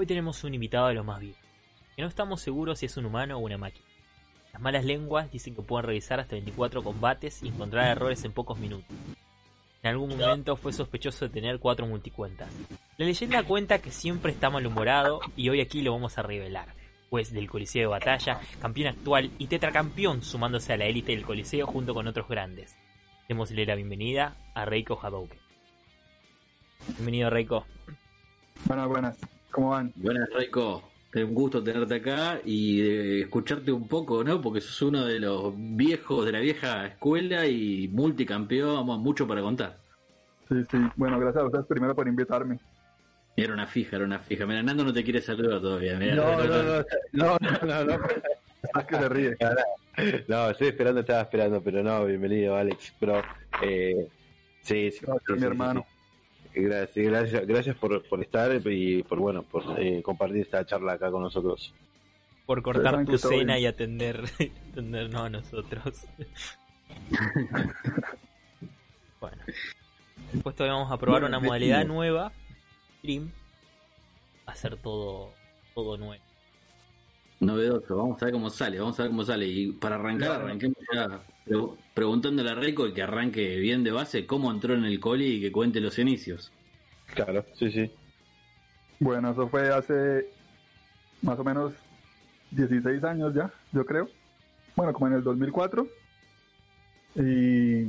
[0.00, 1.40] Hoy tenemos un invitado de los más vivos,
[1.96, 3.84] que no estamos seguros si es un humano o una máquina.
[4.52, 8.60] Las malas lenguas dicen que pueden revisar hasta 24 combates y encontrar errores en pocos
[8.60, 8.96] minutos.
[9.82, 12.48] En algún momento fue sospechoso de tener cuatro multicuentas.
[12.96, 16.68] La leyenda cuenta que siempre está malhumorado y hoy aquí lo vamos a revelar.
[17.10, 21.66] Juez del Coliseo de Batalla, campeón actual y tetracampeón sumándose a la élite del Coliseo
[21.66, 22.76] junto con otros grandes.
[23.26, 25.40] Démosle la bienvenida a Reiko Hadouken.
[26.86, 27.66] Bienvenido Reiko.
[28.64, 29.37] Buenas, buenas.
[29.58, 29.92] ¿Cómo van?
[29.96, 30.88] Buenas, Reiko.
[31.12, 34.40] Es un gusto tenerte acá y eh, escucharte un poco, ¿no?
[34.40, 39.40] Porque sos uno de los viejos de la vieja escuela y multicampeón, vamos, mucho para
[39.42, 39.76] contar.
[40.48, 40.78] Sí, sí.
[40.94, 42.60] Bueno, gracias a ustedes primero por invitarme.
[43.36, 44.46] Era una fija, era una fija.
[44.46, 45.98] Mira, Nando no te quiere saludar todavía.
[45.98, 46.62] Mira, No, no, no,
[47.12, 48.04] no, no, no, no.
[48.78, 49.36] Es que se ríe.
[50.28, 52.94] No, estoy esperando, estaba esperando, pero no, bienvenido, Alex.
[53.00, 53.22] Pero,
[53.60, 54.06] eh,
[54.62, 55.84] sí, sí, Gracias, sí, mi sí, hermano.
[55.88, 55.97] sí.
[56.60, 61.10] Gracias, gracias, gracias por, por estar y por, bueno, por eh, compartir esta charla acá
[61.10, 61.72] con nosotros.
[62.46, 63.64] Por cortar tu cena bien.
[63.64, 64.24] y atender,
[64.72, 66.06] atendernos a nosotros.
[69.20, 69.36] bueno.
[70.32, 72.32] Después hoy vamos a probar Bueno, una modalidad nueva.
[72.98, 73.30] Stream.
[74.46, 75.32] Hacer todo,
[75.74, 76.27] todo nuevo.
[77.40, 79.46] Novedoso, vamos a ver cómo sale, vamos a ver cómo sale.
[79.46, 80.44] Y para arrancar, Claro.
[80.46, 81.56] arranquemos ya pre-
[81.94, 85.40] preguntándole a Reiko y que arranque bien de base cómo entró en el coli y
[85.40, 86.52] que cuente los inicios.
[87.14, 87.90] Claro, sí, sí.
[88.98, 90.26] Bueno, eso fue hace
[91.22, 91.72] más o menos
[92.50, 94.08] 16 años ya, yo creo.
[94.74, 95.86] Bueno, como en el 2004.
[97.14, 97.86] Y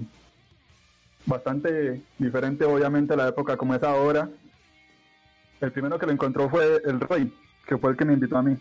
[1.26, 4.30] bastante diferente, obviamente, a la época como es ahora.
[5.60, 7.34] El primero que lo encontró fue el Rey,
[7.68, 8.56] que fue el que me invitó a mí.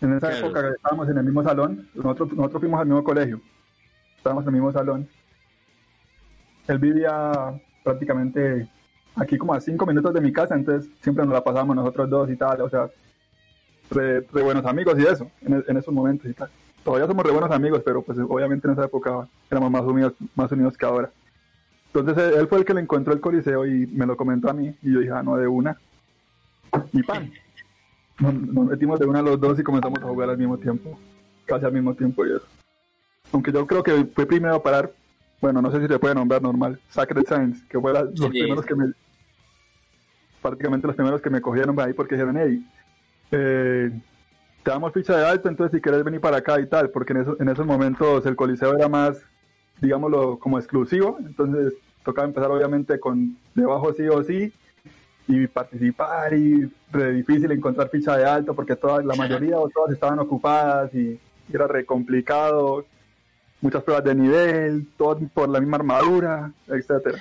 [0.00, 0.46] En esa Claro.
[0.46, 3.40] época estábamos en el mismo salón, nosotros, nosotros fuimos al mismo colegio,
[4.16, 5.08] estábamos en el mismo salón.
[6.68, 7.32] Él vivía
[7.82, 8.68] prácticamente
[9.14, 12.30] aquí como a cinco minutos de mi casa, entonces siempre nos la pasábamos nosotros dos
[12.30, 12.88] y tal, o sea,
[13.90, 16.50] re, re buenos amigos y eso, en, en esos momentos y tal.
[16.84, 20.52] Todavía somos re buenos amigos, pero pues obviamente en esa época éramos más unidos, más
[20.52, 21.10] unidos que ahora.
[21.92, 24.52] Entonces él, él fue el que le encontró el coliseo y me lo comentó a
[24.52, 25.76] mí y yo dije, ah, no, de una.
[26.92, 27.30] Y pan.
[28.18, 30.98] Nos, nos metimos de una a los dos y comenzamos a jugar al mismo tiempo,
[31.44, 32.46] casi al mismo tiempo y eso.
[33.32, 34.90] Aunque yo creo que fue primero a parar,
[35.40, 38.28] bueno, no sé si se puede nombrar normal, Sacred Science, que fue la- los Sí.
[38.30, 38.92] primeros que me,
[40.40, 42.64] prácticamente los primeros que me cogieron ahí porque dijeron, hey,
[43.32, 43.90] eh,
[44.62, 47.18] te damos ficha de alto, entonces si quieres venir para acá y tal, porque en,
[47.22, 49.20] eso- en esos momentos el coliseo era más,
[49.80, 51.74] digámoslo, como exclusivo, entonces
[52.04, 54.52] tocaba empezar obviamente con debajo sí o sí
[55.28, 59.92] y participar y re difícil encontrar ficha de alto porque todas, la mayoría o todas
[59.92, 62.84] estaban ocupadas y, y era re complicado,
[63.60, 67.18] muchas pruebas de nivel, todo por la misma armadura, etcétera.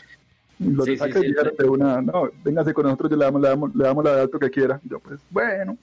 [0.60, 3.42] Y Los Sí, de sí, sí, de una, no, véngase con nosotros, yo le damos,
[3.42, 4.80] le damos, le damos la de alto que quiera.
[4.84, 5.78] Yo pues, bueno,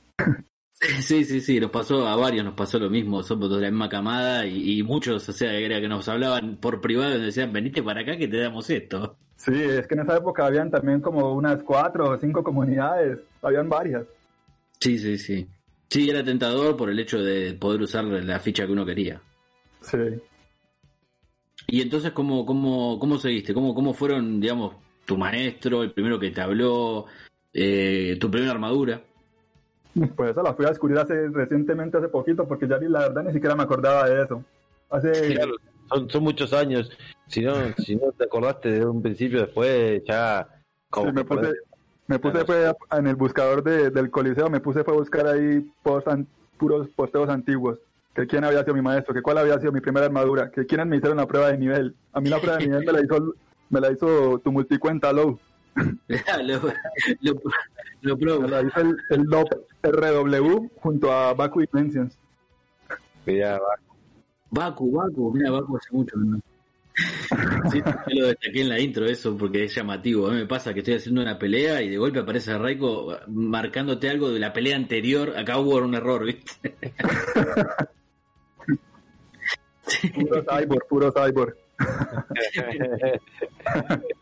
[1.00, 3.88] Sí, sí, sí, nos pasó a varios, nos pasó lo mismo, somos de la misma
[3.88, 7.52] camada y, y muchos, o sea, era que nos hablaban por privado y nos decían,
[7.52, 9.16] venite para acá que te damos esto.
[9.36, 13.68] Sí, es que en esa época habían también como unas cuatro o cinco comunidades, habían
[13.68, 14.04] varias.
[14.80, 15.46] Sí, sí, sí.
[15.88, 19.20] Sí, era tentador por el hecho de poder usar la ficha que uno quería.
[19.82, 19.98] Sí.
[21.66, 23.54] Y entonces, ¿cómo, cómo, cómo seguiste?
[23.54, 27.06] ¿Cómo, ¿Cómo fueron, digamos, tu maestro, el primero que te habló,
[27.52, 29.02] eh, tu primera armadura?
[30.16, 33.24] Pues eso la fui a descubrir hace recientemente, hace poquito, porque ya ni la verdad
[33.24, 34.42] ni siquiera me acordaba de eso.
[34.88, 35.52] Hace, Claro,
[35.90, 36.90] son, son muchos años.
[37.26, 40.48] Si no, si no te acordaste de un principio, después ya.
[40.90, 41.52] Como sí, me puse,
[42.06, 45.64] me puse fue en el buscador de- del coliseo, me puse fue a buscar ahí
[45.82, 46.26] post an-
[46.58, 47.78] puros posteos antiguos.
[48.14, 50.86] Que quién había sido mi maestro, que cuál había sido mi primera armadura, que quiénes
[50.86, 51.94] me hicieron la prueba de nivel.
[52.12, 53.34] A mí la prueba de nivel me la hizo,
[53.70, 55.38] me la hizo tu multicuenta Low.
[56.42, 56.60] lo,
[58.02, 59.44] lo, el, el Low
[59.82, 62.18] RW junto a Baku Dimensions.
[63.26, 63.76] Mirá, va.
[64.50, 66.40] Baku, Baku, mira, Baku hace mucho no.
[67.70, 70.28] Sí, yo lo destaqué en la intro eso porque es llamativo.
[70.28, 74.10] A mí me pasa que estoy haciendo una pelea y de golpe aparece Raiko marcándote
[74.10, 75.34] algo de la pelea anterior.
[75.36, 76.74] Acá hubo un error, ¿viste?
[80.14, 81.56] Puro cyborg, puro cyborg.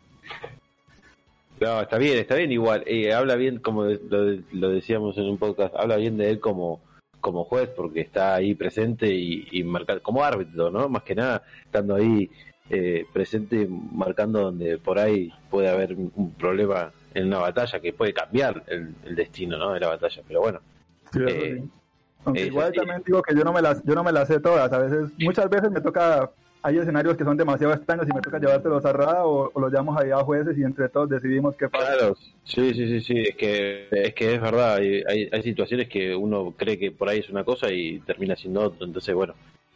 [1.60, 2.82] No, está bien, está bien igual.
[2.86, 6.80] Eh, habla bien, como lo, lo decíamos en un podcast, habla bien de él como,
[7.20, 10.88] como juez porque está ahí presente y, y marcar, como árbitro, ¿no?
[10.88, 12.30] Más que nada, estando ahí
[12.70, 18.14] eh, presente, marcando donde por ahí puede haber un, problema en una batalla que puede
[18.14, 19.72] cambiar el, el destino, ¿no?
[19.72, 20.22] De la batalla.
[20.26, 20.60] Pero bueno,
[21.12, 21.62] Sí, Eh.
[22.24, 22.76] Aunque eso igual sí.
[22.76, 24.70] también digo que yo no me las, yo no me las sé todas.
[24.72, 26.30] A veces, muchas veces me toca
[26.62, 29.70] hay escenarios que son demasiado extraños y me toca llevártelos a Rada o, o los
[29.70, 31.96] llevamos ahí a jueces y entre todos decidimos qué pasa.
[31.96, 35.88] Claro, sí, sí, sí, sí, es que es, que es verdad, hay, hay, hay situaciones
[35.88, 39.34] que uno cree que por ahí es una cosa y termina siendo otro, entonces bueno,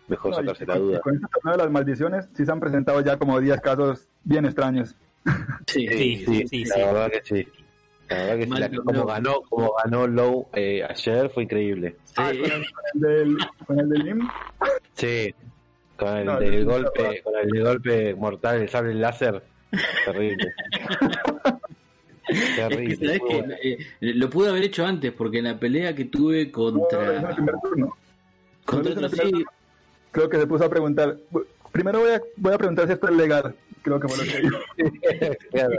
[0.08, 1.00] mejor No, y sacarse la con- duda.
[1.00, 4.44] Con este torneo de las maldiciones sí se han presentado ya como 10 casos bien
[4.44, 4.94] extraños.
[5.66, 6.80] Sí, Sí, Sí, sí, la sí.
[6.82, 7.48] verdad que sí.
[8.10, 11.96] La verdad que sí, la- como ganó, como ganó Low eh, ayer fue increíble.
[12.16, 12.38] Ah, Sí.
[12.40, 13.36] con el, con el del,
[13.66, 14.28] con el del NIM,
[14.92, 15.34] Sí,
[15.96, 17.22] con el No, del no, golpe, no.
[17.30, 19.42] con el del golpe mortal, el sable láser,
[20.04, 20.52] terrible.
[22.26, 23.18] Es que, terrible.
[23.18, 23.54] bueno.
[23.62, 27.02] Eh, lo pude haber hecho antes, porque en la pelea que tuve no, no, no,
[27.02, 27.34] en el contra.
[27.34, 27.96] primer turno.
[28.64, 29.44] contra no, no, otro- no, no, sí,
[30.10, 31.18] Creo que se puso a preguntar.
[31.70, 33.54] Primero voy a, voy a preguntar si esto es legal.
[33.82, 35.38] Creo que fue lo que.
[35.50, 35.74] Claro.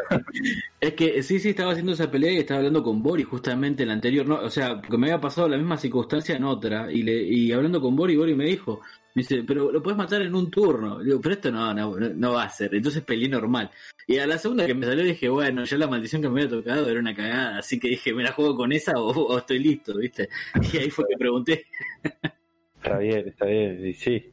[0.79, 3.88] Es que sí, sí, estaba haciendo esa pelea y estaba hablando con Boris justamente en
[3.88, 7.01] la anterior, no, o sea, porque me había pasado la misma circunstancia en otra, y
[7.01, 8.81] le y hablando con Boris, Boris me dijo,
[9.15, 11.00] me dice, pero lo puedes matar en un turno.
[11.00, 12.75] Le digo, pero esto no, no, no, va a ser.
[12.75, 13.71] Entonces peleé normal.
[14.06, 16.57] Y a la segunda que me salió dije, bueno, ya la maldición que me había
[16.57, 19.59] tocado era una cagada, así que dije, ¿me la juego con esa o, o estoy
[19.59, 20.29] listo, viste?
[20.73, 21.65] Y ahí fue que pregunté.
[22.83, 24.31] Está bien, está bien, y sí.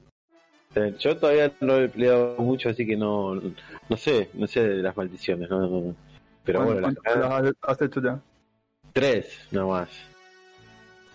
[0.99, 4.95] Yo todavía no he peleado mucho, así que no, no sé, no sé de las
[4.95, 5.97] maldiciones, no, no, no.
[6.45, 8.21] Pero bueno, las ¿Cuántas cagadas- has, hecho ya?
[8.93, 9.89] tres nomás.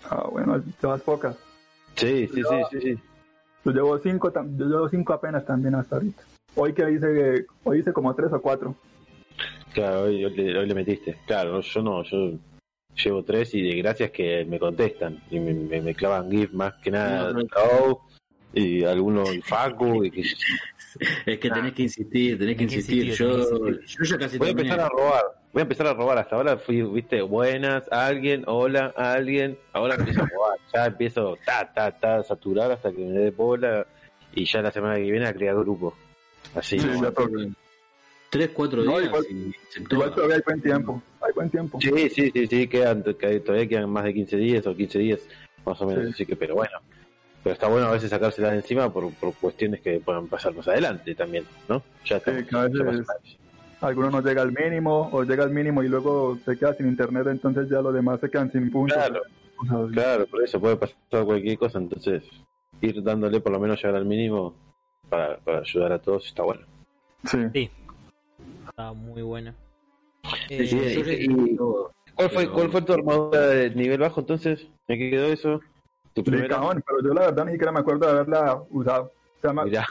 [0.10, 1.36] Ah, bueno, llevas pocas.
[1.96, 3.00] Sí, sí, sí, sí, sí.
[3.66, 6.22] Yo llevo cinco, yo llevo cinco apenas también hasta ahorita.
[6.56, 8.76] Hoy que hice, hoy hice como tres o cuatro.
[9.74, 11.18] Claro, hoy, hoy le, hoy le metiste.
[11.28, 12.32] Claro, yo no, yo
[12.96, 16.74] llevo tres y de gracias que me contestan y me, me, me clavan GIF más
[16.82, 17.32] que nada.
[17.34, 18.02] No, no.
[18.54, 20.06] Y algunos Facu.
[20.06, 20.22] Y que,
[21.28, 23.04] Es que tenés que insistir, tenés que Tenés que insistir.
[23.06, 23.98] insistir, tenés que Yo, insistir.
[24.00, 25.24] yo ya casi voy a empezar a robar.
[25.54, 26.18] Voy a empezar a robar.
[26.18, 29.58] Hasta ahora fui, viste, buenas, alguien, hola, alguien.
[29.74, 30.60] Ahora empiezo a robar.
[30.74, 33.86] Ya empiezo, ta, ta, ta, a saturar hasta que me dé bola.
[34.34, 35.96] Y ya la semana que viene a crear grupo.
[36.54, 36.80] Así.
[36.80, 37.12] Sí, ¿no?
[38.30, 39.26] Tres, cuatro No, días igual-
[39.90, 41.02] Igual todavía hay buen tiempo.
[41.22, 41.80] Hay buen tiempo.
[41.82, 45.22] Sí, sí, sí, sí, quedan, que todavía quedan más de 15 días o 15 días,
[45.66, 46.12] más o menos, Sí.
[46.12, 46.78] así que, pero bueno.
[47.42, 50.68] Pero está bueno a veces sacárselas de encima por, por cuestiones que puedan pasar más
[50.68, 51.82] adelante también, ¿no?
[52.06, 52.68] Ya Sí, pasó.
[53.82, 57.28] Algunos no llega al mínimo o llega al mínimo y luego se queda sin internet,
[57.28, 58.98] entonces ya los demás se quedan sin puntos.
[58.98, 59.22] Claro,
[59.92, 62.24] claro, por eso puede pasar cualquier cosa, entonces
[62.82, 64.54] ir dándole por lo menos llegar al mínimo
[65.10, 66.62] para, para ayudar a todos está bueno.
[67.26, 67.38] Sí.
[67.54, 67.72] Sí.
[68.70, 69.54] Está muy bueno.
[70.48, 71.58] Sí, Eh, sí, yo y-.
[72.16, 74.68] ¿Cuál fue, Pero- ¿Cuál fue tu armadura de nivel bajo entonces?
[74.88, 75.60] ¿Me quedó eso?
[76.14, 76.60] ¿Tu primera?
[76.60, 79.12] Pero yo la verdad ni siquiera me acuerdo de haberla usado.
[79.38, 79.86] O sea,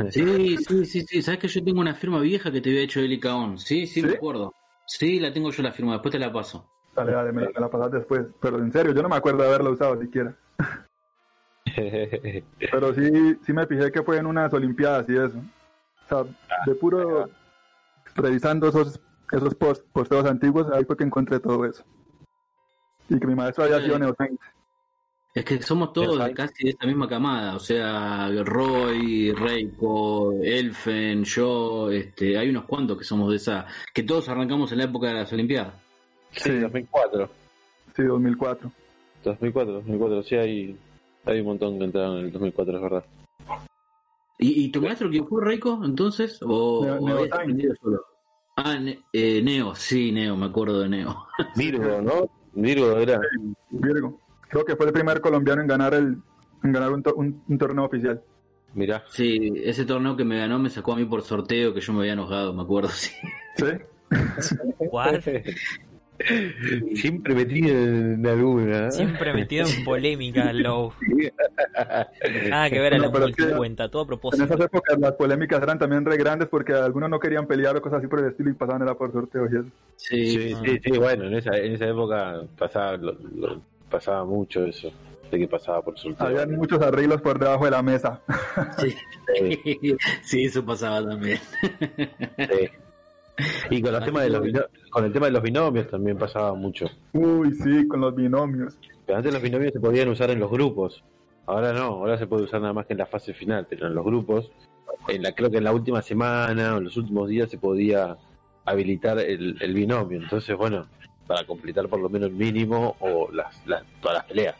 [0.10, 1.22] Sí, sí, sí, sí.
[1.22, 3.58] ¿Sabes que yo tengo una firma vieja que te había hecho de Licaón?
[3.58, 4.14] Sí, sí, me ¿Sí?
[4.16, 4.54] acuerdo.
[4.86, 6.68] Sí, la tengo yo la firma, después te la paso.
[6.94, 8.26] Dale, dale, me, me la pasas después.
[8.40, 10.34] Pero en serio, yo no me acuerdo de haberla usado siquiera.
[11.74, 15.38] Pero sí, sí me fijé que fue en unas Olimpiadas y eso.
[16.06, 16.24] O sea,
[16.66, 17.30] de puro
[18.16, 19.00] revisando esos
[19.32, 21.84] esos post, posteos antiguos, ahí fue que encontré todo eso.
[23.08, 24.42] Y que mi maestro había sido neocente.
[25.32, 31.88] Es que somos todos casi de esta misma camada, o sea, Roy, Reiko, Elfen, yo,
[31.92, 35.14] este, hay unos cuantos que somos de esa, que todos arrancamos en la época de
[35.14, 35.74] las Olimpiadas.
[36.32, 37.30] sí, 2004.
[37.94, 38.72] Sí, 2004.
[39.22, 40.76] 2004, 2004, sí, hay,
[41.24, 43.04] hay un montón que entraron en el 2004, es verdad.
[44.38, 46.40] ¿Y, y tu maestro quién fue, Reiko, entonces?
[46.42, 47.42] ¿O, Neo- o Neo habías Time.
[47.42, 48.04] aprendido solo?
[48.56, 51.24] Ah, Ne- eh, Neo, sí, Neo, me acuerdo de Neo.
[51.54, 52.28] Virgo, ¿no?
[52.54, 53.20] Virgo era.
[53.70, 54.18] Virgo.
[54.50, 56.16] Creo que fue el primer colombiano en ganar el
[56.62, 58.20] en ganar un, to- un- un torneo oficial.
[58.74, 61.92] Mirá, Sí, ese torneo que me ganó me sacó a mí por sorteo, que yo
[61.92, 63.10] me había enojado, me acuerdo, sí.
[63.56, 63.66] ¿Sí?
[64.78, 65.20] What?
[66.96, 68.86] siempre metido en alguna.
[68.88, 68.90] ¿eh?
[68.92, 70.92] Siempre metido en polémica, Low.
[72.48, 74.44] Nada que ver a No, la que- cuenta, todo a En propósito.
[74.44, 77.98] esas épocas las polémicas eran también re grandes porque algunos no querían pelear o cosas
[78.00, 79.68] así por el estilo y pasaban era por sorteo y eso.
[79.96, 84.64] Sí, Sí, sí, sí, bueno, en esa, en esa época pasaba, lo- lo- pasaba mucho
[84.64, 84.90] eso,
[85.30, 86.26] de que pasaba por sorteo.
[86.26, 88.22] Habían muchos arreglos por debajo de la mesa.
[88.78, 88.94] sí.
[89.36, 91.38] Sí, sí, eso pasaba también.
[92.38, 92.70] sí.
[93.70, 94.42] Y con, los temas de los
[94.90, 96.86] con el tema de los binomios también pasaba mucho.
[97.12, 98.78] Uy, sí, con los binomios.
[99.06, 101.02] Pero antes los binomios se podían usar en los grupos.
[101.46, 103.94] Ahora no, ahora se puede usar nada más que en la fase final, pero en
[103.94, 104.50] los grupos,
[105.08, 108.16] en la, creo que en la última semana o en los últimos días se podía
[108.64, 110.20] habilitar el, el binomio.
[110.20, 110.86] Entonces, bueno,
[111.30, 114.56] para completar por lo menos el mínimo o las, las, todas las peleas.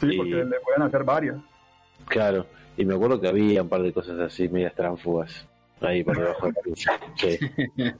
[0.00, 1.36] Sí, Y- porque le pueden hacer varias.
[2.06, 2.46] Claro,
[2.78, 5.46] y me acuerdo que había un par de cosas así, medias tránfugas,
[5.82, 6.92] ahí por debajo de la pizza.
[7.16, 7.38] Sí,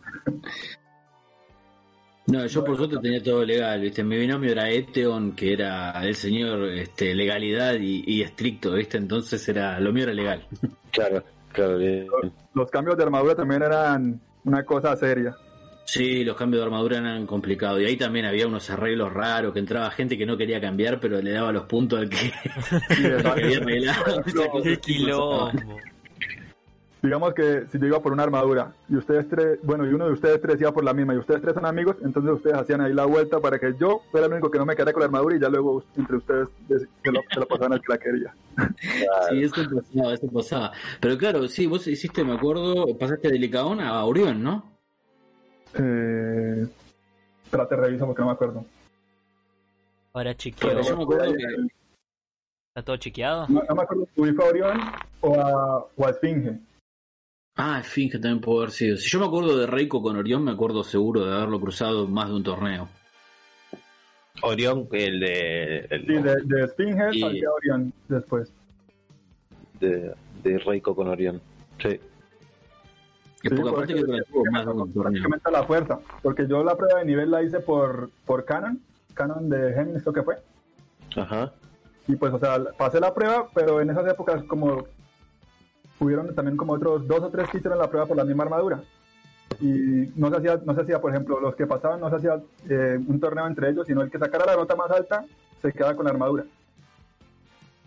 [2.28, 4.02] No, yo por suerte tenía todo legal, ¿viste?
[4.02, 8.96] Mi binomio era Eteon, que era el señor este, legalidad y, y estricto, ¿viste?
[8.96, 10.46] Entonces era lo mío era legal.
[10.90, 12.06] claro, Claro, bien.
[12.54, 15.36] Los cambios de armadura también eran una cosa seria.
[15.86, 17.80] Sí, los cambios de armadura eran complicados.
[17.80, 21.22] Y ahí también había unos arreglos raros, que entraba gente que no quería cambiar, pero
[21.22, 22.16] le daba los puntos al que,
[23.24, 24.22] al que había arreglado.
[24.26, 25.52] Esa cosa Qué sí quilombo.
[27.02, 30.12] Digamos que si yo iba por una armadura y ustedes tres, bueno, y uno de
[30.12, 32.92] ustedes tres iba por la misma y ustedes tres son amigos, entonces ustedes hacían ahí
[32.92, 35.36] la vuelta para que yo fuera el único que no me quedara con la armadura
[35.36, 38.34] y ya luego entre ustedes se lo, se lo pasaban al que la quería.
[39.30, 40.72] Sí, eso pasaba, eso pasaba.
[41.00, 44.75] Pero claro, sí, vos hiciste, me acuerdo, pasaste de Licaón a Orión, ¿no?
[45.78, 46.66] Eh,
[47.44, 48.64] espérate, reviso porque no me acuerdo.
[50.12, 50.68] Ahora chequeo.
[50.70, 51.44] Pero yo me acuerdo que
[52.68, 53.46] ¿Está todo chequeado?
[53.48, 54.80] No, no me acuerdo si fue a Orión
[55.22, 56.58] o a, o a Esfinge.
[57.56, 58.96] Ah, Finge también pudo haber sido.
[58.98, 62.28] Si yo me acuerdo de Reiko con Orión, me acuerdo seguro de haberlo cruzado más
[62.28, 62.88] de un torneo.
[64.42, 68.52] Orión, el de, el Sí, de, de Esfinge Y- a Orión después.
[69.80, 71.40] de, de Reiko con Orión.
[71.78, 71.98] Sí.
[73.40, 75.98] Que Sí, poca por parte eso que la prácticamente fuerza.
[76.22, 78.80] Porque yo la prueba de nivel la hice por, por Canon,
[79.14, 80.38] Canon de Géminis, creo que fue.
[81.16, 81.52] Ajá.
[82.08, 84.86] Y pues, o sea, pasé la prueba, pero en esas épocas como
[85.98, 88.82] hubieron también como otros dos o tres que hicieron la prueba por la misma armadura.
[89.60, 92.40] Y no se hacía, no se hacía por ejemplo, los que pasaban no se hacía
[92.68, 95.24] eh, un torneo entre ellos, sino el que sacara la nota más alta
[95.62, 96.44] se quedaba con la armadura.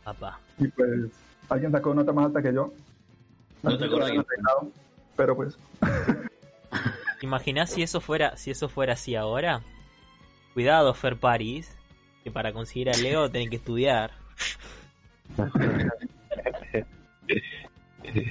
[0.04, 0.40] Papá.
[0.58, 1.12] Y pues
[1.50, 2.72] alguien sacó nota más alta que yo.
[3.62, 4.26] No te quién
[5.20, 5.60] Pero pues,
[7.20, 9.62] ¿Te imaginás si eso fuera, si eso fuera así ahora?
[10.54, 11.76] Cuidado, Fer Paris,
[12.24, 14.12] que para conseguir a Leo tenés que estudiar.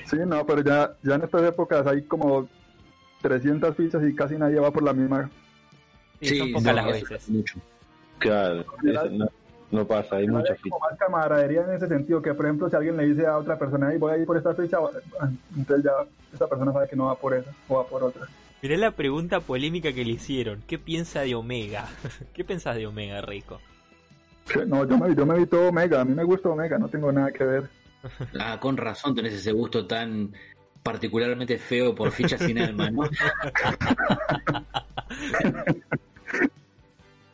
[0.06, 2.48] sí, no, pero ya, ya en estas épocas hay como
[3.20, 5.28] 300 fichas y casi nadie va por la misma.
[6.22, 7.28] Sí, son pocas no, las veces.
[7.28, 7.60] mucho.
[8.18, 8.64] Claro.
[8.82, 9.28] no,
[9.70, 10.58] no pasa, hay fichas.
[10.62, 13.58] como más camaradería en ese sentido, que por ejemplo si alguien le dice a otra
[13.58, 14.78] persona, "Ey, voy a ir por esta ficha,
[15.56, 15.92] entonces ya
[16.32, 18.26] esa persona sabe que no va por esa o va por otra.
[18.62, 20.62] Mirá la pregunta polémica que le hicieron.
[20.66, 21.86] ¿Qué piensa de Omega?
[22.34, 23.60] ¿Qué pensás de Omega, Rico?
[24.66, 27.12] No, yo me, yo me vi todo Omega, a mí me gusta Omega, no tengo
[27.12, 27.68] nada que ver.
[28.40, 30.32] Ah, con razón tenés ese gusto tan
[30.84, 33.02] particularmente feo por fichas sin alma, ¿no?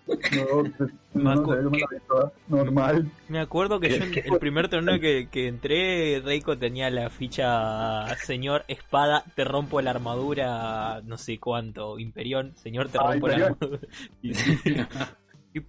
[0.07, 3.11] No, pues, no toda normal.
[3.29, 8.15] Me acuerdo que yo en el primer torneo que, que entré, Reiko tenía la ficha
[8.17, 13.47] Señor Espada, te rompo la armadura, no sé cuánto, Imperión, Señor, te Ah, rompo la
[13.47, 13.79] armadura.
[14.23, 15.63] Y, qué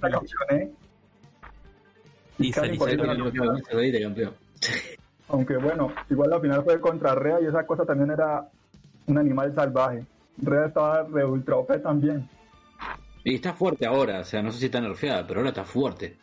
[0.00, 0.70] campeoné.
[2.38, 2.66] Y por
[3.46, 4.32] no- saliste campeón.
[5.28, 8.46] Aunque bueno, igual la final fue contra Rea y esa cosa también era
[9.06, 10.04] un animal salvaje.
[10.38, 12.28] Rea estaba re ultra OP también.
[13.24, 16.16] Y está fuerte ahora, o sea, no sé si está nerfeada, pero ahora está fuerte.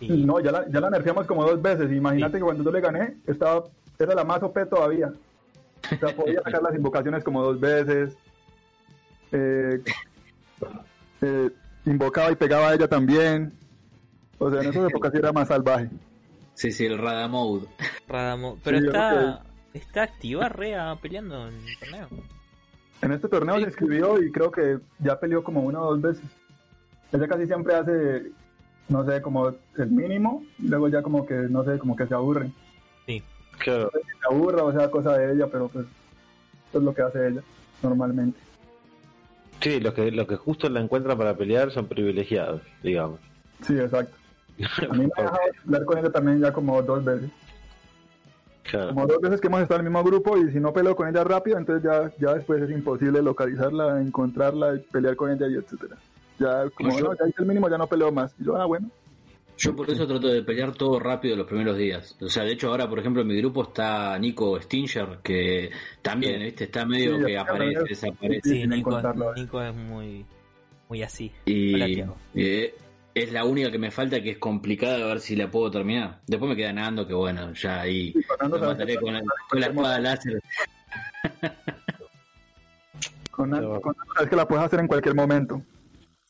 [0.00, 0.08] Sí.
[0.24, 1.90] No, ya la, ya la nerfeamos como dos veces.
[1.92, 3.64] Imagínate que cuando yo le gané, estaba,
[3.98, 5.12] era la más OP todavía.
[5.92, 8.16] O sea, podía sacar las invocaciones como dos veces.
[9.32, 9.80] Eh,
[11.22, 11.50] eh,
[11.84, 13.52] invocaba y pegaba a ella también.
[14.38, 15.88] O sea, en esas épocas sí era más salvaje.
[16.54, 17.66] Sí, sí, el Rada Mode.
[18.08, 19.42] Radamo- Pero Sí, yo está,
[19.74, 22.08] está activa Rea peleando en el torneo.
[23.02, 23.60] En este torneo Sí.
[23.62, 26.24] se inscribió y creo que ya peleó como una o dos veces.
[27.12, 28.30] Ella casi siempre hace,
[28.88, 32.14] no sé, como el mínimo, y luego ya como que, no sé, como que se
[32.14, 32.50] aburre.
[33.06, 33.22] Sí.
[33.58, 33.90] Claro.
[33.92, 35.86] Se aburra o sea cosa de ella, pero pues
[36.68, 37.42] eso es lo que hace ella
[37.82, 38.38] normalmente.
[39.60, 43.20] Sí, los que, los que justo la encuentran para pelear son privilegiados, digamos.
[43.62, 44.14] Sí, exacto.
[44.90, 47.30] A mí me ha dejado hablar con ella también ya como dos veces.
[48.64, 48.88] Claro.
[48.88, 51.08] Como dos veces que hemos estado en el mismo grupo y si no peleo con
[51.08, 55.54] ella rápido, entonces ya, ya después es imposible localizarla, encontrarla, y pelear con ella y
[55.54, 55.96] etcétera.
[56.38, 58.34] Ya como Yo- no, ya hice el mínimo, ya no peleo más.
[58.38, 58.90] Y yo, ah, bueno.
[59.58, 62.14] Yo por eso trato de pelear todo rápido los primeros días.
[62.20, 65.70] O sea, de hecho ahora, por ejemplo, en mi grupo está Nico Stinger, que
[66.02, 66.64] también, ¿viste?
[66.64, 68.48] Está medio Sí, que aparece, desaparece.
[68.50, 69.32] Sí, Nico, encontrarlo.
[69.34, 70.26] Nico es muy,
[70.90, 71.32] muy así.
[71.46, 72.74] Y Hola, eh,
[73.14, 76.20] es la única que me falta que es complicada a ver si la puedo terminar.
[76.26, 79.66] Después me queda Nando, que bueno, ya ahí Sí, sabe mataré con, el- con la
[79.68, 80.42] espada láser.
[83.30, 85.60] Con, Pero- con- es que la puedes hacer en cualquier momento.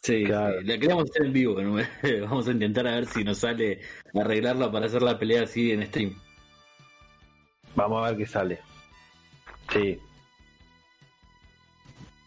[0.07, 0.61] Sí, Claro.
[0.61, 1.61] sí, la queríamos hacer en vivo.
[1.61, 1.77] ¿no?
[2.23, 3.81] Vamos a intentar a ver si nos sale
[4.15, 6.15] arreglarla para hacer la pelea así en stream.
[7.75, 8.59] Vamos a ver qué sale.
[9.73, 9.99] Sí.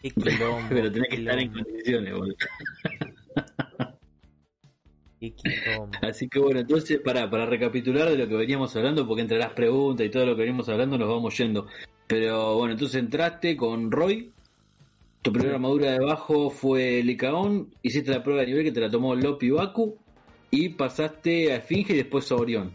[0.01, 2.36] Qué quilombo, Pero tenés que estar en condiciones, boludo.
[5.19, 5.91] qué quilombo.
[6.01, 9.53] Así que bueno, entonces para, para recapitular de lo que veníamos hablando, porque entre las
[9.53, 11.67] preguntas y todo lo que venimos hablando nos vamos yendo.
[12.07, 14.31] Pero bueno, entonces entraste con Roy,
[15.21, 18.89] tu primera armadura de bajo fue Licaón, hiciste la prueba de nivel que te la
[18.89, 19.97] tomó Lopi Baku
[20.51, 22.71] y pasaste a Esfinge y después a Orión.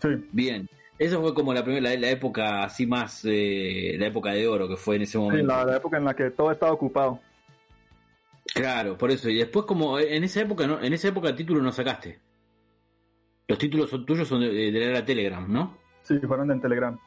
[0.00, 0.08] Sí.
[0.32, 0.68] Bien.
[0.98, 4.68] Eso fue como la primera, la, la época así más, eh, la época de oro
[4.68, 5.46] que fue en ese Sí, momento.
[5.46, 7.18] la, la época en la que todo estaba ocupado.
[8.54, 9.28] Claro, por eso.
[9.28, 10.80] Y después como en esa época, ¿no?
[10.82, 12.20] En esa época el título no sacaste.
[13.48, 15.76] Los títulos son tuyos son de, de la era Telegram, ¿no?
[16.02, 16.98] Sí, fueron en Telegram.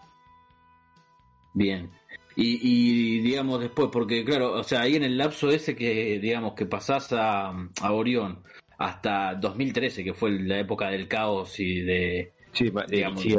[1.53, 1.89] Bien.
[2.37, 6.53] Y, y digamos después, porque claro, o sea, ahí en el lapso ese que, digamos,
[6.53, 7.49] que pasás a,
[7.81, 8.39] a Orión
[8.77, 12.71] hasta 2013, que fue la época del caos y de, Sí,
[13.17, 13.35] sí,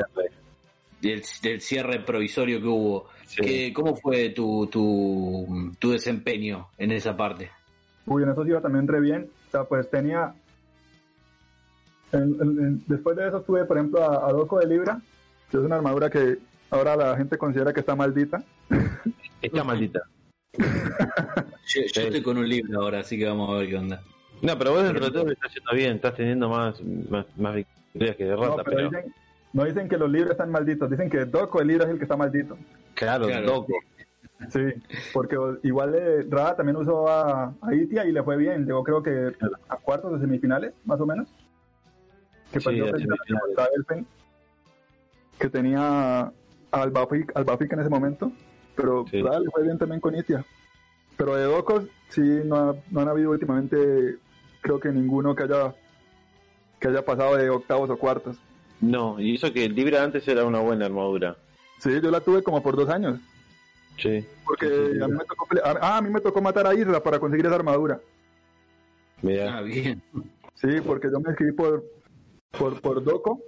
[1.03, 3.09] del, del cierre provisorio que hubo.
[3.27, 3.43] sí.
[3.43, 7.51] ¿Qué- ¿Cómo fue tu, tu, tu desempeño en esa parte?
[8.07, 9.29] Uy, en eso sí iba también re bien.
[9.49, 10.33] O sea, pues tenía...
[12.13, 15.01] en- en- en- después de eso tuve, por ejemplo, a, a Doco de Libra,
[15.51, 16.39] que es una armadura que
[16.71, 18.43] ahora la gente considera que está maldita.
[19.43, 20.01] Está maldita.
[20.59, 24.03] Yo, yo estoy con un libro ahora, así que vamos a ver qué onda.
[24.43, 28.17] No, pero vos dentro de todo estás haciendo bien, estás teniendo más, más, más victorias
[28.17, 29.15] que No, derrotas, pero pero, dicen,
[29.53, 32.05] no dicen que los libros están malditos, dicen que Doco de Libra es el que
[32.05, 32.57] está maldito.
[32.95, 33.47] claro, Claro.
[33.47, 33.75] loco.
[34.51, 34.61] Sí,
[35.15, 38.67] porque igual eh, Rada también usó a, a Itia y le fue bien.
[38.67, 39.33] Llegó creo que
[39.69, 41.27] a cuartos de semifinales, más o menos.
[42.53, 42.87] Que Sí, perdió
[45.39, 46.31] que tenía
[46.71, 48.31] al Bafik en ese momento.
[48.77, 49.23] Pero Sí.
[49.23, 50.45] Le fue bien también con Itia.
[51.17, 54.17] Pero de Docos, sí, no, ha- no han habido últimamente,
[54.61, 55.75] creo que ninguno que haya
[56.79, 58.37] que haya pasado de octavos o cuartos.
[58.83, 61.37] No, y eso que el Libra antes era una buena armadura.
[61.79, 63.19] Sí, yo la tuve como por dos años.
[63.99, 65.03] Sí, Porque Sí, sí, sí.
[65.03, 67.55] a mí me tocó, ah, a mí me tocó matar a Isra para conseguir esa
[67.55, 67.99] armadura.
[69.23, 69.57] mira.
[69.57, 70.03] Ah, bien.
[70.55, 71.83] Sí, porque yo me escribí por,
[72.59, 73.41] por, por Doco.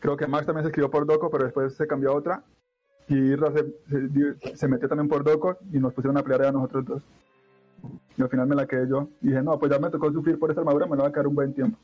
[0.00, 2.44] Creo que Max también se escribió por Doco, pero después se cambió a otra.
[3.10, 6.52] Y Irra se, se, se metió también por Doco y nos pusieron a pelear a
[6.52, 7.02] nosotros dos.
[8.16, 9.08] Y al final me la quedé yo.
[9.20, 11.12] Y dije, no, pues ya me tocó sufrir por esta armadura, me la va a
[11.12, 11.76] quedar un buen tiempo.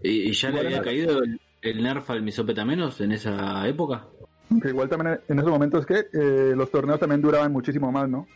[0.00, 4.06] ¿Y, y ya le había caído el, el nerf al misopetamenos en esa época?
[4.50, 8.26] Aunque igual también en esos momentos que eh, los torneos también duraban muchísimo más, ¿no?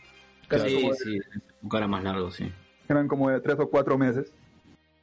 [0.49, 1.19] Eran, sí, sí,
[1.61, 2.51] un cara más largo, sí.
[2.89, 4.33] eran como de tres o cuatro meses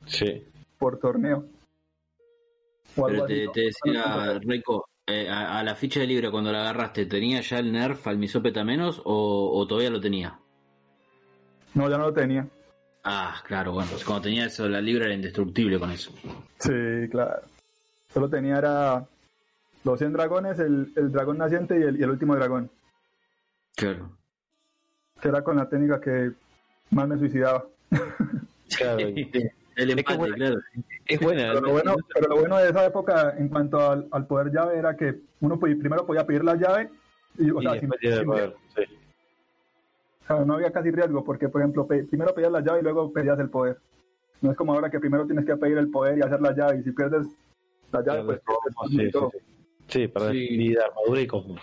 [0.05, 0.44] Sí.
[0.79, 1.47] por torneo.
[2.94, 7.40] Pero te, decía, Reiko, eh, a, a la ficha de libre cuando la agarraste, ¿tenía
[7.40, 10.38] ya el nerf al misopetamenos o, o todavía lo tenía?
[11.75, 12.47] No, ya no lo tenía.
[13.05, 16.12] Ah, claro, bueno, pues cuando tenía eso, la libra era indestructible con eso.
[16.59, 17.42] Sí, claro.
[18.12, 19.07] Solo tenía era
[19.85, 22.71] los 100 dragones, el, el dragón naciente y el, y el último dragón,
[23.77, 24.11] Claro.
[25.21, 26.33] que era con la técnica que
[26.90, 27.64] más me suicidaba.
[28.77, 28.99] Claro,
[29.78, 30.60] el empate, como- claro.
[31.06, 31.42] es buena.
[31.52, 34.78] Pero lo bueno, pero lo bueno de esa época en cuanto al, al poder llave
[34.78, 36.90] era que uno podía- primero podía pedir la llave
[37.38, 38.82] y, o Y sea, sin- sin- poder, sí.
[40.22, 42.82] o sea, no había casi riesgo porque, por ejemplo, pe- primero pedías la llave y
[42.82, 43.78] luego pedías el poder.
[44.40, 46.78] No es como ahora que primero tienes que pedir el poder y hacer la llave
[46.78, 47.26] y si pierdes
[47.92, 49.30] la llave, pues pierdes Sí, sí, todo.
[49.32, 49.38] sí.
[49.88, 50.56] Sí, para Sí.
[50.58, 51.60] vida, armadura y cosmos.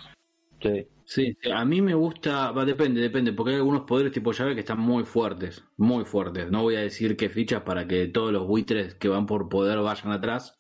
[1.06, 1.38] Sí.
[1.54, 4.80] A mí me gusta, va, depende, depende, porque hay algunos poderes tipo llave que están
[4.80, 6.50] muy fuertes, muy fuertes.
[6.50, 9.80] No voy a decir qué fichas para que todos los buitres que van por poder
[9.80, 10.60] vayan atrás,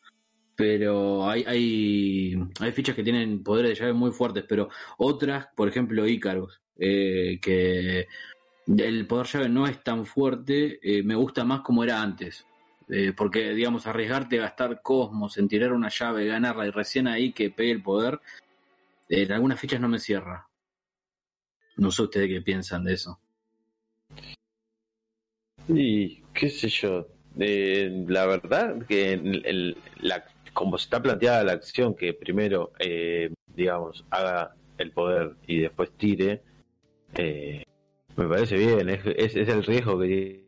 [0.56, 5.68] pero hay, hay, hay fichas que tienen poderes de llave muy fuertes, pero otras, por
[5.68, 8.08] ejemplo, Icarus, eh, que
[8.68, 12.46] el poder llave no es tan fuerte, eh, me gusta más como era antes.
[12.88, 17.32] Eh, porque, digamos, arriesgarte a gastar cosmos en tirar una llave, ganarla y recién ahí
[17.32, 18.20] que pegue el poder,
[19.10, 20.48] en algunas fichas no me cierra.
[21.78, 23.20] No sé ustedes qué piensan de eso.
[25.68, 27.08] Y qué sé yo,
[27.40, 33.34] eh, la verdad que el, el- la, como está planteada la acción, que primero, eh,
[33.48, 36.42] digamos, haga el poder y después tire,
[37.16, 37.64] eh,
[38.16, 40.46] me parece bien, es, es, es el riesgo que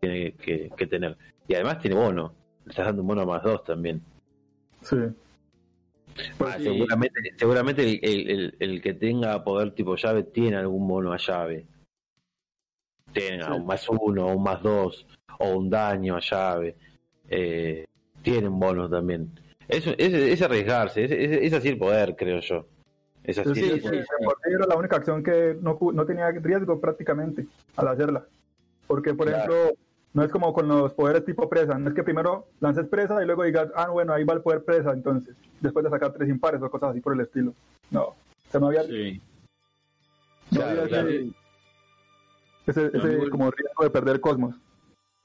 [0.00, 1.16] tiene que, que tener.
[1.48, 2.32] Y además tiene bono,
[2.64, 4.00] le estás dando un bono más dos también.
[4.82, 4.96] Sí.
[6.40, 6.64] Ah, sí.
[6.64, 11.16] Seguramente, seguramente el, el- el- el que tenga poder tipo llave tiene algún bono a
[11.18, 11.66] llave.
[13.12, 13.52] Tenga Sí.
[13.52, 15.06] un más uno, o un más dos,
[15.38, 16.76] o un daño a llave.
[17.28, 17.86] Eh,
[18.22, 19.30] tienen bonos también.
[19.68, 22.66] Eso, es, es arriesgarse, es, es- es así el poder, creo yo.
[23.24, 24.04] Es así Sí, el sí, poder.
[24.04, 28.26] sí, era la única acción que no, no tenía riesgo prácticamente al hacerla.
[28.86, 29.52] Porque, por Claro.
[29.52, 29.78] ejemplo,
[30.14, 31.78] no es como con los poderes tipo presa.
[31.78, 34.64] No es que primero lances presa y luego digas, ah, bueno, ahí va el poder
[34.64, 37.52] presa, entonces, después de sacar tres impares o cosas así por el estilo.
[37.90, 38.02] No.
[38.02, 38.16] O
[38.50, 39.20] sea, no había, Sí.
[40.50, 41.08] no Claro, había claro.
[42.66, 44.54] ese, ese, como riesgo de perder cosmos.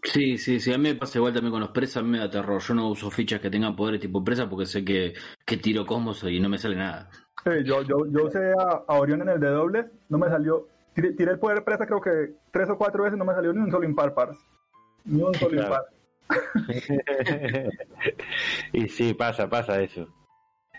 [0.06, 2.18] Sí, sí, sí, a mí me pasa igual también con los presas, a mí me
[2.20, 2.62] da terror.
[2.62, 5.14] Yo no uso fichas que tengan poderes tipo presa porque sé que,
[5.46, 7.10] que tiro cosmos y no me sale nada.
[7.46, 10.68] Sí, yo, yo, yo usé a, a Orión en el de dobles, no me salió.
[10.94, 13.60] Tiré, tiré el poder presa creo que tres o cuatro veces, no me salió ni
[13.60, 14.38] un solo impar, pars.
[15.06, 15.86] Ni un solo Claro.
[18.74, 20.08] y sí, pasa, pasa eso.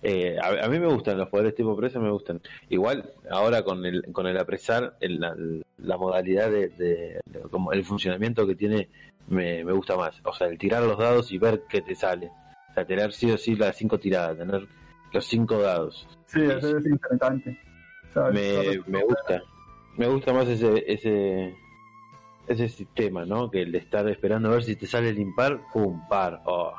[0.02, 2.40] Eh, a, a mí me gustan los poderes tipo presa, me gustan.
[2.68, 5.34] Igual, ahora con el, con el apresar, el- la,
[5.78, 8.88] la modalidad de, de- de- como el funcionamiento que tiene,
[9.28, 10.20] me, me gusta más.
[10.24, 12.30] O sea, el tirar los dados y ver qué te sale.
[12.70, 14.66] O sea, tener sí o sí las cinco tiradas, tener
[15.12, 16.06] los cinco dados.
[16.26, 17.58] Sí, ese es interesante.
[18.10, 19.42] O sea, Me, me gusta.
[19.96, 21.54] Me gusta más ese, ese,
[22.48, 23.50] ese sistema, ¿no?
[23.50, 26.40] Que el de estar esperando a ver si te sale el impar, pum, par.
[26.46, 26.72] Oh,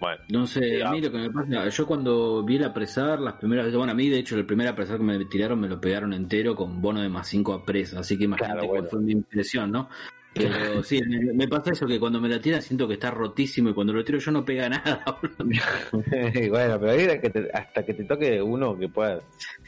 [0.00, 0.22] bueno.
[0.30, 1.02] No sé, a mí Digamos.
[1.02, 4.08] lo que me pasa, yo cuando vi el apresar, las primeras veces, bueno, a mí
[4.08, 7.08] de hecho el primer apresar que me tiraron me lo pegaron entero con bono de
[7.08, 8.90] más 5 a presa, así que imagínate Claro, cuál bueno.
[8.90, 9.88] fue mi impresión, ¿no?
[10.34, 13.70] Pero sí, me, me pasa eso que cuando me la tiran siento que está rotísimo
[13.70, 15.02] y cuando lo tiro yo no pega nada.
[15.20, 15.60] boludo.
[16.50, 19.20] bueno, pero ahí que te- hasta que te toque uno que pueda,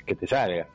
[0.06, 0.68] que te salga.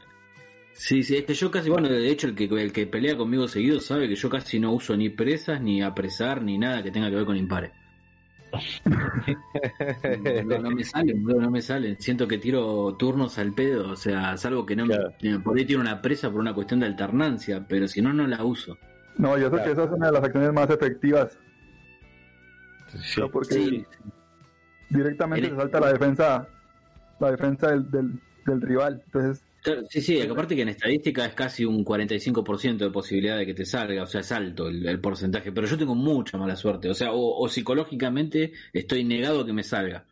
[0.77, 3.47] Sí, sí, es que yo casi, bueno, de hecho el que, el que pelea conmigo
[3.47, 7.09] seguido sabe que yo casi no uso ni presas, ni apresar, ni nada que tenga
[7.09, 7.71] que ver con impares.
[10.45, 11.95] No, no me salen, boludo, no me salen.
[11.99, 15.13] Siento que tiro turnos al pedo, o sea, salvo que no Claro.
[15.21, 15.39] me.
[15.39, 18.43] Por ahí tiro una presa por una cuestión de alternancia, pero si no, no la
[18.43, 18.77] uso.
[19.17, 19.65] No, y eso Claro.
[19.65, 21.37] que esa es una de las acciones más efectivas.
[23.01, 23.21] Sí.
[23.21, 23.29] ¿no?
[23.29, 23.85] Porque Sí,
[24.89, 26.47] directamente Eres- se salta la defensa,
[27.19, 29.01] la defensa del, del, del rival.
[29.05, 29.44] Entonces,
[29.89, 33.65] sí, sí, aparte que en estadística es casi un 45% de posibilidad de que te
[33.65, 36.93] salga, o sea, es alto el, el porcentaje, pero yo tengo mucha mala suerte, o
[36.93, 40.05] sea, o, o psicológicamente estoy negado a que me salga,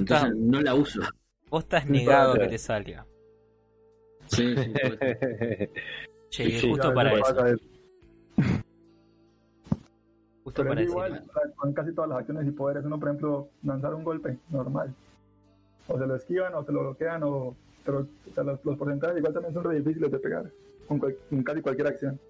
[0.00, 1.00] estás, entonces no la uso.
[1.48, 3.06] vos estás negado a que te salga.
[4.28, 4.56] Sí,
[6.30, 7.34] sí, y Sí, justo para eso.
[10.44, 11.04] Justo Pero para es eso.
[11.04, 11.24] igual,
[11.56, 14.94] con casi todas las acciones y poderes, uno, por ejemplo, lanzar un golpe normal.
[15.88, 19.18] O se lo esquivan, o se lo bloquean, o, pero o sea, los, los porcentajes
[19.18, 20.50] igual también son re difíciles de pegar
[20.88, 22.20] con, cual- con casi cualquier acción.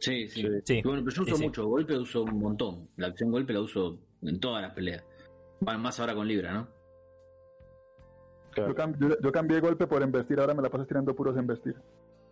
[0.00, 0.46] Sí, sí.
[0.64, 0.80] Sí.
[0.84, 1.44] Bueno, pero yo uso Sí, sí.
[1.44, 2.88] mucho, golpe uso un montón.
[2.96, 5.04] La acción golpe la uso en todas las peleas.
[5.60, 6.68] Bueno, más ahora con Libra, ¿no?
[8.52, 8.70] Claro.
[8.70, 11.74] Yo, cam- yo- yo cambié golpe por embestir, ahora me la paso tirando puros embestir.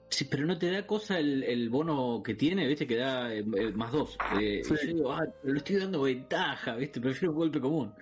[0.08, 2.86] Sí, pero no te da cosa el, el bono que tiene, ¿viste?
[2.86, 4.16] Que da eh, eh, más dos.
[4.40, 4.74] Eh, Sí.
[4.84, 7.00] y yo digo, ah, lo estoy dando ventaja, ¿viste?
[7.00, 7.92] Prefiero un golpe común.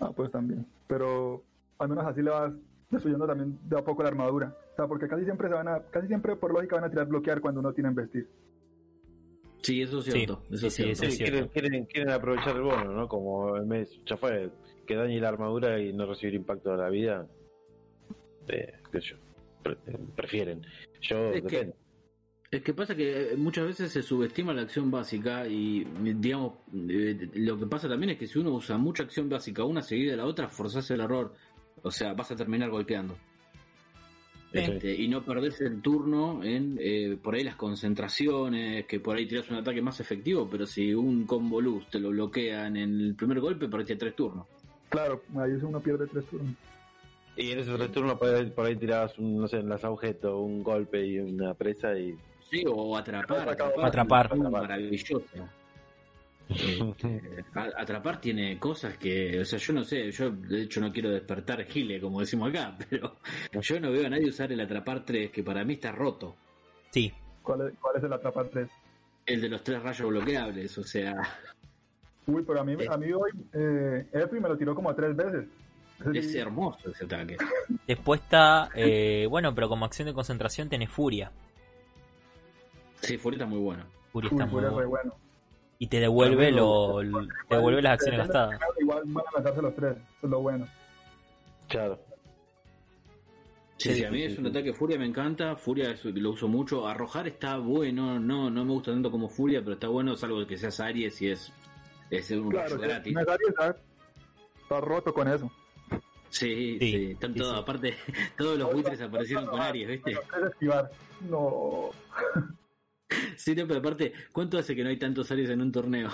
[0.00, 0.66] Ah, pues también.
[0.86, 1.42] Pero
[1.78, 2.52] al menos así le vas
[2.90, 4.56] destruyendo también de a poco la armadura.
[4.72, 7.06] O sea, porque casi siempre se van a, casi siempre por lógica van a tirar
[7.06, 8.26] bloquear cuando uno tiene embestir.
[9.62, 10.42] Sí, eso es Sí, cierto.
[10.50, 11.10] eso es sí, cierto.
[11.10, 13.08] Sí, quieren, quieren, quieren aprovechar el bono, ¿no?
[13.08, 14.50] Como el mes ya fue,
[14.86, 17.26] que dañe la armadura y no recibir impacto de la vida.
[18.46, 19.16] Eh, qué sé yo,
[19.62, 20.64] pre- eh, prefieren.
[21.02, 21.74] Yo, Es que-.
[22.50, 25.84] Es que pasa que eh, muchas veces se subestima la acción básica y,
[26.16, 26.54] digamos,
[26.88, 30.12] eh, lo que pasa también es que si uno usa mucha acción básica una seguida
[30.12, 31.34] de la otra, forzás el error.
[31.82, 33.16] O sea, vas a terminar golpeando.
[34.52, 34.60] Sí.
[34.60, 39.26] Este, y no perdés el turno en eh, por ahí las concentraciones, que por ahí
[39.26, 43.14] tirás un ataque más efectivo, pero si un combo luz te lo bloquean en el
[43.14, 44.46] primer golpe, perdiste tres turnos.
[44.88, 46.54] Claro, ahí uno pierde tres turnos.
[47.36, 50.34] Y en ese retorno por ahí, por ahí tirabas, un, no sé, en las objetos,
[50.34, 52.16] un golpe y una presa y...
[52.50, 53.48] Sí, o atrapar.
[53.50, 54.30] Atrapar.
[54.32, 55.22] es Maravilloso.
[57.54, 61.10] A- atrapar tiene cosas que, o sea, yo no sé, yo de hecho no quiero
[61.10, 63.16] despertar Gile, como decimos acá, pero
[63.60, 66.36] yo no veo a nadie usar el atrapar 3, que para mí está roto.
[66.90, 68.68] Sí, ¿Cuál es, cuál es el atrapar tres?
[69.26, 71.14] El de los tres rayos bloqueables, o sea,
[72.26, 75.14] Uy, pero a mí, Es- a mí hoy eh, Epi me lo tiró como tres
[75.16, 75.46] veces.
[76.14, 77.36] Es hermoso ese ataque.
[77.86, 78.68] después está.
[78.74, 81.32] eh, bueno, pero como acción de concentración tenés Furia.
[83.00, 83.84] Sí, Furia está muy bueno.
[84.12, 84.88] Furia Uy, está muy re bueno.
[84.88, 85.14] bueno.
[85.78, 88.60] Y te devuelve, Pero lo, te devuelve las acciones gastadas.
[88.80, 90.66] Igual van a lanzarse los tres, eso es lo bueno.
[91.68, 92.00] Claro.
[93.76, 95.54] Sí, Sí, sí, a mí sí, es sí, un ataque Furia, me encanta.
[95.54, 96.86] Furia es- lo uso mucho.
[96.88, 100.56] Arrojar está bueno, no no me gusta tanto como Furia, pero está bueno, salvo que
[100.56, 101.52] seas Aries y es,
[102.10, 103.14] es un Claro, rayo que gratis.
[103.14, 103.76] Necesario está,
[104.62, 105.48] está roto con eso.
[106.30, 107.60] Sí, Sí, sí, están sí, todos, sí.
[107.62, 107.94] aparte,
[108.36, 110.10] todos los buitres aparecieron con Aries, ¿viste?
[110.10, 110.20] Es.
[111.30, 111.90] No.
[113.36, 116.10] Sí, no, pero aparte, ¿cuánto hace que no hay tantos Aries en un torneo?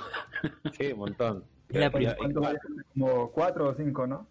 [0.79, 1.45] Sí, un montón.
[1.69, 2.57] Es la Y- y- ¿Cuántos hay?
[2.93, 4.27] Como cuatro o cinco, ¿no?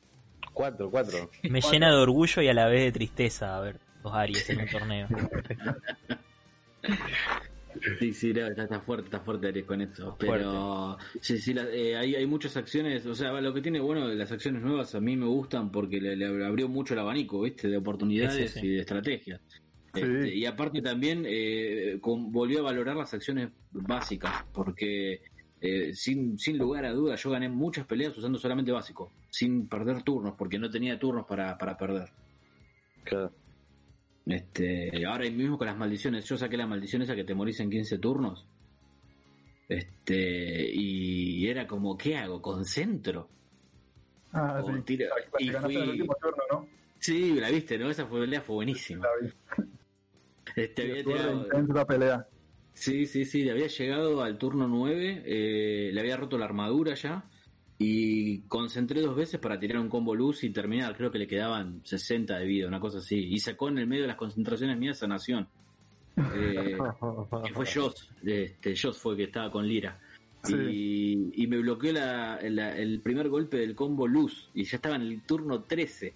[0.54, 1.30] Cuatro, cuatro.
[1.49, 4.67] Me llena de orgullo y a la vez de tristeza ver los Aries en un
[4.69, 5.08] torneo.
[7.99, 10.15] Sí, sí, no, está, está fuerte, está fuerte Aries con eso.
[10.19, 14.08] Pero sí, sí, la- eh, hay, hay muchas acciones, o sea, lo que tiene bueno
[14.10, 17.67] las acciones nuevas a mí me gustan porque le, le abrió mucho el abanico, ¿viste?
[17.67, 18.67] De oportunidades Sí, sí, sí.
[18.67, 19.41] y de estrategias.
[19.93, 20.01] Sí.
[20.01, 25.21] Este, y aparte también eh, con- volvió a valorar las acciones básicas, porque
[25.62, 30.01] eh, sin, sin lugar a dudas yo gané muchas peleas usando solamente básico, sin perder
[30.03, 32.10] turnos, porque no tenía turnos para, para perder.
[33.03, 33.32] Claro.
[34.25, 37.69] Este, ahora mismo con las maldiciones, yo saqué la maldición esa que te morís en
[37.69, 38.47] 15 turnos.
[39.69, 42.41] Este, y era como, ¿qué hago?
[42.41, 43.29] ¿Concentro?
[44.32, 44.97] Ah, sí.
[45.39, 46.67] y el fui- último turno, ¿no?
[46.99, 47.89] Sí, la viste, ¿no?
[47.89, 49.06] Esa fue, pelea fue buenísima.
[49.06, 49.63] La vi.
[50.55, 52.27] Este, había intensa esa pelea.
[52.73, 56.95] Sí, sí, sí, le había llegado al turno 9, eh, le había roto la armadura
[56.95, 57.29] ya
[57.77, 61.81] y concentré dos veces para tirar un combo luz y terminar, creo que le quedaban
[61.83, 64.97] 60 de vida, una cosa así, y sacó en el medio de las concentraciones mías
[64.99, 65.47] sanación.
[66.35, 66.77] Eh,
[67.45, 69.99] que fue Joss, este, Joss fue el que estaba con Lira.
[70.43, 70.53] Sí.
[71.35, 74.95] Y, y me bloqueó la- la- el primer golpe del combo luz y ya estaba
[74.97, 76.13] en el turno 13.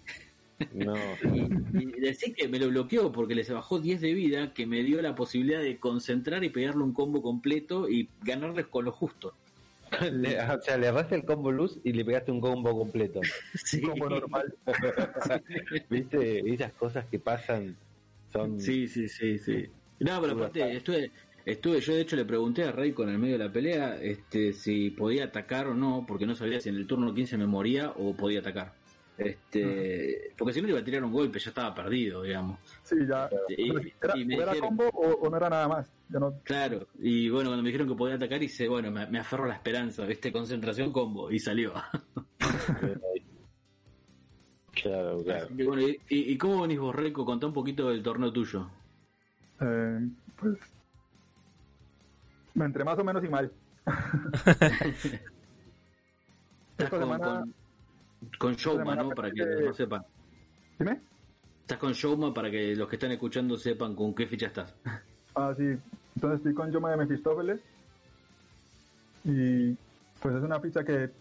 [0.74, 0.96] No.
[1.24, 4.84] Y, y decir que me lo bloqueó porque les bajó 10 de vida, que me
[4.84, 9.34] dio la posibilidad de concentrar y pegarle un combo completo y ganarles con lo justo.
[10.12, 13.22] Le- o sea, le erraste el combo luz y le pegaste un combo completo.
[13.54, 14.54] Sí, Como normal.
[15.89, 16.54] ¿Viste?
[16.54, 17.76] Esas cosas que pasan
[18.34, 18.60] son.
[18.60, 19.38] sí, sí, sí.
[19.39, 19.65] sí.
[20.00, 21.12] No, pero aparte, estuve,
[21.46, 24.54] estuve, yo de hecho le pregunté a Rey con el medio de la pelea este,
[24.54, 27.91] si podía atacar o no, porque no sabía si en el turno 15 me moría
[27.91, 28.74] o podía atacar.
[29.17, 32.60] Este, porque si no le iba a tirar un golpe, ya estaba perdido, digamos.
[32.84, 33.27] Sí, ya.
[33.49, 35.91] Y- Pero, ¿Era, y me o era dijeron- combo o, o no era nada más?
[36.10, 39.19] Ya no, Claro, y bueno, cuando me dijeron que podía atacar, hice, bueno, me, me
[39.19, 40.32] aferro a la esperanza, ¿viste?
[40.32, 41.73] Concentración combo, y salió.
[44.71, 45.45] Claro, claro.
[45.45, 47.25] Así que bueno, ¿y, cómo venís vos, Reiko?
[47.25, 48.69] Contá un poquito del torneo tuyo.
[49.62, 49.99] eh,
[50.39, 50.58] pues.
[52.53, 53.51] Me entré más o menos y mal.
[56.77, 57.53] Esta con, semana- con,
[58.39, 59.10] con Showma, ¿no?
[59.10, 60.03] Para que no sepan.
[60.80, 61.01] ¿Dime?
[61.62, 64.73] Estás con Showma para que los que están escuchando sepan con qué ficha estás.
[65.39, 65.77] Ah, sí.
[66.15, 67.60] Entonces estoy con Yoma de Mefistófeles.
[69.23, 69.73] Y
[70.19, 71.12] pues es una ficha que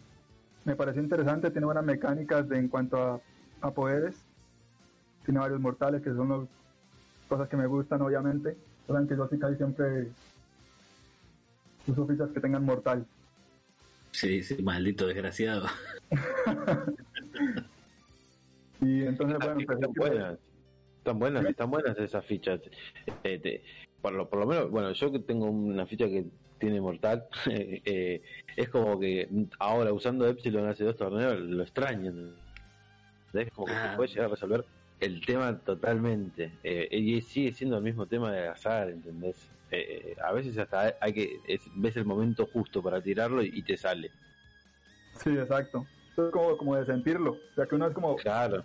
[0.64, 1.50] me pareció interesante.
[1.50, 3.20] Tiene buenas mecánicas de, en cuanto a,
[3.60, 4.16] a poderes.
[5.26, 6.48] Tiene varios mortales que son los-
[7.28, 8.56] cosas que me gustan, obviamente.
[8.86, 10.08] Saben que yo sí casi siempre
[11.86, 13.04] uso fichas que tengan mortal.
[14.16, 15.66] Sí, sí, maldito desgraciado.
[18.80, 20.38] Y entonces, bueno, Están empecé buenas.
[20.98, 22.60] Están buenas, están buenas esas fichas.
[23.24, 23.62] Eh, te-
[24.02, 26.26] por, lo, por lo menos, bueno, yo que tengo una ficha que
[26.58, 28.22] tiene mortal, eh,
[28.56, 32.12] es como que ahora usando Epsilon hace dos torneos lo extraño.
[33.32, 33.90] Es como que Ah.
[33.92, 34.64] se puede llegar a resolver
[35.00, 36.52] el tema totalmente.
[36.62, 39.48] Eh, y sigue siendo el mismo tema de azar, ¿entendés?
[39.70, 43.62] Eh, a veces hasta hay que es- ves el momento justo para tirarlo y, y
[43.62, 44.10] te sale.
[45.22, 45.86] Sí, exacto.
[46.16, 47.32] Es como, como de sentirlo.
[47.32, 48.64] O sea, que uno es como, Claro.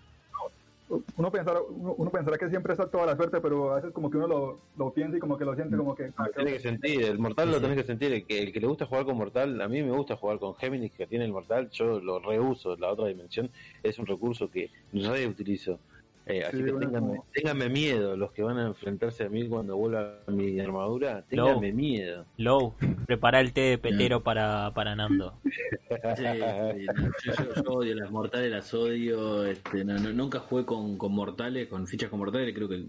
[1.17, 4.11] uno pensará, uno, uno pensará que siempre está toda la suerte, pero a veces como
[4.11, 6.11] que uno lo, lo piensa y como que lo siente como que...
[6.17, 8.11] ah, Tiene que sentir, el mortal lo tenés que sentir.
[8.13, 10.53] El que, el que le gusta jugar con mortal, a mí me gusta jugar con
[10.55, 12.75] Géminis que tiene el mortal, yo lo reuso.
[12.77, 13.49] La otra dimensión
[13.83, 15.79] es un recurso que reutilizo.
[16.27, 19.75] Eh, así Sí, que bueno, ténganme, miedo los que van a enfrentarse a mí cuando
[19.75, 21.23] vuelva mi armadura.
[21.27, 22.25] Ténganme miedo.
[22.37, 22.75] Low,
[23.07, 25.33] prepara el té de petero para, para Nando.
[25.43, 29.45] Sí, sí, no, yo, yo- yo odio las mortales, las odio.
[29.45, 32.53] Este, no, no- nunca jugué con, con mortales, con fichas con mortales.
[32.55, 32.85] Creo que.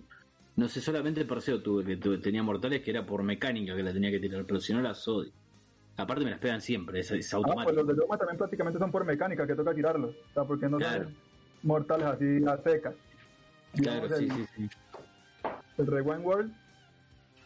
[0.55, 3.92] No sé, solamente Perseo tuve que tuve- tenía mortales que era por mecánica que la
[3.92, 5.33] tenía que tirar, pero si no las odio.
[5.97, 8.90] Aparte me las pegan siempre, es, es Ah, pues los de Dogma también prácticamente son
[8.92, 10.11] por mecánica, que toca tirarlos.
[10.11, 11.05] O sea, porque no Claro.
[11.05, 11.14] son
[11.62, 12.95] mortales así a secas.
[13.75, 14.71] Claro, sí, el, sí, sí.
[15.79, 16.53] el Rewind World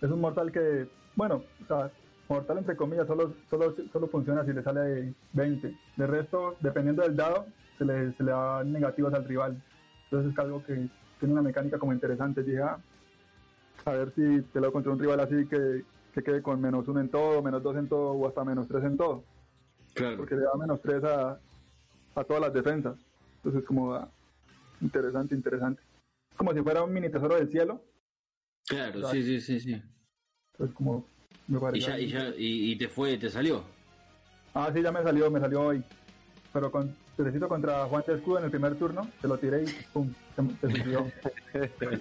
[0.02, 1.90] es un mortal que, bueno, o sea,
[2.28, 5.76] mortal entre comillas, solo, solo, solo funciona si le sale 20.
[5.96, 7.46] De resto, dependiendo del dado,
[7.78, 9.62] se le, se le dan negativos al rival.
[10.04, 12.42] Entonces es algo que tiene una mecánica como interesante.
[12.42, 12.78] Dije, ah,
[13.84, 17.00] a ver si te lo contra un rival así que, que quede con menos uno
[17.00, 19.24] en todo, menos dos en todo o hasta menos tres en todo.
[19.96, 20.18] Claro.
[20.18, 21.40] porque le da menos 3 a,
[22.14, 22.96] a todas las defensas.
[23.36, 24.08] Entonces, como ah,
[24.82, 25.82] interesante, interesante.
[26.36, 27.82] Como si fuera un mini tesoro del cielo.
[28.66, 29.82] Claro, sí, sí, sí, sí.
[30.58, 31.06] Pues, como
[31.48, 31.88] me Y pareció.
[31.88, 33.62] ya, y ya, y, y te fue, te salió.
[34.54, 35.82] Ah, sí, ya me salió, me salió hoy.
[36.52, 39.66] Pero con Teresito contra Juan de Escudo en el primer turno, se lo tiré y
[39.92, 40.42] pum, se.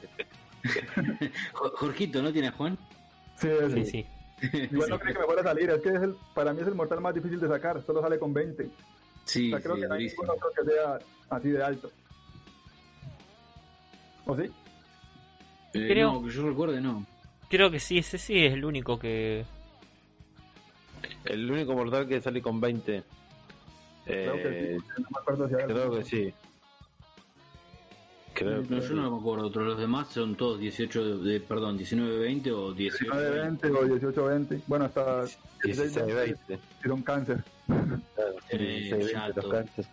[1.53, 2.77] Jo- Jorgito, ¿no tiene a Juan?
[3.37, 3.91] Sí, Sí, sí.
[3.91, 4.05] sí.
[4.71, 6.67] Igual no cree que me fuera a salir, es que es el, para mí es
[6.67, 8.69] el mortal más difícil de sacar, solo sale con 20.
[9.25, 11.91] Sí, O sea, creo sí, que no hay ninguno otro que sea así de alto.
[14.25, 14.43] ¿O sí?
[15.73, 17.05] Eh, Creo- No, que yo recuerde, no.
[17.49, 19.45] Creo que sí, ese sí es el único que.
[21.25, 23.03] El único mortal que sale con 20.
[24.05, 26.33] Creo que Eh, sí, no me acuerdo si creo que sí.
[28.33, 31.77] Creo No, que yo no me acuerdo, pero los demás son todos 18, de, perdón,
[31.77, 33.13] 19, 20 o 18.
[33.13, 34.61] 19-20 o 18-20.
[34.67, 35.25] Bueno, hasta
[35.63, 36.59] 16, 20.
[36.77, 37.43] hicieron cáncer.
[37.67, 39.41] Claro, Eh, 16, 20 chato.
[39.41, 39.89] los cánceres.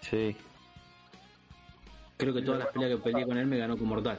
[0.00, 0.36] Sí.
[2.20, 4.18] Creo que todas las peleas que peleé con él me ganó con mortal.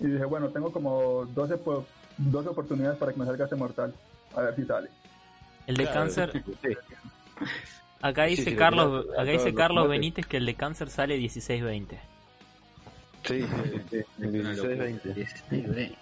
[0.00, 1.86] Y dije, bueno, tengo como 12, po-
[2.18, 3.94] 12 oportunidades para que me salga este mortal.
[4.34, 4.88] A ver si sale.
[5.66, 6.68] El de Claro, cáncer, sí.
[8.00, 9.88] Acá Sí, dice sí, lo Carlos, acá dice Carlos.
[9.88, 11.86] Benítez que el de cáncer sale 16-20.
[13.24, 13.46] Sí, sí,
[13.90, 13.96] sí.
[13.96, 14.84] Es una 16, locura.
[14.84, 15.14] 20.
[15.14, 15.96] 16, 20.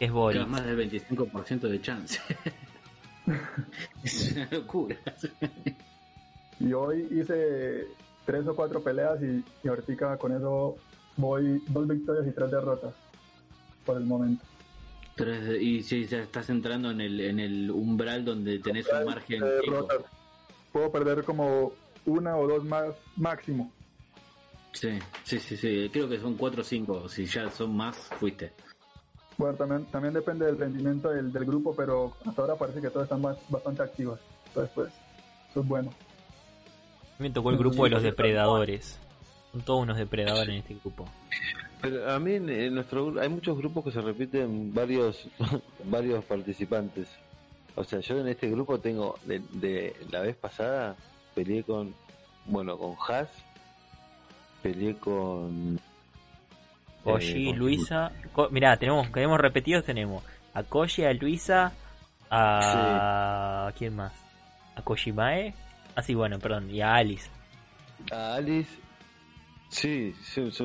[0.00, 0.10] Es.
[0.10, 2.18] Queda más del 25% de chance.
[4.02, 4.96] es una locura.
[6.60, 7.86] Y hoy hice
[8.24, 10.76] tres o cuatro peleas y, y ahorita con eso
[11.16, 12.94] voy dos victorias y tres derrotas
[13.84, 14.44] por el momento.
[15.16, 19.04] Pero es- y si ya estás entrando en el, en el umbral donde tenés un
[19.04, 19.42] margen.
[20.72, 21.72] Puedo perder como
[22.06, 23.70] una o dos más máximo.
[24.72, 25.90] Sí, sí, sí, sí.
[25.92, 27.08] Creo que son 4 o 5.
[27.08, 28.52] Si ya son más, fuiste.
[29.36, 33.04] Bueno, también, también depende del rendimiento del, del grupo, pero hasta ahora parece que todos
[33.04, 34.18] están más, bastante activos.
[34.46, 34.92] Entonces, pues,
[35.50, 35.90] eso es bueno.
[37.22, 38.98] Me tocó el grupo de los depredadores.
[39.52, 41.06] Son todos unos depredadores en este grupo.
[41.80, 45.28] Pero a mí en, nuestro hay muchos grupos que se repiten varios
[45.84, 47.08] varios participantes.
[47.74, 50.94] O sea, yo en este grupo tengo de, de la vez pasada
[51.34, 51.94] peleé con
[52.46, 53.28] bueno con Haas,
[54.62, 55.80] peleé con
[57.04, 58.12] Koji, eh, con- Luisa.
[58.32, 60.22] Co- mirá, tenemos, tenemos repetidos, tenemos
[60.54, 61.72] a Koji, a Luisa,
[62.30, 63.72] a...
[63.76, 64.12] ¿Quién más?
[64.76, 65.54] A Kojimae.
[65.94, 67.28] Ah, sí, bueno, perdón, y a Alice.
[68.10, 68.70] A Alice,
[69.68, 70.14] sí,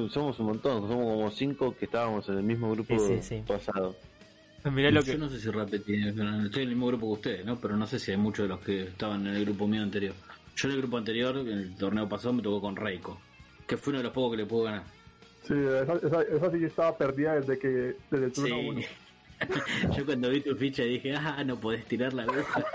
[0.09, 3.95] somos un montón, somos como cinco que estábamos en el mismo grupo sí, pasado.
[4.63, 7.57] Yo no sé si repetí, estoy en el mismo grupo que ustedes, ¿no?
[7.57, 10.13] Pero no sé si hay muchos de los que estaban en el grupo mío anterior.
[10.55, 13.19] Yo en el grupo anterior, en el torneo pasado, me tocó con Reiko,
[13.65, 14.83] que fue uno de los pocos que le pudo ganar.
[15.43, 18.81] Sí, esa, esa, esa estaba perdida desde que desde el turno 1.
[19.97, 22.61] Yo cuando vi tu ficha dije, ah, no podés tirar la aguja.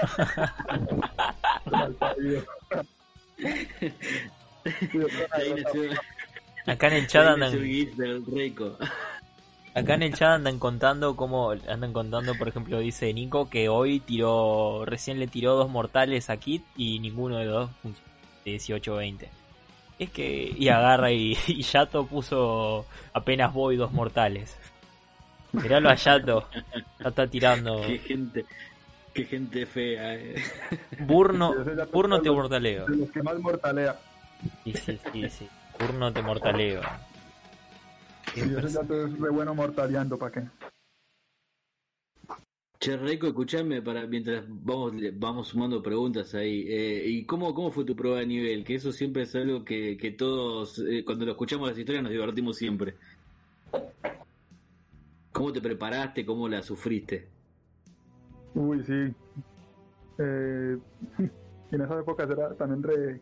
[6.66, 7.52] Acá en el chat andan...
[7.52, 8.78] el GIF del Reiko.
[9.74, 14.00] Acá en el chat andan contando cómo andan contando, por ejemplo, dice Nico que hoy
[14.00, 18.12] tiró, recién le tiró dos mortales a Kit y ninguno de los dos funcionó.
[18.44, 19.28] De 18-20.
[20.00, 24.56] Es que, y agarra y, y Yato puso apenas voy dos mortales.
[25.52, 26.48] Miralo a Yato,
[27.00, 27.82] ya está tirando.
[27.86, 28.46] Qué gente,
[29.12, 30.14] qué gente fea.
[30.14, 30.34] eh.
[31.00, 31.54] Burno,
[31.92, 32.86] Burno te mortaleo.
[32.86, 33.98] de los que más mortalea.
[34.64, 35.48] Sí, sí, sí, sí.
[35.78, 36.80] Burno te mortaleo.
[38.34, 40.42] Y ese ya es re bueno mortaleando, ¿para qué?
[42.80, 46.64] Che, Reiko, escuchame para mientras vamos vamos sumando preguntas ahí.
[46.66, 48.64] Eh, ¿Y cómo, cómo fue tu prueba de nivel?
[48.64, 52.10] Que eso siempre es algo que, que todos, eh, cuando lo escuchamos las historias, nos
[52.12, 52.94] divertimos siempre.
[55.32, 56.24] ¿Cómo te preparaste?
[56.26, 57.28] ¿Cómo la sufriste?
[58.54, 59.14] Uy, sí.
[60.18, 60.78] Eh,
[61.70, 63.20] en esas épocas era también re...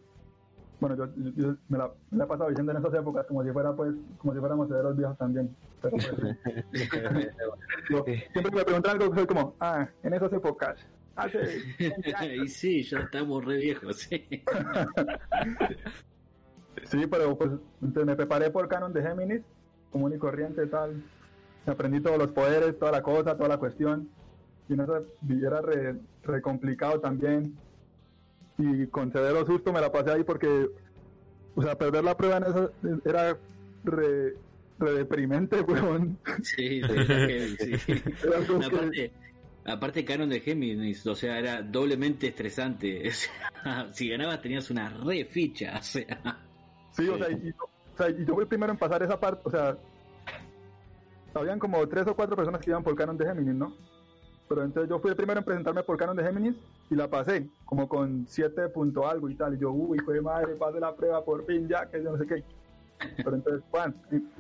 [0.81, 3.45] Bueno, yo, yo- yo me, la, me la he pasado diciendo en esas épocas como
[3.45, 5.55] si fuera pues, como si fuéramos los viejos también.
[5.83, 6.37] Pero pues,
[7.91, 10.79] yo- siempre que me preguntan algo, soy como, ah, en esas épocas.
[11.17, 11.59] Hace
[12.43, 14.27] y sí, ya estamos re viejos, sí.
[16.85, 17.51] Sí, pero pues
[17.83, 19.43] entonces me preparé por Canon de Géminis,
[19.91, 21.03] común y corriente tal.
[21.67, 24.09] Aprendí todos los poderes, toda la cosa, toda la cuestión.
[24.69, 27.55] Y en eso y era re, re complicado también.
[28.59, 30.69] Y con severo susto me la pasé ahí porque,
[31.55, 32.73] o sea, perder la prueba en eso
[33.05, 33.37] era
[33.85, 34.35] re,
[34.79, 36.19] re deprimente, weón.
[36.43, 38.03] Sí, sí, sí.
[38.25, 39.13] Era algo que- Aparte,
[39.65, 43.11] aparte Canon de Géminis, o sea, era doblemente estresante.
[43.61, 46.39] O sea, si ganabas tenías una re ficha, o sea.
[46.93, 49.43] Sí, o sea, y, o sea, y yo fui el primero en pasar esa parte,
[49.45, 49.77] o sea,
[51.35, 53.73] habían como tres o cuatro personas que iban por Canon de Géminis, ¿no?
[54.49, 56.57] Pero entonces yo fui el primero en presentarme por Canon de Géminis
[56.91, 59.55] y la pasé, como con siete punto algo y tal.
[59.55, 62.27] Y yo, uy, fue madre, pasé la prueba por fin ya, que yo no sé
[62.27, 62.45] qué.
[63.17, 63.95] Pero entonces, bueno,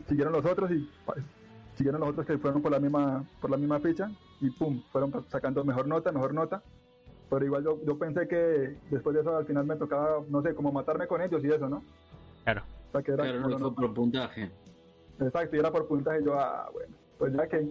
[0.08, 1.18] siguieron los otros y pues,
[1.76, 4.10] siguieron los otros que fueron por la misma por la misma ficha
[4.40, 6.62] y pum, fueron sacando mejor nota, mejor nota.
[7.30, 10.54] Pero igual yo, yo pensé que después de eso al final me tocaba, no sé,
[10.54, 11.84] como matarme con ellos y eso, ¿no?
[12.42, 12.62] Claro.
[12.88, 14.50] O sea, que era Claro, no fue por puntaje.
[15.20, 16.20] Exacto, y era por puntaje.
[16.20, 17.66] y Yo, ah, bueno, pues ya que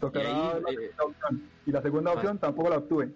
[0.00, 1.42] tocará Y ahí, la eh, segunda opción.
[1.66, 3.12] Y la segunda opción tampoco la obtuve.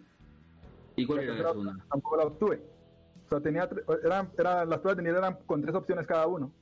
[0.97, 1.77] ¿Y cuál La era la segunda?
[1.91, 2.63] tampoco la obtuve.
[3.27, 3.69] O sea, tenía,
[4.05, 6.53] eran, eran, las pruebas de nivel eran con tres opciones cada uno.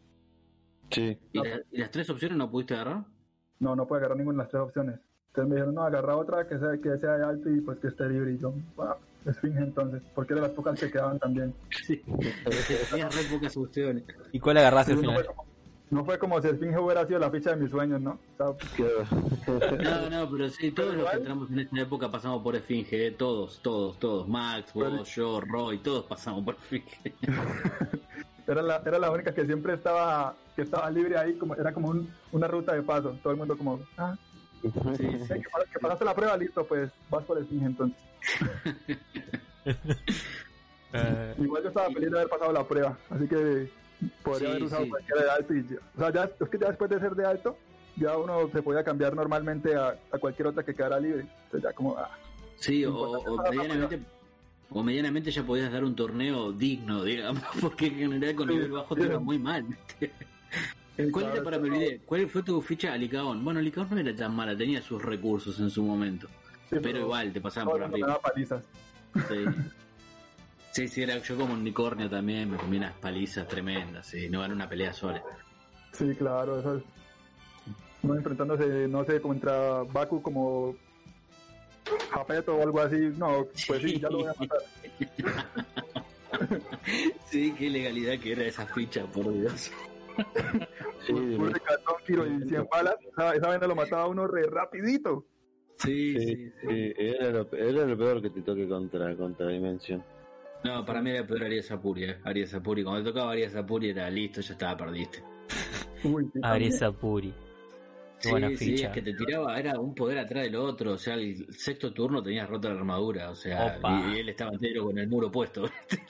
[0.90, 1.18] Sí.
[1.32, 3.04] ¿Y, la- y las tres opciones no pudiste agarrar?
[3.58, 5.00] No, no puede agarrar ninguna de las tres opciones.
[5.28, 7.88] Entonces me dijeron, no, agarra otra que sea, que sea de alto y pues que
[7.88, 8.32] esté libre.
[8.32, 11.54] Y yo, ah, esfinge entonces, porque de las pocas que quedaban también.
[11.86, 12.02] Sí.
[12.90, 14.04] Tenías re pocas opciones.
[14.30, 15.26] ¿Y cuál agarraste al fue final?
[15.26, 15.44] como,
[15.92, 18.18] no fue como si Esfinge hubiera sido la ficha de mis sueños, ¿no?
[18.38, 22.56] O sea, No, no, pero sí, todos los que entramos en esta época pasamos por
[22.56, 23.10] Esfinge, ¿eh?
[23.12, 24.26] todos, todos, todos.
[24.28, 27.14] Max, vos, yo, Roy, todos pasamos por Esfinge.
[28.46, 31.88] era la, era la única que siempre estaba que estaba libre ahí, como era como
[31.90, 33.16] un- una ruta de paso.
[33.22, 34.16] Todo el mundo como, ah,
[34.62, 35.34] Sí, Sí, sí.
[35.34, 37.98] que, pas- que pasaste la prueba, listo, pues vas por Esfinge entonces.
[41.38, 43.70] Igual yo estaba feliz de haber pasado la prueba, así que
[44.22, 44.90] podría Sí, haber usado sí.
[44.90, 45.54] cualquiera de alto.
[45.54, 47.56] Y o sea, ya, es que ya después de ser de alto,
[47.96, 51.26] ya uno se podía cambiar normalmente a, a cualquier otra que quedara libre.
[51.44, 52.10] Entonces ya como, ah,
[52.56, 54.00] Sí, o, medianamente
[54.70, 58.70] o medianamente ya podías dar un torneo digno, digamos, porque en general con Sí, nivel
[58.72, 59.66] bajo te iba muy mal.
[61.12, 62.00] ¿Cuál era para me olvidé?
[62.04, 63.42] ¿Cuál fue tu ficha a Licaón?
[63.44, 66.28] Bueno, Licaón no era tan mala, tenía sus recursos en su momento,
[66.70, 68.18] sí, pero igual te pasaban por arriba.
[68.20, 68.62] palizas.
[69.28, 69.44] Sí.
[70.72, 74.42] Sí, sí, era yo como un unicornio también, me comí unas palizas tremendas, sí, no
[74.42, 75.22] era una pelea sola.
[75.92, 76.82] Sí, claro, eso es.
[78.02, 80.74] No enfrentándose, no sé, contra Baku como
[82.10, 82.96] Japeto o algo así.
[83.18, 84.58] No, pues sí, ya lo voy a matar.
[87.26, 89.70] Sí, qué legalidad que era esa ficha, por Dios.
[91.06, 92.94] Sí, Un cartón, tiro y 100 balas.
[93.10, 95.26] Esa, esa vaina lo mataba a uno re rapidito.
[95.78, 96.52] Sí, sí, sí, sí.
[96.68, 100.04] sí, era, lo, era lo peor que te toque contra, contra Dimension.
[100.64, 102.16] No, para mí era peor Arias Sapuri, eh.
[102.24, 102.84] Arias Sapuri.
[102.84, 105.22] Cuando tocaba Arias Sapuri era listo, ya estaba, perdiste.
[106.04, 107.32] Uy, sí, Arisa Puri.
[108.20, 108.86] Qué buena sí, sí, ficha.
[108.88, 112.22] es que te tiraba, era un poder atrás del otro, o sea, el sexto turno
[112.22, 115.64] tenías rota la armadura, o sea, y, y él estaba entero con el muro puesto.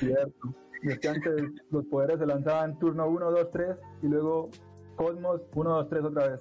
[0.00, 0.54] Cierto.
[0.82, 1.32] Y es que antes
[1.70, 3.66] los poderes se lanzaban turno 1, 2, 3
[4.02, 4.50] y luego
[4.96, 6.40] Cosmos 1, 2, 3 otra vez.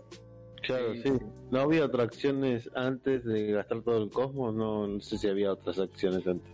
[0.64, 1.10] Claro, Sí, sí.
[1.10, 1.26] sí.
[1.52, 4.56] ¿No había otras acciones antes de gastar todo el cosmos?
[4.56, 6.52] No, no sé si había otras acciones antes.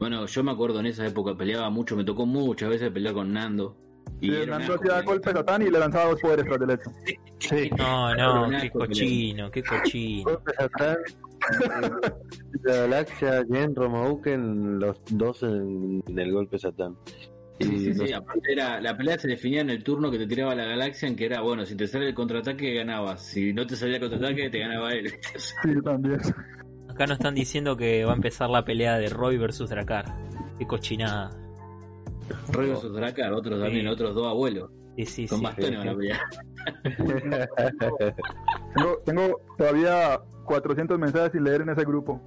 [0.00, 3.34] Bueno, yo me acuerdo en esa época peleaba mucho, me tocó muchas veces pelear con
[3.34, 3.76] Nando.
[4.18, 6.90] Y un Nando hacía golpes a Satán y le lanzaba dos poderes tras del hecho.
[7.38, 7.70] Sí.
[7.76, 10.24] No, no, un qué cochino, qué cochino.
[10.24, 10.96] Golpes Satán,
[11.92, 12.00] eh,
[12.62, 16.96] la galaxia, Gen, Romauken, los dos en, en el golpe Satán.
[17.58, 20.26] Y Sí, sí, sí, aparte era, la pelea se definía en el turno que te
[20.26, 23.66] tiraba la galaxia, en que era, bueno, si te sale el contraataque ganabas, si no
[23.66, 25.12] te salía el contraataque te ganaba él.
[25.36, 26.18] Sí, también.
[27.00, 30.04] Acá nos están diciendo que va a empezar la pelea de Roy versus Dracar.
[30.58, 31.30] Qué cochinada.
[32.52, 33.64] Roy vs Dracar, otros Sí.
[33.64, 35.44] también, otros dos abuelos, Sí, sí, con sí.
[35.44, 36.20] bastones van a pelear.
[38.74, 42.20] Tengo, tengo todavía 400 mensajes sin leer en ese grupo.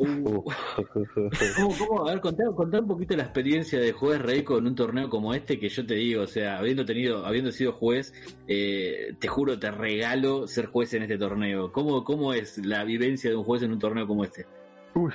[0.00, 0.42] Uh,
[1.56, 2.08] ¿Cómo, cómo?
[2.08, 5.34] A ver, contá, contá un poquito la experiencia de juez Reiko en un torneo como
[5.34, 8.14] este, que yo te digo, o sea, habiendo tenido, habiendo sido juez,
[8.48, 11.70] eh, te juro, te regalo ser juez en este torneo.
[11.70, 14.46] ¿Cómo, ¿Cómo es la vivencia de un juez en un torneo como este?
[14.94, 15.12] Uy,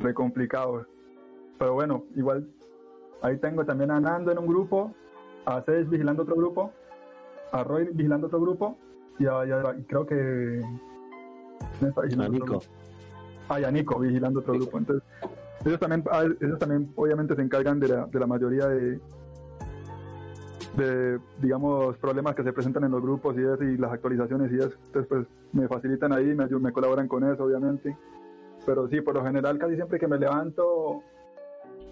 [0.00, 0.84] re complicado.
[1.58, 2.48] Pero bueno, igual
[3.22, 4.92] ahí tengo también a Nando en un grupo,
[5.46, 6.72] a Sage vigilando otro grupo,
[7.52, 8.76] a Roy vigilando otro grupo
[9.20, 10.60] y, a, y a- y creo que...
[11.78, 12.46] ¿quién está A Nico.
[12.46, 12.64] grupo?
[13.48, 14.78] Ah, y a Nico vigilando otro grupo.
[14.78, 15.04] Entonces,
[15.64, 19.00] ellos también, ah, ellos también obviamente se encargan de la, de la mayoría de,
[20.76, 24.56] de, digamos, problemas que se presentan en los grupos y eso, y las actualizaciones y
[24.56, 24.72] eso.
[24.86, 27.96] Entonces, pues me facilitan ahí, me, me colaboran con eso, obviamente.
[28.66, 31.02] Pero sí, por lo general, casi siempre que me levanto o,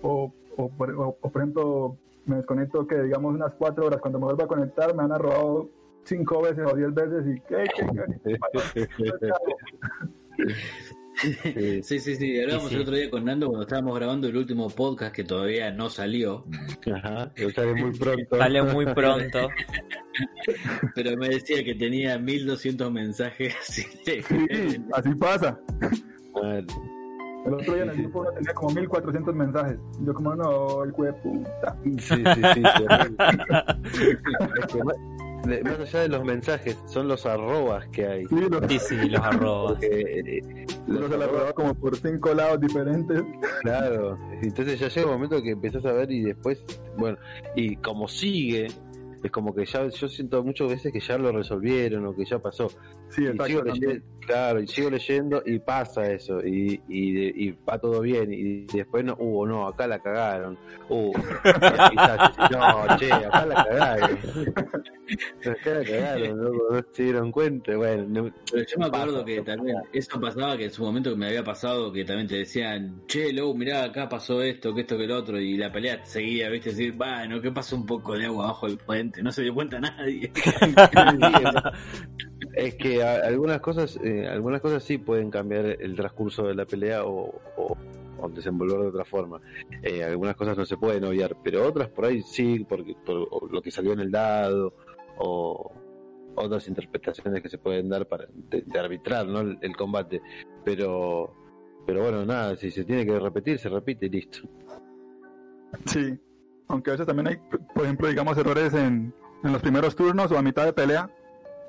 [0.03, 4.45] o, o- o, por ejemplo, me desconecto que digamos unas cuatro horas, cuando me vuelvo
[4.45, 5.69] a conectar me han robado
[6.05, 8.39] cinco veces o diez veces y ¿qué, qué, qué?
[11.15, 11.83] Sí.
[11.83, 12.75] Sí, sí, sí, hablábamos Sí, sí.
[12.77, 16.45] el otro día con Nando cuando estábamos grabando el último podcast que todavía no salió,
[16.93, 18.37] Ajá, que sale muy pronto.
[18.37, 19.49] Sale muy pronto.
[20.95, 23.55] pero me decía que tenía 1200 mensajes.
[23.63, 23.85] Sí,
[24.93, 25.61] así pasa.
[27.45, 29.79] El otro día en el grupo tenía como 1400 mensajes.
[30.01, 31.77] Yo como, no, el puta.
[31.99, 32.23] Sí, sí,
[32.55, 32.63] sí.
[35.47, 38.25] más, de- más allá de los mensajes, son los arrobas que hay.
[38.27, 39.73] Sí, los, Sí, sí, los arrobas.
[39.73, 39.87] Porque,
[40.39, 43.23] eh, los la arrobas, como por cinco lados diferentes.
[43.63, 44.19] claro.
[44.43, 46.63] Entonces ya llega un momento que empezás a ver y después,
[46.97, 47.17] bueno,
[47.57, 48.67] y como sigue,
[49.23, 52.39] es como que ya, yo siento muchas veces que ya lo resolvieron o que ya
[52.41, 52.69] pasó.
[53.11, 53.47] Sí, Y exacto.
[53.47, 53.81] sigo también.
[53.89, 58.33] leyendo, claro, y sigo leyendo y pasa eso, y, y, de- y va todo bien,
[58.33, 60.57] y después no, uh, no, acá la cagaron,
[60.89, 61.13] uh,
[61.91, 64.19] quizás, no, che, acá la cagaron,
[65.45, 69.25] acá la cagaron, loco, no se dieron cuenta, bueno, no- Pero yo me acuerdo Pasa,
[69.25, 72.37] que también eso pasaba que en su momento que me había pasado que también te
[72.37, 76.05] decían, che, Lou, mirá, acá pasó esto, que esto, que lo otro, y la pelea
[76.05, 79.43] seguía, viste, decir, bueno, que pasó un poco de agua abajo del puente, no se
[79.43, 80.31] dio cuenta nadie.
[82.55, 87.05] es que algunas cosas, eh, algunas cosas sí pueden cambiar el transcurso de la pelea
[87.05, 87.77] o, o,
[88.29, 89.41] desenvolver de otra forma.
[89.83, 93.61] Eh, algunas cosas no se pueden obviar, pero otras por ahí sí, porque por lo
[93.61, 94.75] que salió en el dado
[95.19, 95.73] o
[96.37, 99.27] otras interpretaciones que se pueden dar para de, arbitrar
[99.61, 100.23] el, combate.
[100.65, 101.35] Pero,
[101.85, 104.41] pero bueno, nada, si se tiene que repetir, se repite y listo.
[105.87, 106.17] Sí.
[106.69, 107.37] Aunque a veces también hay,
[107.75, 111.11] por ejemplo, digamos, errores en los primeros turnos o a mitad de pelea.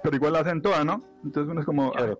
[0.03, 1.03] Pero igual la hacen toda, ¿no?
[1.23, 2.19] Entonces uno es como, Claro.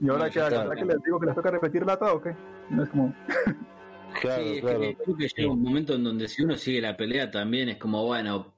[0.00, 0.74] ¿y ahora que claro.
[0.74, 2.34] les digo que les toca repetirla toda o qué?
[2.70, 3.14] No es como,
[4.20, 4.80] Claro, Sí, es claro.
[4.80, 7.76] que creo que llega un momento en donde si uno sigue la pelea también es
[7.78, 8.54] como, bueno,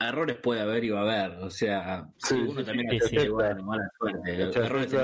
[0.00, 1.38] errores puede haber y va a haber.
[1.44, 3.28] O sea, Sí, sí, uno sí, también sí.
[3.28, 4.52] bueno, mala suerte.
[4.52, 4.94] Se Errores.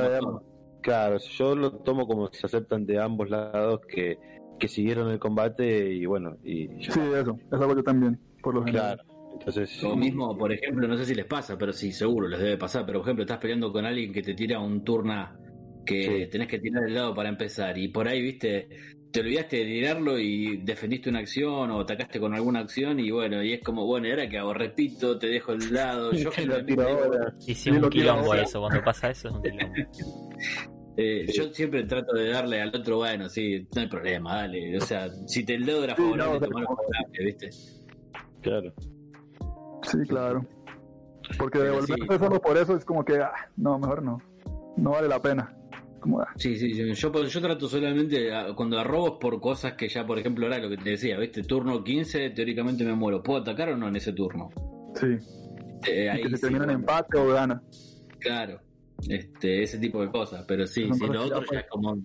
[0.82, 4.18] Claro, yo lo tomo como si se aceptan de ambos lados que,
[4.58, 8.54] que siguieron el combate y bueno, y ya Sí, eso, eso hago yo también, por
[8.56, 8.96] lo general.
[8.96, 9.11] Claro.
[9.33, 12.57] Entonces, Lo mismo, por ejemplo, no sé si les pasa, pero sí, seguro les debe
[12.57, 12.85] pasar.
[12.87, 15.37] Pero, por ejemplo, estás peleando con alguien que te tira un turna
[15.85, 16.30] que Sí.
[16.30, 17.76] tenés que tirar el lado para empezar.
[17.76, 18.68] Y por ahí, viste,
[19.11, 23.01] te olvidaste de tirarlo y defendiste una acción o atacaste con alguna acción.
[23.01, 24.55] Y bueno, y es como, bueno, ¿y ahora qué hago?
[24.55, 26.12] Repito, te dejo el lado.
[26.12, 27.35] Yo lo generalmente tiro ahora.
[27.41, 28.61] Y sí, Sí, un lo quilombo eso.
[28.61, 29.74] Cuando pasa eso es un quilombo.
[30.97, 34.76] eh, yo siempre trato de darle al otro, bueno, sí, no hay problema, dale.
[34.76, 37.51] O sea, si te el dedo era Sí, favorable, no, pero- tomalo favorable, ¿viste?
[38.41, 38.72] Claro.
[39.83, 40.45] Sí, claro.
[41.39, 42.18] Porque devolverse sí.
[42.18, 44.18] solo por eso es como que, ah, no, mejor no.
[44.76, 45.55] No vale la pena.
[46.01, 46.93] Como, ah, Sí, sí, sí.
[46.95, 50.68] Yo, yo trato solamente a- cuando arrobos por cosas que ya, por ejemplo, era lo
[50.68, 51.43] que te decía, ¿viste?
[51.43, 53.22] Turno 15, teóricamente me muero.
[53.22, 54.51] ¿Puedo atacar o no en ese turno?
[54.95, 55.16] sí.
[55.85, 57.61] Eh, ahí que se sí, termina en bueno, empate o gana.
[58.20, 58.61] Claro.
[59.09, 60.45] Este, ese tipo de cosas.
[60.47, 61.97] Pero sí, cosas lo otro ya es como.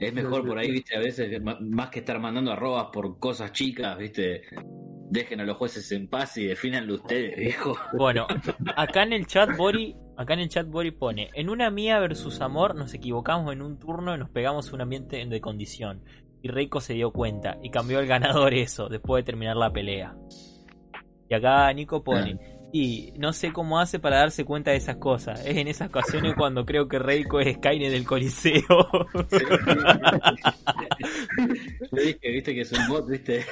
[0.00, 0.72] Es mejor por ahí.
[0.72, 0.96] ¿viste?
[0.96, 4.42] A veces, más que estar mandando arrobas por cosas chicas, ¿viste?
[5.10, 7.76] Dejen a los jueces en paz y defínanlo ustedes, viejo.
[7.92, 8.26] Bueno,
[8.76, 12.40] acá en el chat Bori, acá en el chat Bori pone, en una mía versus
[12.40, 16.02] amor nos equivocamos en un turno y nos pegamos un ambiente de condición.
[16.42, 20.14] Y Reiko se dio cuenta y cambió el ganador eso después de terminar la pelea.
[21.28, 25.46] Y acá Nico pone, y no sé cómo hace para darse cuenta de esas cosas.
[25.46, 28.64] Es en esas ocasiones cuando creo que Reiko es Skynet del Coliseo.
[31.92, 33.46] Le dije, viste que es un bot, viste.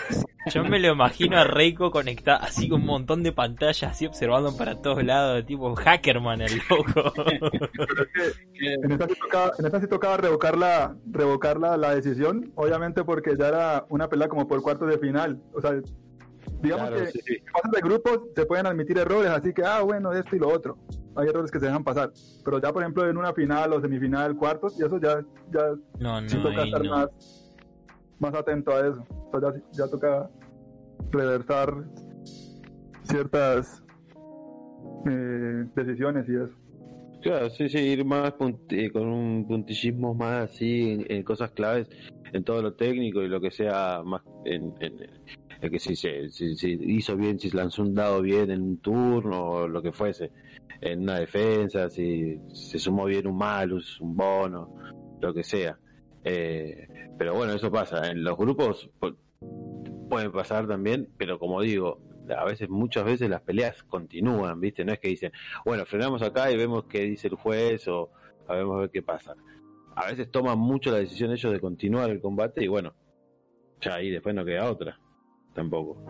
[0.53, 4.57] Yo me lo imagino a Reiko conectado, así con un montón de pantallas, así observando
[4.57, 7.15] para todos lados, tipo Hackerman el loco.
[8.55, 13.05] En esta sí tocaba, en esta sí tocaba revocar, la, revocar la, la decisión, obviamente
[13.05, 15.41] porque ya era una pelea como por cuartos de final.
[15.55, 15.81] O sea,
[16.63, 17.35] digamos Claro, que sí, sí.
[17.35, 20.49] en fases de grupos se pueden admitir errores, así que, ah, bueno, esto y lo
[20.49, 20.79] otro.
[21.17, 22.11] Hay errores que se dejan pasar.
[22.45, 25.21] Pero ya, por ejemplo, en una final o semifinal, cuartos, y eso ya,
[25.53, 26.91] ya No, sí no, toca ahí estar no.
[26.97, 27.55] más,
[28.19, 29.05] más atento a eso.
[29.33, 30.31] O sea, ya, ya toca
[31.11, 31.85] reversar
[33.03, 33.83] ciertas
[35.07, 36.55] eh, decisiones y eso.
[37.21, 38.33] Claro, sí, sí, ir más
[38.71, 41.89] eh, con un puntillismo más así en, en cosas claves,
[42.33, 44.95] en todo lo técnico y lo que sea más en, en,
[45.63, 48.79] en que si se si, si hizo bien, si lanzó un dado bien en un
[48.79, 50.33] turno o lo que fuese,
[50.81, 54.75] en una defensa, si se sumó bien un malus, un bono,
[55.21, 55.79] lo que sea.
[56.25, 56.87] Eh,
[57.17, 58.11] pero bueno, eso pasa.
[58.11, 59.17] En los grupos pu-
[60.11, 62.01] puede pasar también, pero como digo,
[62.37, 64.85] a veces, muchas veces las peleas continúan, ¿viste?
[64.85, 65.33] No es que dicen,
[65.65, 68.11] bueno, frenamos acá y vemos qué dice el juez o
[68.49, 69.35] a ver qué pasa.
[69.95, 72.95] A veces toman mucho la decisión ellos de continuar el combate y bueno,
[73.81, 74.99] ya ahí después no queda otra,
[75.55, 76.03] tampoco.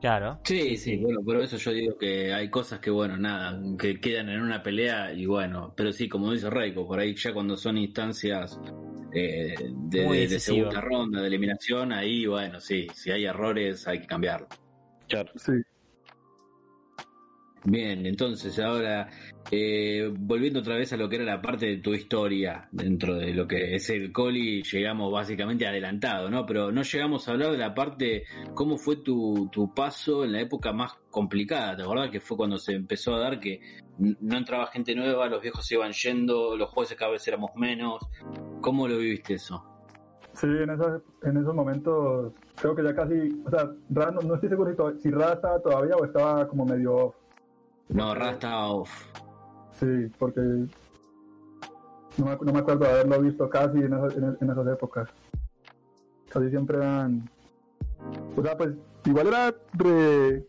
[0.00, 0.38] Claro.
[0.44, 4.28] Sí, sí, bueno, pero eso yo digo que hay cosas que, bueno, nada, que quedan
[4.28, 7.78] en una pelea y bueno, pero sí, como dice Reiko, por ahí ya cuando son
[7.78, 8.60] instancias
[9.12, 14.06] eh, de, de- segunda ronda, de eliminación, ahí, bueno, sí, si hay errores hay que
[14.06, 14.48] cambiarlo.
[15.08, 15.32] Claro.
[15.36, 15.52] Sí.
[17.68, 19.08] Bien, entonces ahora,
[19.50, 23.34] eh, volviendo otra vez a lo que era la parte de tu historia dentro de
[23.34, 26.46] lo que es el Coli, llegamos básicamente adelantado, ¿no?
[26.46, 28.22] Pero no llegamos a hablar de la parte,
[28.54, 32.10] cómo fue tu, tu paso en la época más complicada, ¿te acordás?
[32.10, 33.60] Que fue cuando se empezó a dar que
[33.98, 38.00] no entraba gente nueva, los viejos se iban yendo, los jueces cada vez éramos menos.
[38.60, 39.64] ¿Cómo lo viviste eso?
[40.34, 44.34] Sí, en, esos, en esos momentos creo que ya casi, o sea, Ra no, no
[44.34, 47.14] estoy seguro si, si Ra estaba todavía o estaba como medio.
[47.88, 48.90] No, Ra estaba off.
[49.78, 54.50] Sí, porque no me, no me acuerdo de haberlo visto casi en esas, en, en
[54.50, 55.08] esas épocas.
[56.28, 57.28] Casi siempre eran...
[58.36, 58.70] O sea, pues
[59.04, 60.46] igual era re,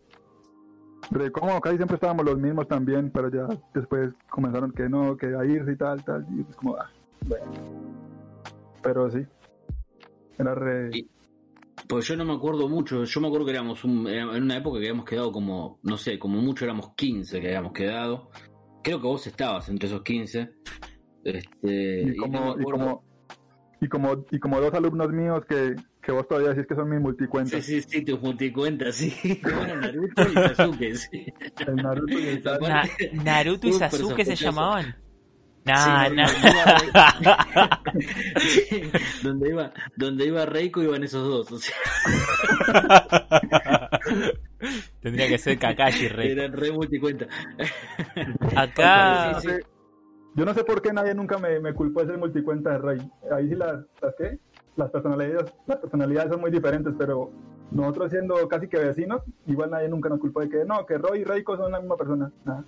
[1.12, 5.28] re cómodo, casi siempre estábamos los mismos también, pero ya después comenzaron que no, que
[5.36, 6.90] a irse y tal, tal, y pues como, ah,
[7.26, 7.46] bueno.
[8.82, 9.26] Pero sí,
[10.38, 10.90] era re...
[10.94, 11.10] Y-
[11.88, 14.58] Pues yo no me acuerdo mucho, yo me acuerdo que éramos un- era- en una
[14.58, 18.30] época que habíamos quedado como, no sé, como mucho éramos 15 que habíamos quedado.
[18.84, 20.50] Creo que vos estabas entre esos 15.
[21.24, 23.04] Este, y y no como, y como,
[23.82, 27.00] y como, y como dos alumnos míos que, que vos todavía decís que son mis
[27.02, 27.64] multicuentas.
[27.66, 29.14] Sí, sí, sí, tus multicuentas, sí.
[29.44, 31.26] Bueno, Naruto y Sasuke, sí.
[31.68, 32.68] El Naruto y el Sasuke.
[32.70, 32.88] Na-
[33.24, 34.96] Naruto y Sasuke se llamaban.
[35.68, 36.28] Nah, Sí, nah.
[36.28, 37.82] donde, iba,
[38.40, 38.92] Sí,
[39.24, 41.76] donde iba, donde iba Reiko iban esos dos, o sea,
[45.02, 46.32] Tendría que ser Kakashi, Rey.
[46.32, 47.28] eran re multicuenta.
[48.56, 49.56] Acá, Sí, sí.
[50.36, 53.12] Yo no sé por qué nadie nunca me, me culpó de ser multicuenta de Rey.
[53.32, 54.40] Ahí sí las, las qué?
[54.76, 57.32] las personalidades, las personalidades son muy diferentes, pero
[57.72, 61.22] nosotros siendo casi que vecinos, igual nadie nunca nos culpó de que no, que Roy
[61.22, 62.32] y Reiko son la misma persona.
[62.46, 62.64] Nada.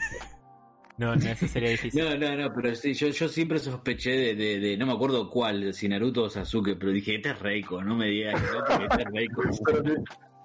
[1.00, 2.04] No, no, eso sería difícil.
[2.04, 5.30] No, no, no, pero sí, yo, yo siempre sospeché de, de, de- no me acuerdo
[5.30, 8.64] cuál, si Naruto o Sasuke, pero dije, este es Reiko, no me digas que no,
[8.66, 9.42] porque este es Reiko.
[9.66, 9.94] Pero sí,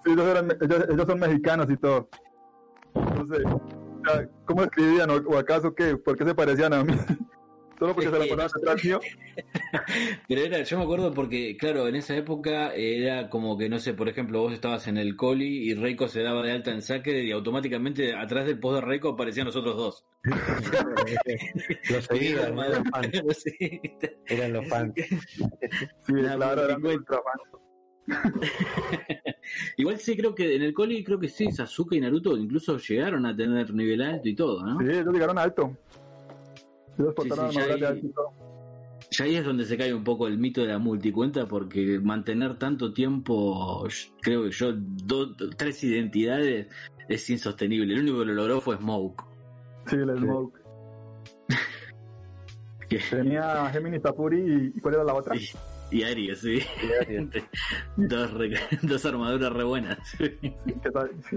[0.04, 2.08] sí, ellos, eran- ellos, ellos son mexicanos y todo.
[2.94, 3.44] Entonces,
[4.46, 5.96] ¿cómo escribían o, o acaso qué?
[5.96, 6.94] ¿Por qué se parecían a mí?
[7.80, 9.00] Solo porque se la ponían atrás mío.
[10.28, 13.94] Pero era, yo me acuerdo porque, claro, en esa época era como que, no sé,
[13.94, 17.22] por ejemplo, vos estabas en el coli y Reiko se daba de alta en saque
[17.24, 20.04] y automáticamente atrás del post de Reiko aparecían los otros dos.
[21.90, 23.22] Los seguían, eran los fans.
[23.44, 23.80] Sí.
[24.26, 24.92] Eran los fans.
[24.96, 27.04] Sí, Nah, claro, eran fans.
[29.76, 33.26] Igual sí, creo que en el coli, creo que sí, Sasuke y Naruto incluso llegaron
[33.26, 34.78] a tener nivel alto y todo, ¿no?
[34.80, 35.76] Sí, ellos llegaron alto.
[36.98, 38.53] Ellos Sí, portaron sí, de ahí- alto y todo.
[39.10, 42.58] Ya ahí es donde se cae un poco el mito de la multicuenta, porque mantener
[42.58, 43.86] tanto tiempo,
[44.20, 46.66] creo que yo, do- tres identidades
[47.08, 47.94] es insostenible.
[47.94, 49.22] El único que lo logró fue Smoke.
[49.86, 50.58] Sí, el Smoke.
[52.88, 55.34] Que- Tenía Gemini Tapuri y, ¿y ¿cuál era la otra?
[55.36, 55.48] Y,
[55.90, 56.58] y Aries, sí.
[57.96, 59.98] dos, re- dos armaduras re buenas.
[60.18, 61.10] ¿Qué tal?
[61.30, 61.36] Sí.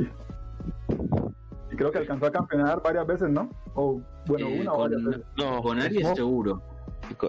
[1.71, 3.49] Y creo que alcanzó a campeonar varias veces, ¿no?
[3.75, 5.23] O, bueno, Eh, una o varias veces.
[5.37, 6.61] No, con Aries Smoke, seguro.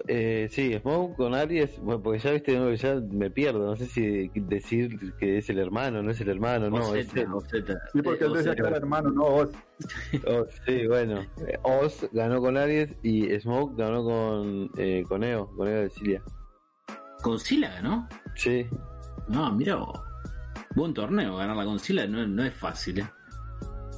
[0.08, 3.86] Eh, sí, Smoke con Aries, bueno, porque ya viste, no, ya me pierdo, no sé
[3.86, 7.32] si decir que es el hermano, no es el hermano, no, es Ozeta, él.
[7.32, 7.80] Ozeta.
[7.92, 9.50] Sí, porque Eh, él decía que era hermano, no Oz.
[10.26, 11.20] Oh, sí, bueno.
[11.46, 15.90] Eh, Oz ganó con Aries y Smoke ganó con, eh, con Eo, con Eo de
[15.90, 16.22] Cilia.
[17.22, 18.08] Con Sila ganó.
[18.34, 18.66] Sí,
[19.28, 20.00] No, mira vos.
[20.74, 23.06] Buen torneo, ganar la con Sila no, no es fácil, ¿eh?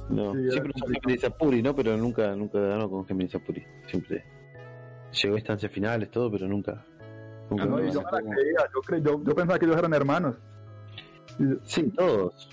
[0.09, 0.33] no.
[0.33, 1.75] Sí, Siempre usó Géminis Apuri, ¿no?
[1.75, 3.63] Pero nunca, nunca ganó con Géminis Apuri.
[3.87, 4.23] Siempre
[5.11, 6.85] llegó a instancias finales, todo, pero nunca.
[7.49, 10.35] nunca No, yo me la creía, yo, cre- yo, yo pensaba que ellos eran hermanos.
[11.63, 12.49] Sí, todos.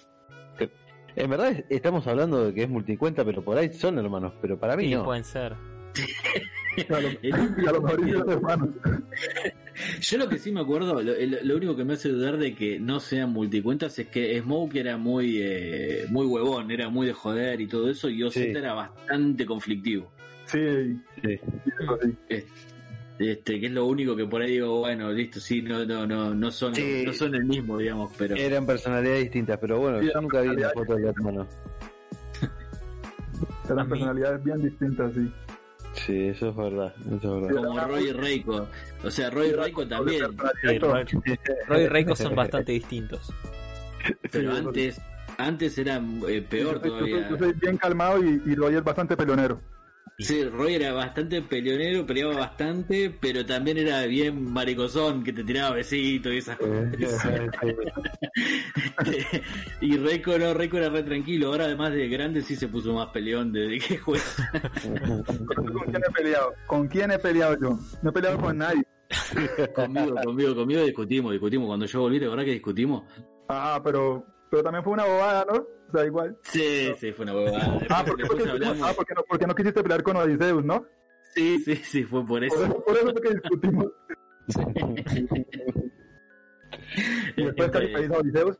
[1.16, 4.58] En verdad es- estamos hablando de que es multicuenta, pero por ahí son hermanos, pero
[4.58, 5.04] para mí Sí, no.
[5.04, 5.54] pueden ser.
[6.90, 8.00] a lo, a lo mejor
[8.30, 8.68] hermanos.
[10.00, 12.54] Yo lo que sí me acuerdo, lo, lo- lo único que me hace dudar de
[12.54, 17.12] que no sean multicuentas es que Smoke era muy eh, muy huevón, era muy de
[17.14, 18.56] joder y todo eso, y Ozeta Sí.
[18.58, 20.12] era bastante conflictivo.
[20.46, 20.58] Sí,
[21.22, 21.38] Sí.
[22.28, 22.44] sí.
[23.18, 26.32] Este, que es lo único que por ahí digo, bueno, listo, sí, no, no, no,
[26.34, 27.02] no son, Sí.
[27.04, 30.48] no son el mismo, digamos, pero Eran personalidades distintas, pero bueno, Sí, yo nunca vi
[30.50, 31.46] una foto del hermano.
[33.68, 35.32] A Eran personalidades bien distintas, sí.
[35.94, 37.62] Sí, eso es verdad, eso es verdad.
[37.64, 38.68] como Roy y Reiko.
[39.02, 40.22] O sea, Roy y Reiko también,
[40.62, 40.78] Sí,
[41.66, 43.32] Roy, y Reiko son bastante distintos.
[44.30, 45.00] pero antes,
[45.38, 47.28] antes era eh, peor yo, todavía.
[47.28, 49.60] yo soy bien calmado y, y Roy es bastante peleonero.
[50.20, 55.76] Sí, Roy era bastante peleonero, peleaba bastante, pero también era bien maricozón, que te tiraba
[55.76, 56.92] besitos y esas cosas.
[59.80, 61.52] y Reiko no, Reiko era re tranquilo.
[61.52, 64.24] Ahora, además de grande, sí se puso más peleón desde que juega.
[65.54, 66.52] ¿Con quién he peleado?
[66.66, 67.78] ¿Con quién he peleado yo?
[68.02, 68.82] No he peleado con nadie.
[69.74, 71.68] conmigo, conmigo, conmigo discutimos, discutimos.
[71.68, 73.04] Cuando yo volví, ¿de verdad que discutimos?
[73.48, 75.77] Ah, pero, pero también fue una bobada, ¿no?
[75.92, 76.38] Sea, igual.
[76.42, 77.78] Sí, sí, fue una huevada.
[77.88, 78.44] Ah, porque, porque,
[78.82, 80.86] ah, porque, no, porque no quisiste pelear con Odiseus, ¿no?
[81.34, 82.56] Sí, sí, sí, fue por eso.
[82.86, 83.86] por eso fue que discutimos.
[87.36, 88.56] Y después país a Odiseus.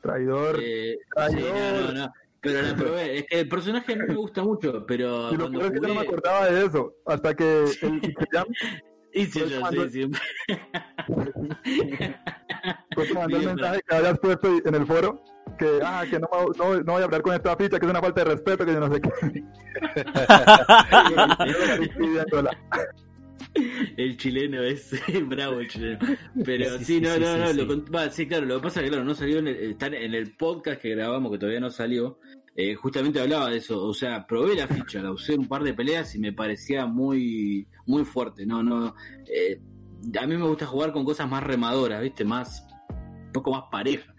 [0.00, 0.58] Traidor.
[0.60, 1.54] eh, sí, Traidor.
[1.54, 2.12] no, no, no.
[2.40, 3.18] Pero la probé.
[3.18, 5.88] Es que el personaje mí me gusta mucho, pero y lo peor es que yo
[5.88, 6.94] no me acordaba de eso.
[7.06, 8.46] Hasta que el Ikeyam
[9.12, 10.20] Y sí, Fue yo sí, siempre.
[12.96, 15.22] que mandó el mensaje que habías puesto en el foro.
[15.58, 18.00] Que, ah, que no, no, no voy a hablar con esta ficha, que es una
[18.00, 19.10] falta de respeto, que yo no sé qué.
[23.96, 24.92] El chileno es
[25.28, 25.98] bravo el chileno.
[26.44, 27.54] Pero Sí, sí, sí, no, sí, no, sí, no, sí.
[27.56, 29.56] lo con- va, sí, claro, lo que pasa es que claro, no salió en el,
[29.56, 32.18] está en el podcast que grabamos, que todavía no salió.
[32.54, 35.62] eh, justamente hablaba de eso, o sea, probé la ficha, la usé en un par
[35.64, 38.46] de peleas y me parecía muy, muy fuerte.
[38.46, 38.94] No, no,
[39.26, 39.60] eh,
[40.20, 42.66] a mí me gusta jugar con cosas más remadoras, viste, más,
[43.26, 44.14] un poco más pareja.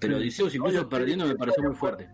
[0.00, 0.20] Pero Sí.
[0.22, 2.08] Odisseus incluso Oye, perdiendo me pareció muy fuerte.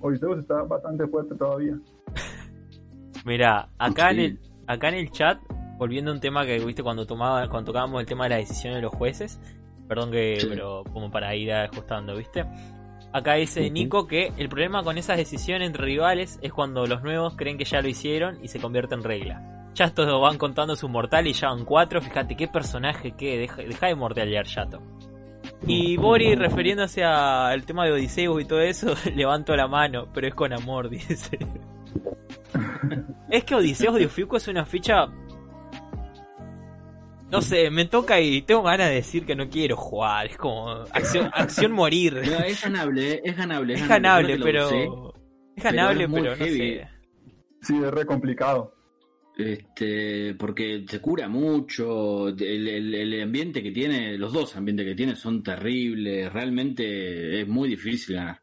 [0.00, 1.78] Odiseus está bastante fuerte todavía.
[3.24, 5.38] Mira, acá en el, acá en el chat,
[5.78, 8.74] volviendo a un tema que viste cuando tomaba, cuando tocábamos el tema de la decisión
[8.74, 9.40] de los jueces,
[9.88, 10.46] perdón que, Sí.
[10.48, 12.44] pero como para ir ajustando, ¿viste?
[13.12, 13.70] Acá dice.
[13.70, 17.64] Nico que el problema con esas decisiones entre rivales es cuando los nuevos creen que
[17.64, 19.68] ya lo hicieron y se convierte en regla.
[19.74, 23.86] Chato van contando su mortal y ya van cuatro, fíjate qué personaje que deja, deja
[23.86, 24.80] de mortalear Chato.
[25.66, 30.34] Y Bori refiriéndose al tema de Odiseus y todo eso, levanto la mano, pero es
[30.34, 31.38] con amor, dice.
[33.30, 35.06] es que Odiseus de Ofiuco es una ficha
[37.30, 40.26] No sé, me toca y tengo ganas de decir que no quiero jugar.
[40.26, 42.14] Es como acción, acción morir.
[42.14, 43.74] No, es ganable, es ganable.
[43.74, 44.66] Es ganable, pero.
[44.66, 44.88] usé,
[45.56, 46.58] Es ganable, pero es muy pero no heavy.
[46.58, 46.88] sé.
[47.62, 48.74] Sí, es re complicado.
[49.36, 54.94] Este, porque se cura mucho, el, el- el ambiente que tiene, los dos ambientes que
[54.94, 58.40] tiene son terribles, realmente es muy difícil ganar.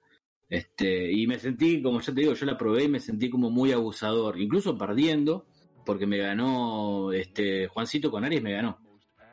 [0.49, 3.51] Este, y me sentí, como ya te digo, yo la probé y me sentí como
[3.51, 5.45] muy abusador, incluso perdiendo,
[5.85, 8.79] porque me ganó, este, Juancito con Aries me ganó.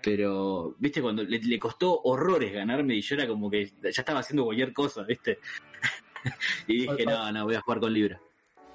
[0.02, 4.20] Pero, viste, cuando le, le costó horrores ganarme y yo era como que ya estaba
[4.20, 5.38] haciendo cualquier cosa, viste.
[6.68, 8.20] y dije, no, no, voy a jugar con Libra.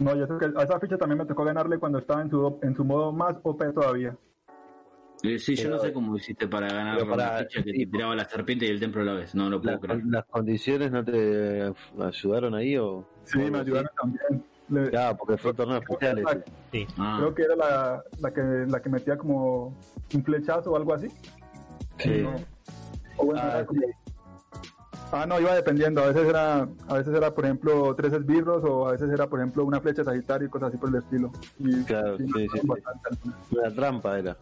[0.02, 2.60] No, yo sé que a esa ficha también me tocó ganarle cuando estaba en su,
[2.64, 4.16] en su modo más OP todavía.
[5.24, 7.92] Eh, Sí, yo no sé cómo hiciste para ganar para- una ficha que sí, te
[7.92, 9.36] tiraba la serpiente y el templo a la vez.
[9.36, 10.02] No lo puedo ¿Las, creer.
[10.08, 13.06] las condiciones no te ayudaron ahí o?
[13.26, 14.44] Sí, me ayudaron también.
[14.70, 16.44] Le- Claro, porque fue torneo especial ese.
[16.72, 16.88] Sí.
[16.98, 19.78] Ah, Creo que era la, la, que, la que metía como
[20.16, 21.10] un flechazo o algo así.
[22.00, 22.22] Sí.
[22.24, 22.34] ¿no?
[23.18, 23.82] O bueno, Ah, era como-
[25.12, 26.02] Ah, no, iba dependiendo.
[26.02, 29.40] A veces era, a veces era por ejemplo, tres esbirros o a veces era, por
[29.40, 31.32] ejemplo, una flecha sagitario y cosas así por el estilo.
[31.60, 32.62] Y, Claro, sí, sí.
[33.52, 34.38] Una trampa era.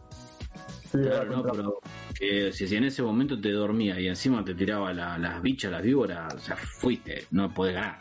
[0.91, 4.55] Sí, era claro, no, pero si, si en ese momento te dormía y encima te
[4.55, 7.99] tiraba la- las bichas, las víboras, o sea, fuiste, no podés ganar.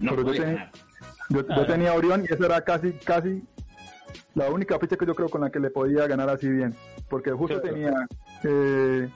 [0.00, 0.72] No Pero yo podés tenía- ganar.
[1.30, 3.42] Yo, yo tenía Orión y esa era casi, casi
[4.34, 6.74] la única ficha que yo creo con la que le podía ganar así bien.
[7.08, 7.74] Porque justo Claro.
[7.74, 8.06] tenía
[8.44, 9.08] eh,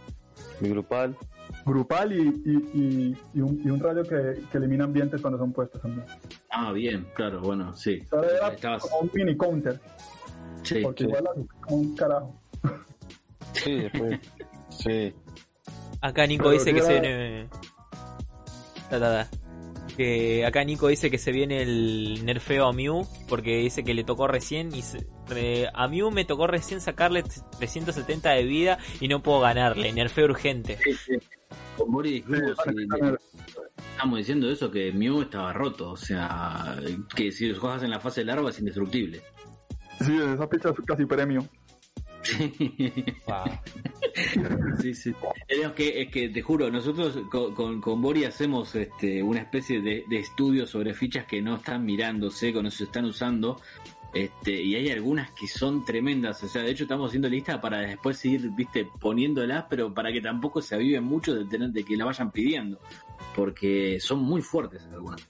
[0.61, 1.17] Mi grupal.
[1.65, 5.53] Grupal y, y, y, y un, y un rayo que, que elimina ambientes cuando son
[5.53, 6.05] puestos también.
[6.51, 8.03] Ah, bien, claro, bueno, sí.
[8.11, 9.81] Ahora era Estabas, como un mini counter,
[10.63, 10.81] sí.
[10.83, 11.11] porque sí.
[11.11, 11.25] igual
[11.61, 12.35] como un carajo.
[13.53, 14.21] Sí, después.
[14.71, 15.15] sí.
[16.01, 17.49] Acá Nico Pero dice que se viene.
[18.91, 19.29] Ta, ta, ta.
[19.97, 24.05] Que acá Nico dice que se viene el nerfeo a Mew porque dice que le
[24.05, 29.09] tocó recién y se- re- a Mew me tocó recién sacarle 370 de vida y
[29.09, 30.79] no puedo ganarle, nerfeo urgente.
[30.83, 31.13] Sí, sí.
[31.87, 33.17] Boris dijimos, Sí, sí,
[33.93, 36.77] estamos diciendo eso, que Mew estaba roto, o sea,
[37.15, 39.23] que si los juegas en la fase larva es indestructible.
[40.01, 41.49] Sí, esa ficha es casi premio.
[42.23, 42.55] Sí,
[44.95, 45.15] sí.
[45.49, 49.81] Es que, es que te juro, nosotros con, con, con Bori hacemos este, una especie
[49.81, 53.61] de, de estudio sobre fichas que no están mirándose, que no se están usando.
[54.13, 57.79] Este, y hay algunas que son tremendas, o sea, de hecho estamos haciendo lista para
[57.79, 61.97] después ir, viste, poniéndolas, pero para que tampoco se aviven mucho de tener de que
[61.97, 62.79] la vayan pidiendo,
[63.35, 65.27] porque son muy fuertes algunas.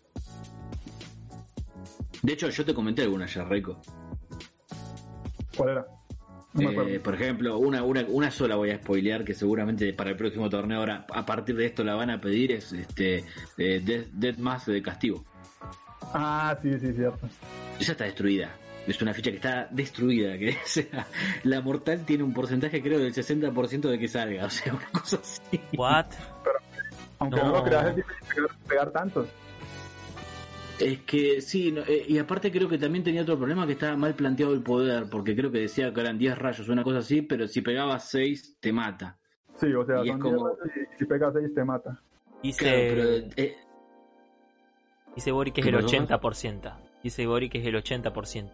[2.23, 3.81] De hecho, yo te comenté algunas ya, Reiko.
[5.57, 5.87] ¿Cuál era?
[6.55, 10.17] No Eh, por ejemplo, una, una, una sola voy a spoilear que seguramente para el
[10.17, 13.25] próximo torneo ahora a partir de esto la van a pedir es este
[13.57, 15.25] eh, Death, Death Mask de castigo.
[16.13, 17.27] Ah, sí, sí, cierto.
[17.81, 18.51] Esa está destruida.
[18.87, 20.37] Es una ficha que está destruida.
[20.39, 21.07] Que o sea,
[21.45, 24.47] la mortal tiene un porcentaje creo del 60% de que salga.
[24.47, 25.61] O sea, una cosa así.
[25.77, 26.07] What?
[27.19, 27.47] Aunque No.
[27.49, 29.29] no, lo creas, es difícil pegar, pegar tantos.
[30.81, 33.97] Es que sí, no, eh, y aparte creo que también tenía otro problema que estaba
[33.97, 37.23] mal planteado el poder, porque creo que decía que eran 10 rayos, una cosa así,
[37.23, 39.17] pero si pegabas 6 te mata.
[39.61, 42.01] Sí, o sea, Y es como- 10 y si pegas 6 te mata.
[42.43, 43.57] Dice, Claro, pero eh,
[45.15, 45.97] dice Bori que es ¿Qué el pasó?
[45.97, 46.73] 80%.
[47.05, 48.51] Dice Bori que es el 80%.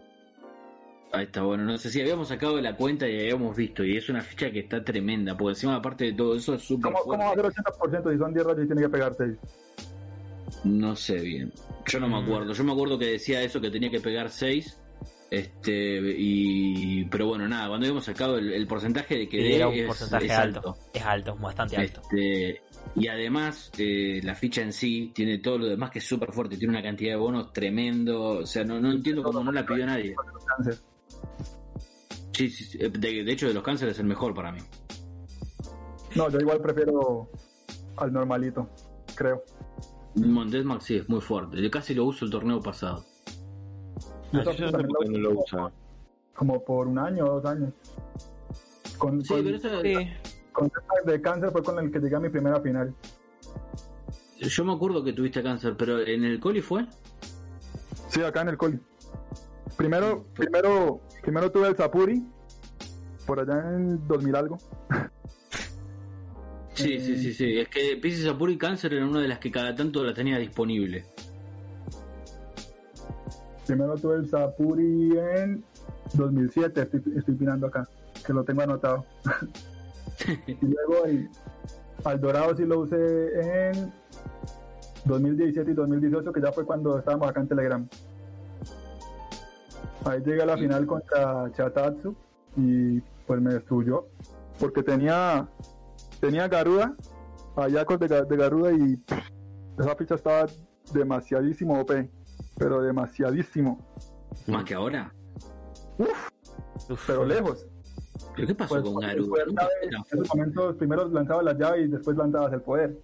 [1.11, 4.09] Ahí está, bueno, no sé si habíamos sacado la cuenta y habíamos visto, y es
[4.09, 7.23] una ficha que está tremenda, porque encima aparte de todo eso es súper ¿Cómo, ¿Cómo
[7.25, 9.37] va a ser 80% si son 10 rayos y tiene que pegar 6?
[10.65, 11.51] No sé bien,
[11.87, 12.23] yo no me Mm.
[12.23, 14.77] acuerdo, yo me acuerdo que decía eso, que tenía que pegar 6,
[15.31, 19.73] este, y, pero bueno, nada, cuando habíamos sacado el, el porcentaje de que era un
[19.75, 20.77] es- porcentaje es alto.
[20.93, 22.01] Es alto, bastante alto.
[22.11, 22.61] Este,
[22.95, 26.55] y además, eh, la ficha en sí tiene todo lo demás que es súper fuerte,
[26.57, 29.85] tiene una cantidad de bonos tremendo, o sea, no, no entiendo cómo no la pidió
[29.87, 30.15] nadie.
[32.33, 32.89] Sí, sí, sí, de,
[33.23, 34.59] de hecho, de los cánceres es el mejor para mí.
[36.15, 37.29] No, yo igual prefiero
[37.97, 38.69] al normalito,
[39.15, 39.43] creo.
[40.15, 41.61] Montes Max sí, es muy fuerte.
[41.61, 43.05] Yo casi lo uso el torneo pasado.
[44.31, 45.71] Yo Ah, esa yo no no lo uso usa.
[46.35, 47.73] Como por un año o dos años.
[48.97, 49.93] Con, Sí, con, pero eso- Sí.
[50.53, 52.93] con esta de cáncer fue con el que llegué a mi primera final.
[54.39, 56.85] yo me acuerdo que tuviste cáncer, pero en el coli fue.
[58.07, 58.79] Sí, acá en el coli.
[59.79, 62.21] Primero, primero, primero tuve el Sapuri,
[63.25, 64.57] por allá en 2000 algo.
[66.73, 67.59] Sí, sí, sí, sí.
[67.59, 70.37] Es que Pisces Apuro y Cáncer eran una de las que cada tanto la tenía
[70.37, 71.05] disponible.
[73.65, 75.63] Primero tuve el Sapuri en
[76.13, 77.87] 2007, estoy, estoy opinando acá,
[78.27, 79.05] que lo tengo anotado.
[80.45, 81.29] y luego el,
[82.03, 83.93] al Dorado sí lo usé en
[85.05, 87.89] 2017 y 2018, que ya fue cuando estábamos acá en Telegram.
[90.09, 92.15] Ahí llegué a la final contra Chatatsu
[92.55, 94.07] y pues me destruyó.
[94.59, 95.47] porque tenía
[96.19, 96.95] tenía Garuda,
[97.55, 99.29] Ayacos de, de Garuda y pff,
[99.79, 100.45] esa ficha estaba
[100.93, 101.91] demasiadísimo OP,
[102.57, 103.79] pero demasiadísimo,
[104.47, 105.13] Más que ahora.
[105.97, 106.29] Uf,
[107.07, 107.67] pero lejos.
[108.35, 109.43] ¿Pero qué pasó Pues, con el Garuda?
[109.55, 112.97] tan en esos momentos primero lanzabas la llave y después lanzabas el poder.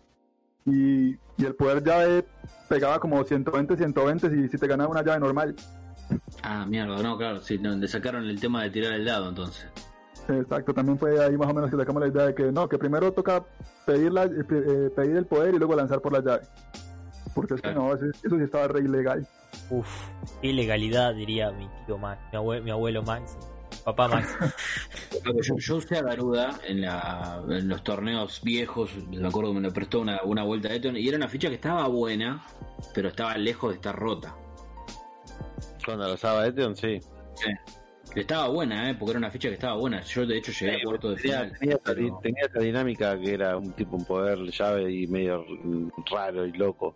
[0.65, 2.25] Y, y el poder llave
[2.67, 5.55] pegaba como 120, 120 si, si te ganaba una llave normal.
[6.47, 9.67] Ah, mierda, no, claro, sí, no, le sacaron el tema de tirar el dado entonces.
[10.27, 12.77] Exacto, también fue ahí más o menos que sacamos la idea de que no, que
[12.77, 13.43] primero toca
[13.85, 16.43] pedir, la, eh, eh, pedir el poder y luego lanzar por la llave.
[17.33, 19.27] Porque es que no, eso, eso sí estaba re ilegal.
[19.69, 19.87] uf,
[20.41, 23.37] qué ilegalidad diría mi tío Max, mi, abue- mi abuelo Max,
[23.83, 24.29] papá Max.
[25.41, 29.67] Yo, yo usé a Garuda en, la, en los torneos viejos, me acuerdo que me
[29.67, 32.43] lo prestó una, una vuelta de Eton, y era una ficha que estaba buena,
[32.93, 34.35] pero estaba lejos de estar rota.
[35.85, 36.99] Cuando lo usaba Eteon, sí.
[38.15, 38.95] Estaba buena, ¿eh?
[38.95, 40.01] porque era una ficha que estaba buena.
[40.01, 41.59] Yo, de hecho, llegué a cuarto de Tenía, final.
[41.59, 45.45] tenía esa, pero- tenía dinámica que era un tipo, un poder llave y medio
[46.11, 46.95] raro y loco.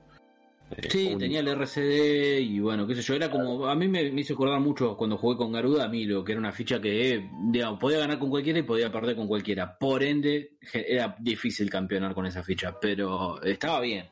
[0.71, 4.11] Eh, Sí, tenía el RCD y bueno, qué sé yo, era como, a mí me,
[4.11, 6.79] me hizo acordar mucho cuando jugué con Garuda, a mí lo que era una ficha
[6.79, 9.75] que, digamos, podía ganar con cualquiera y podía perder con cualquiera.
[9.79, 14.05] Por ende, era difícil campeonar con esa ficha, pero estaba bien.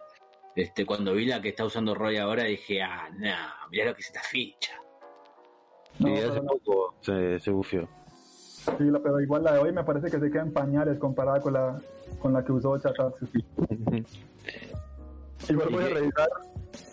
[0.57, 4.01] Este, cuando vi la que está usando Roy ahora dije, ah, no, mirá lo que
[4.01, 4.73] es esta ficha.
[5.99, 6.47] No, pero hace no.
[6.47, 7.87] poco se, se bufió.
[8.77, 11.39] Sí, la- pero igual la de hoy me parece que se queda en pañales comparada
[11.41, 11.79] con la,
[12.19, 13.27] con la que usó Chatatsu.
[15.49, 16.29] Igual voy a ¿Y revisar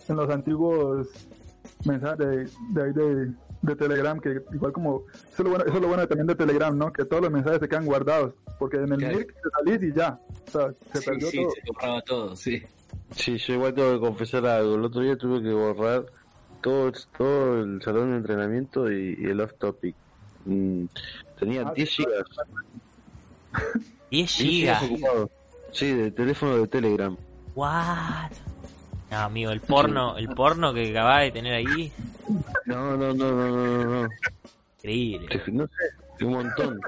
[0.08, 1.08] en los antiguos
[1.86, 2.36] mensajes de,
[2.70, 5.88] de ahí de, de Telegram, que igual como, eso es, lo bueno, eso es lo
[5.88, 6.92] bueno también de Telegram, ¿no?
[6.92, 9.16] Que todos los mensajes se quedan guardados, porque en el Claro.
[9.16, 11.50] Mirk te salís y ya, o sea, se sí, perdió sí, todo.
[11.50, 12.62] se compraba todo, sí.
[13.16, 14.74] Sí, yo igual tengo que confesar algo.
[14.76, 16.04] El otro día tuve que borrar
[16.62, 19.94] todo, todo el salón de entrenamiento y, y el off topic.
[20.44, 20.84] Mm,
[21.38, 22.24] tenía Ah, 10 sí, gigas.
[24.10, 25.28] 10 10 gigas.
[25.72, 27.16] Sí, de teléfono de Telegram.
[27.54, 28.30] what?
[29.10, 31.92] No, amigo, el porno, el porno que acababa de tener ahí,
[32.66, 34.02] No, no, no, no, no, no.
[34.02, 34.08] no.
[34.78, 35.28] increíble.
[35.52, 36.80] No sé, un montón.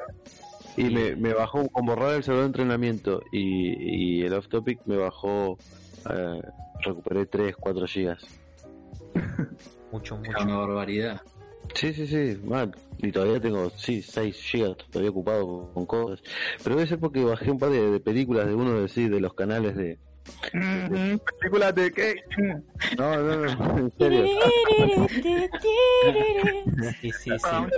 [0.76, 4.80] Y me, me bajó con borrar el salón de entrenamiento y, y el off topic
[4.86, 5.56] me bajó.
[6.10, 6.42] Eh,
[6.80, 8.22] recuperé 3, 4 gigas.
[9.92, 10.42] Mucho, mucho.
[10.42, 11.20] una barbaridad.
[11.74, 12.74] Sí, sí, sí, mal.
[12.98, 16.22] Y todavía tengo, sí, 6 gigas todavía ocupado con cosas.
[16.62, 19.20] Pero debe ser porque bajé un par de, de películas de uno de, sí, de
[19.20, 19.98] los canales de...
[21.40, 22.14] Películas de qué?
[22.98, 24.26] No, no, no, en serio.
[27.00, 27.30] Sí, sí, sí.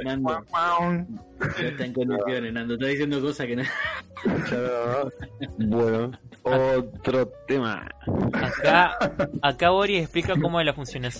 [0.05, 1.07] Nando, no
[1.39, 3.63] está en condiciones, Nando, está diciendo cosas que no...
[5.59, 6.11] Bueno,
[6.43, 7.89] otro tema.
[8.33, 8.99] Acá,
[9.43, 10.75] acá Boris explica cómo es la,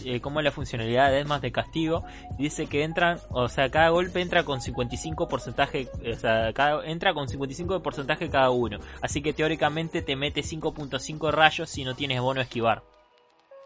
[0.05, 2.05] eh, cómo es la funcionalidad de Esmas de castigo.
[2.39, 6.85] Y dice que entran, o sea, cada golpe entra con 55 porcentaje, o sea, cada,
[6.87, 8.79] entra con 55 de porcentaje cada uno.
[9.01, 12.83] Así que teóricamente te mete 5.5 rayos si no tienes bono esquivar.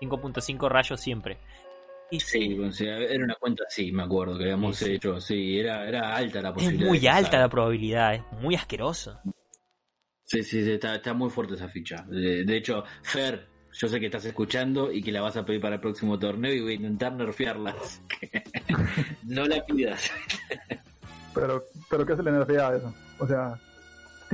[0.00, 1.38] 5.5 rayos siempre.
[2.10, 5.18] Y sí, Sí, o sea, era una cuenta así, me acuerdo que habíamos Sí, hecho,
[5.20, 6.88] sí, era, era alta la es posibilidad.
[6.88, 9.18] muy de que alta la probabilidad, es muy asqueroso.
[10.24, 12.04] Sí, sí, sí, está, está muy fuerte esa ficha.
[12.08, 15.60] De, de hecho, Fer, yo sé que estás escuchando y que la vas a pedir
[15.60, 17.74] para el próximo torneo y voy a intentar nerfearla.
[19.24, 20.10] no la pidas.
[21.34, 22.94] Pero, pero ¿qué se le nerfea a eso?
[23.18, 23.54] O sea,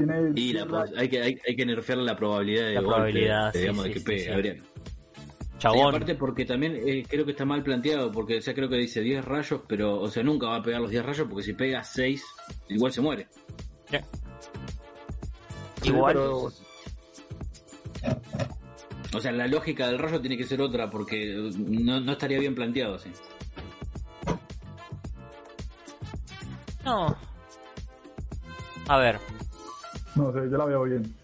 [0.07, 0.33] tiene...
[0.35, 3.59] Y la, hay, que, hay, hay que nerfearle la probabilidad de La golpe, probabilidad, sí,
[3.61, 4.25] digamos, sí, de que sí, pegue.
[4.25, 4.31] sí.
[4.31, 8.55] habría- Y Chabón, aparte porque también eh, creo que está mal planteado, porque o sea,
[8.55, 11.27] creo que dice 10 rayos, pero o sea, nunca va a pegar los 10 rayos
[11.29, 12.23] porque si pega 6,
[12.69, 13.27] igual se muere.
[15.83, 16.15] Sí, igual.
[16.15, 16.53] pero-
[19.15, 22.55] O sea, la lógica del rayo tiene que ser otra porque no, no estaría bien
[22.55, 23.11] planteado así.
[26.85, 27.17] no.
[28.87, 29.19] A ver,
[30.19, 31.15] No sé, yo la veo bien.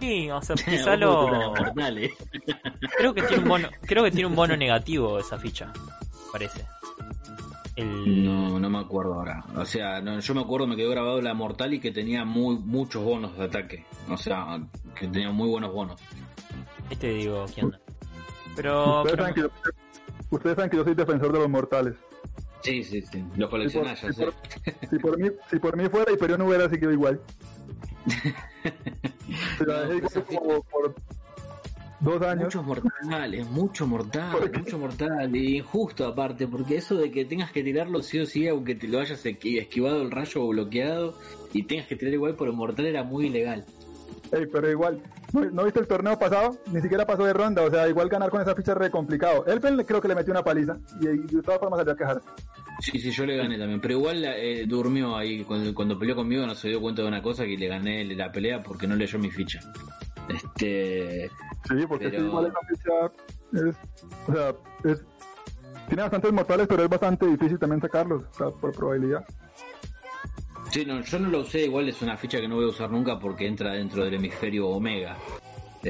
[0.00, 1.26] sí, o sea, quizá lo.
[2.98, 5.72] Creo que tiene un bono, creo que tiene un bono negativo esa ficha,
[6.32, 6.64] parece.
[7.76, 8.24] El...
[8.24, 9.44] No, no me acuerdo ahora.
[9.54, 12.56] O sea, no, yo me acuerdo, me quedó grabado la Mortal y que tenía muy
[12.58, 13.84] muchos bonos de ataque.
[14.08, 14.58] O sea,
[14.98, 16.00] que tenía muy buenos bonos.
[16.88, 17.78] Este digo, ¿qué onda?
[18.54, 19.50] Pero, Ustedes, pero- saben que yo,
[20.30, 21.94] ustedes saben que yo soy defensor de los mortales.
[22.62, 23.22] Sí, sí, sí.
[23.36, 24.24] Los coleccionás, ya Si sé.
[24.24, 24.34] por,
[24.90, 27.20] si por mí, si por mí fuera, Hyperion no hubiera seguido igual.
[29.66, 30.94] La No, dejé esa igual como por
[32.00, 32.44] dos años.
[32.44, 35.34] Muchos mortales, mucho mortal, mucho mortal.
[35.36, 38.86] Y injusto aparte, porque eso de que tengas que tirarlo sí o sí, aunque te
[38.88, 41.14] lo hayas esqui- esquivado el rayo o bloqueado,
[41.52, 43.64] y tengas que tirar igual por el mortal era muy ilegal.
[44.32, 45.00] Ey, pero igual,
[45.32, 46.58] ¿no, no viste el torneo pasado?
[46.72, 49.46] Ni siquiera pasó de ronda, o sea, igual ganar con esa ficha es re complicado.
[49.46, 52.28] Elfen creo que le metió una paliza y, y de todas formas salió a quejarse.
[52.80, 53.80] Sí, sí, yo le gané también.
[53.80, 55.42] Pero igual eh, durmió ahí.
[55.44, 58.30] Cuando, cuando peleó conmigo no se dio cuenta de una cosa que le gané la
[58.30, 59.60] pelea porque no leyó mi ficha.
[60.28, 61.30] Este.
[61.68, 63.76] Sí, porque Pero- sí, igual esa ficha es,
[64.28, 64.54] o sea,
[64.92, 65.04] es,
[65.88, 69.24] tiene bastantes mortales, pero es bastante difícil también sacarlos, o sea, por probabilidad.
[70.70, 71.64] Sí, no, yo no lo usé.
[71.64, 74.68] Igual es una ficha que no voy a usar nunca porque entra dentro del hemisferio
[74.68, 75.16] Omega.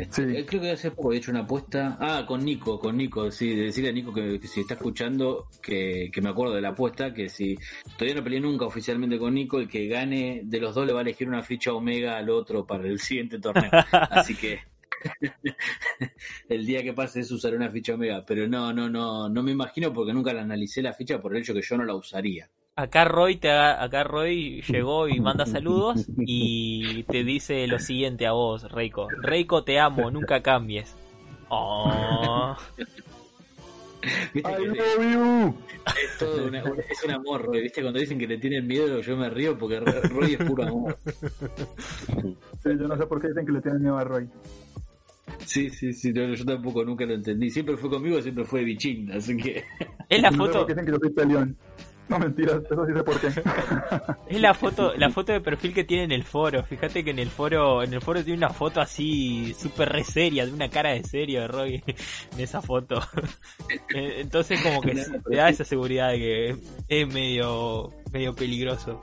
[0.01, 0.44] Este, Sí.
[0.44, 1.97] Creo que hace poco he hecho una apuesta.
[2.01, 5.49] Ah, con Nico, con Nico, sí, de decirle a Nico que, que si está escuchando,
[5.62, 7.57] que, que me acuerdo de la apuesta, que si
[7.97, 11.01] todavía no peleé nunca oficialmente con Nico, el que gane de los dos le va
[11.01, 13.70] a elegir una ficha Omega al otro para el siguiente torneo.
[13.92, 14.61] Así que
[16.49, 19.53] el día que pase es usar una ficha Omega, pero no, no, no, no me
[19.53, 22.51] imagino porque nunca la analicé la ficha por el hecho que yo no la usaría.
[22.78, 28.32] Acá Roy, te, acá Roy llegó y manda saludos y te dice lo siguiente a
[28.32, 29.08] vos, Reiko.
[29.22, 30.94] Reiko, te amo, nunca cambies.
[31.48, 32.54] Oh.
[34.34, 35.54] ¿Viste ¡I que love you!
[35.86, 37.62] es todo una- una- es un amor, Roy.
[37.62, 37.80] ¿Viste?
[37.80, 40.96] Cuando dicen que le tienen miedo, yo me río porque Ro- Roy es puro amor.
[42.62, 44.28] Sí, yo no sé por qué dicen que le tienen miedo a Roy.
[45.44, 47.50] Sí, sí, sí, no, yo tampoco nunca lo entendí.
[47.50, 49.64] Siempre fue conmigo, siempre fue bichín, así que...
[50.08, 51.56] Es la foto, qué dicen que yo soy peleón.
[52.09, 53.26] No, mentiras, eso sí sé por qué.
[54.28, 56.62] es la foto, la foto de perfil que tiene en el foro.
[56.62, 60.46] Fíjate que en el foro, en el foro tiene una foto así súper re seria,
[60.46, 61.82] de una cara de serio de Roy
[62.32, 63.00] en esa foto.
[63.94, 66.57] Eh, Entonces como que sí, te da esa seguridad de que
[66.88, 69.00] es medio, medio peligroso.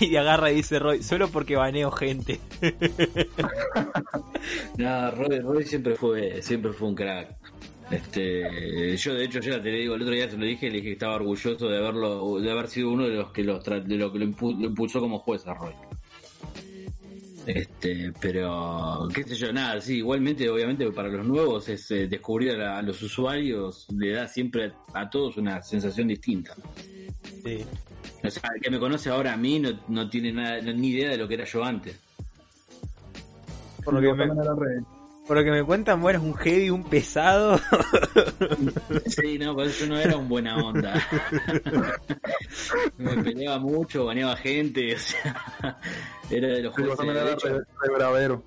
[0.00, 2.40] Y agarra y dice Roy, solo porque baneo gente.
[4.78, 7.36] No, Roy, Roy siempre fue, siempre fue un crack.
[7.90, 10.86] Este, yo de hecho ya te digo, el otro día se lo dije, le dije
[10.88, 13.96] que estaba orgulloso de haberlo, de haber sido uno de los que los tra- de
[13.96, 15.72] lo que lo, impu- lo impulsó como juez a Roy.
[17.46, 22.50] Este, pero qué sé yo, nada, sí, igualmente, obviamente para los nuevos es eh, descubrir
[22.50, 26.56] a, la- a los usuarios le da siempre a todos una sensación distinta.
[27.44, 27.64] Sí.
[28.24, 31.10] O sea, el que me conoce ahora a mí no, no tiene nada, ni idea
[31.10, 31.96] de lo que era yo antes.
[33.84, 34.82] Por lo que me, también era re-
[35.26, 37.60] por lo que me cuentan, vos eras un heavy, un pesado.
[39.06, 40.94] Sí, no, por eso yo no era un buena onda.
[42.98, 45.78] Me peleaba mucho, baneaba gente, o sea,
[46.30, 46.96] era de los sí, jueces.
[46.98, 48.38] también De hecho, re,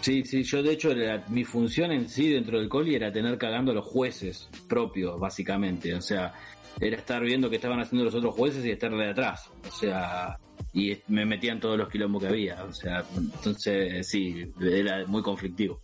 [0.00, 3.38] sí, sí, yo de hecho, era- mi función en sí dentro del coli era tener
[3.38, 5.94] cagando a los jueces propios, básicamente.
[5.94, 6.32] O sea,
[6.80, 9.50] era estar viendo qué estaban haciendo los otros jueces y estar de atrás.
[9.68, 10.38] O sea,
[10.72, 12.64] y me metían todos los quilombos que había.
[12.64, 15.80] O sea, entonces sí, era muy conflictivo.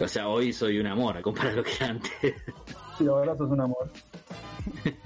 [0.00, 2.34] O sea, hoy soy un amor, a comparar lo que era antes.
[2.98, 3.90] Sí, ahora sos un amor.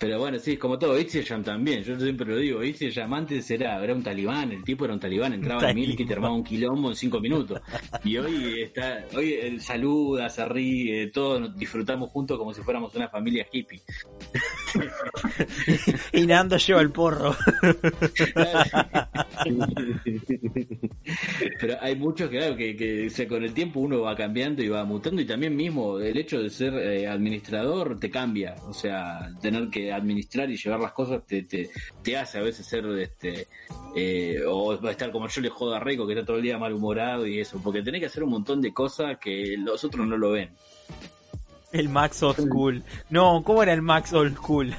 [0.00, 3.94] Pero bueno, sí, como todo, Itziyam también, yo siempre lo digo, Itziyam antes era, era
[3.94, 6.88] un talibán, el tipo era un talibán, entraba en Milk y te armaba un quilombo
[6.88, 7.60] en cinco minutos.
[8.02, 12.94] Y hoy está, hoy él saluda, se ríe, todos nos disfrutamos juntos como si fuéramos
[12.94, 13.82] una familia hippie.
[16.14, 17.36] y nadando lleva el porro.
[21.60, 25.20] Pero hay muchos claro, que, que con el tiempo uno va cambiando y va mutando
[25.20, 29.89] y también mismo el hecho de ser eh, administrador te cambia, o sea, tener que
[29.92, 31.70] administrar y llevar las cosas te, te,
[32.02, 33.48] te hace a veces ser este
[33.94, 36.42] eh, o va a estar como yo le jodo a Reiko que está todo el
[36.42, 40.06] día malhumorado y eso, porque tenés que hacer un montón de cosas que los otros
[40.06, 40.50] no lo ven.
[41.72, 42.82] El Max Old School.
[43.10, 44.74] No, ¿cómo era el Max Old School?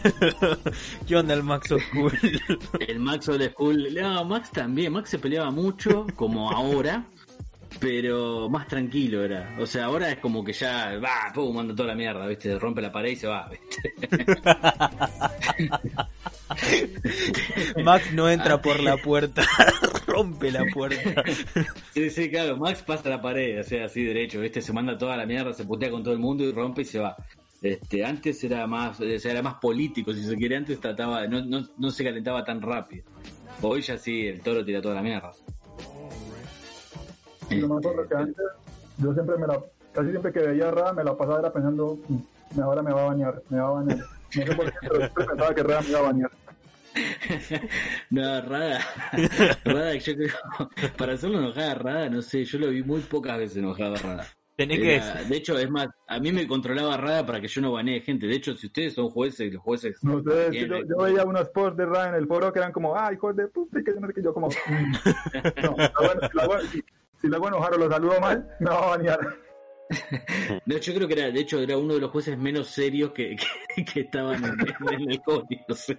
[1.08, 2.12] ¿Qué onda el Max Old School?
[2.88, 7.06] El Max Old School, no, Max también, Max se peleaba mucho, como ahora,
[7.80, 9.56] pero más tranquilo era.
[9.60, 12.58] O sea, ahora es como que ya va, pum, manda toda la mierda, ¿viste?
[12.60, 13.94] Rompe la pared y se va, ¿viste?
[17.84, 19.44] Max no entra por la puerta,
[20.08, 21.24] rompe la puerta.
[21.94, 24.62] Sí, sí, claro, Max pasa la pared, o sea, así derecho, ¿viste?
[24.62, 27.00] Se manda toda la mierda, se putea con todo el mundo y rompe y se
[27.00, 27.16] va.
[27.62, 31.42] Este, antes era más, o sea, era más político, si se quiere, antes trataba, no,
[31.46, 33.06] no, no se calentaba tan rápido.
[33.62, 35.32] Hoy ya sí, el toro tira toda la mierda.
[38.08, 38.46] Que antes,
[38.98, 39.60] yo siempre me la,
[39.94, 43.02] casi siempre que veía a Rada me la pasaba era pensando, "Mm, ahora me va
[43.04, 43.98] a bañar, me va a bañar.
[43.98, 46.32] No sé por qué, pero siempre pensaba que Rada me iba a bañar.
[48.10, 48.80] No, Rada,
[49.64, 50.30] Rada, yo creo,
[50.98, 53.98] para hacerlo enojada a Rada, no sé, yo lo vi muy pocas veces enojado a
[53.98, 54.28] Rada.
[54.58, 57.72] Tenés que de hecho, es más, a mí me controlaba Rada para que yo no
[57.72, 58.28] banee gente.
[58.28, 60.04] De hecho, si ustedes son jueces, los jueces.
[60.04, 63.16] No sé, yo, veía unos posts de Rada en el foro que eran como, ay,
[63.16, 64.94] hijo de puta, y que yo no sé qué, yo como, "Mm".
[65.64, 66.58] no, bueno, si la hago-
[67.22, 69.20] si, la hago enojar o lo saludo mal, me va a bañar.
[70.66, 73.36] No, yo creo que era, de hecho, era uno de los jueces menos serios que,
[73.76, 74.56] que, que estaban en,
[75.02, 75.66] en el código.
[75.68, 75.98] O sea,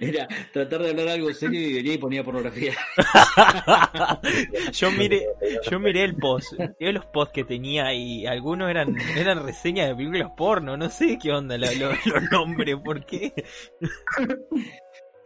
[0.00, 2.72] era tratar de hablar algo serio y venía y ponía pornografía.
[4.72, 5.26] yo miré,
[5.70, 9.94] yo miré el post, miré los posts que tenía y algunos eran, eran reseñas de
[9.96, 13.32] películas porno, no sé qué onda la- lo- los nombres, ¿por qué?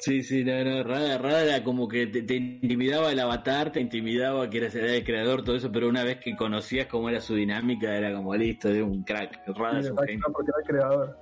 [0.03, 3.81] Sí, sí, no, no, Rada, Rada era como que te, te intimidaba el avatar, te
[3.81, 7.37] intimidaba que eras el creador, todo eso, pero una vez que conocías cómo era su
[7.37, 9.47] dinámica, era como listo, era un crack.
[9.57, 10.25] Rada es un Exacto, genio.
[10.33, 11.19] porque era el creador.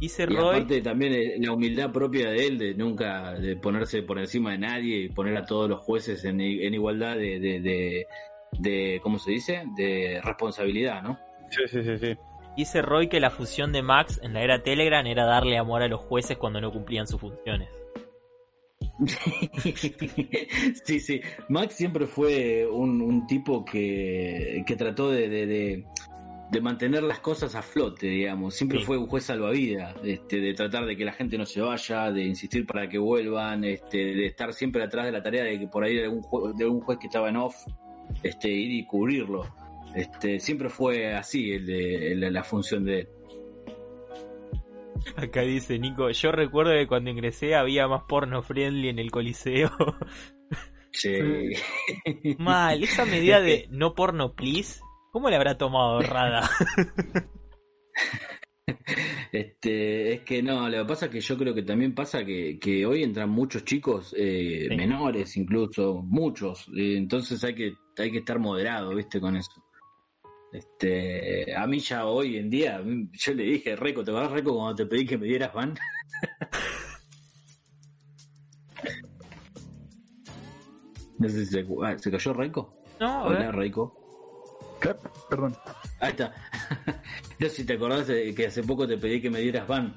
[0.00, 4.18] Y Roy, aparte también eh, la humildad propia de él, de nunca de ponerse por
[4.18, 8.06] encima de nadie y poner a todos los jueces en, en igualdad de, de, de,
[8.58, 9.62] de, ¿cómo se dice?
[9.76, 11.16] De responsabilidad, ¿no?
[11.50, 12.16] Sí, sí, sí, sí.
[12.56, 15.88] dice Roy que la fusión de Max en la era Telegram era darle amor a
[15.88, 17.68] los jueces cuando no cumplían sus funciones.
[20.84, 21.20] sí, sí.
[21.48, 25.84] Max siempre fue un, un tipo que, que trató de, de, de-
[26.50, 28.54] de mantener las cosas a flote, digamos.
[28.56, 28.84] Siempre Sí.
[28.84, 32.24] fue un juez salvavidas, este, de tratar de que la gente no se vaya, de
[32.24, 35.84] insistir para que vuelvan, este, de estar siempre atrás de la tarea de que por
[35.84, 37.54] ahí de algún, jue- de algún juez que estaba en off,
[38.24, 39.44] este, ir y cubrirlo.
[39.94, 43.08] Este, siempre fue así el de, el- la función de él.
[45.16, 49.70] Acá dice Nico, yo recuerdo que cuando ingresé había más porno friendly en el coliseo.
[50.92, 51.52] Sí.
[52.38, 54.80] Mal, esa medida de no porno please,
[55.12, 56.50] ¿cómo le habrá tomado Rada?
[59.32, 62.58] Este, es que no, lo que pasa es que yo creo que también pasa que,
[62.58, 64.76] que hoy entran muchos chicos eh, Sí.
[64.76, 69.50] menores, incluso muchos, eh, entonces hay que hay que estar moderado, viste, con eso.
[70.52, 72.82] Este, a mí ya hoy en día,
[73.12, 75.78] yo le dije, Reco, ¿te acuerdas Reco cuando te pedí que me dieras van?
[81.18, 82.72] no sé si se, ah, ¿se cayó Reco.
[82.98, 83.52] No, Hola.
[83.52, 83.96] Reco.
[84.80, 84.96] ¿Qué?
[85.28, 85.56] Perdón.
[86.00, 86.34] Ahí está.
[87.38, 89.94] no sé si te acordás de que hace poco te pedí que me dieras van.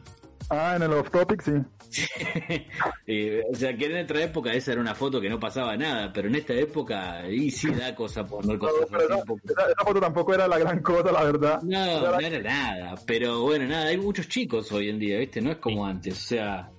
[0.49, 1.53] Ah, en el off topic, sí.
[3.05, 6.11] Eh, o sea, que en otra época esa era una foto que no pasaba nada,
[6.13, 9.23] pero en esta época, y sí da cosa poner cosas Pero así.
[9.27, 9.41] poco.
[9.43, 11.61] esa- esa foto tampoco era la gran cosa, la verdad.
[11.63, 15.41] No, no era nada, pero bueno, nada, hay muchos chicos hoy en día, ¿viste?
[15.41, 16.69] No es como antes, o sea,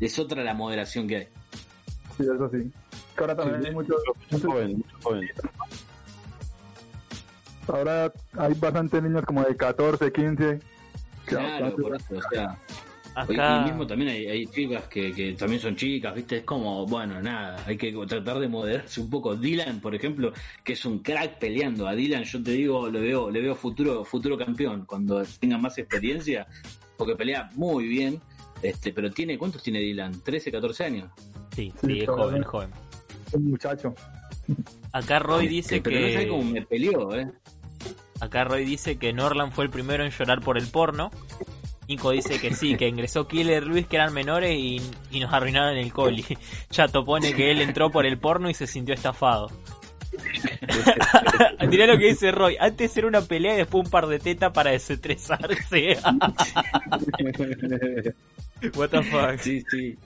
[0.00, 1.28] es otra la moderación que hay.
[2.16, 2.70] Sí, eso sí.
[3.16, 5.30] Que ahora también Sí, hay muchos, Mucho muchos- joven, mucho joven.
[7.68, 10.58] ahora hay bastantes niños como de 14, 15.
[11.26, 12.56] que Claro, por eso, o sea,
[13.16, 16.36] Acá, y mismo también hay, hay chicas que, que también son chicas, ¿viste?
[16.36, 19.34] Es como, bueno, nada, hay que tratar de moderarse un poco.
[19.34, 21.88] Dylan, por ejemplo, que es un crack peleando.
[21.88, 25.78] A Dylan, yo te digo, le veo, le veo futuro, futuro campeón cuando tenga más
[25.78, 26.46] experiencia,
[26.98, 28.20] porque pelea muy bien.
[28.60, 30.20] Este, pero tiene, ¿cuántos tiene Dylan?
[30.22, 31.10] 13, 14 años.
[31.54, 32.70] sí, Sí, sí, es joven, es joven.
[33.32, 33.94] un muchacho.
[34.92, 37.32] Acá Roy dice Este, pero no sé cómo me peleó, ¿eh?
[38.20, 41.10] acá Roy dice que Norland fue el primero en llorar por el porno.
[41.88, 44.80] Nico dice que sí, que ingresó Killer Luis que eran menores y,
[45.10, 46.24] y nos arruinaron el coli.
[46.70, 49.50] Chato pone que él entró por el porno y se sintió estafado.
[51.68, 52.56] Mirá lo que dice Roy.
[52.58, 55.98] Antes era una pelea y después un par de tetas para desestresarse.
[58.74, 59.38] What the fuck.
[59.40, 59.96] Sí, sí.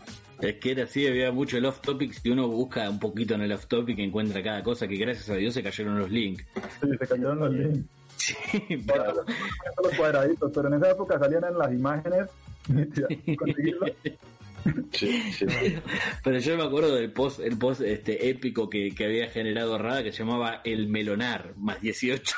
[0.41, 2.13] Es que era así, había mucho el off topic.
[2.15, 5.35] Si uno busca un poquito en el off topic, encuentra cada cosa que gracias a
[5.35, 6.45] Dios se cayeron los links.
[6.81, 7.85] Sí, se cayeron los links.
[8.21, 8.35] Sí,
[8.87, 12.29] son los cuadraditos, pero en esa época salían en las imágenes.
[14.93, 15.47] Sí, sí.
[16.23, 20.03] Pero yo me acuerdo del post, el post este épico que, que había generado Rada
[20.03, 22.37] que se llamaba El Melonar, más 18.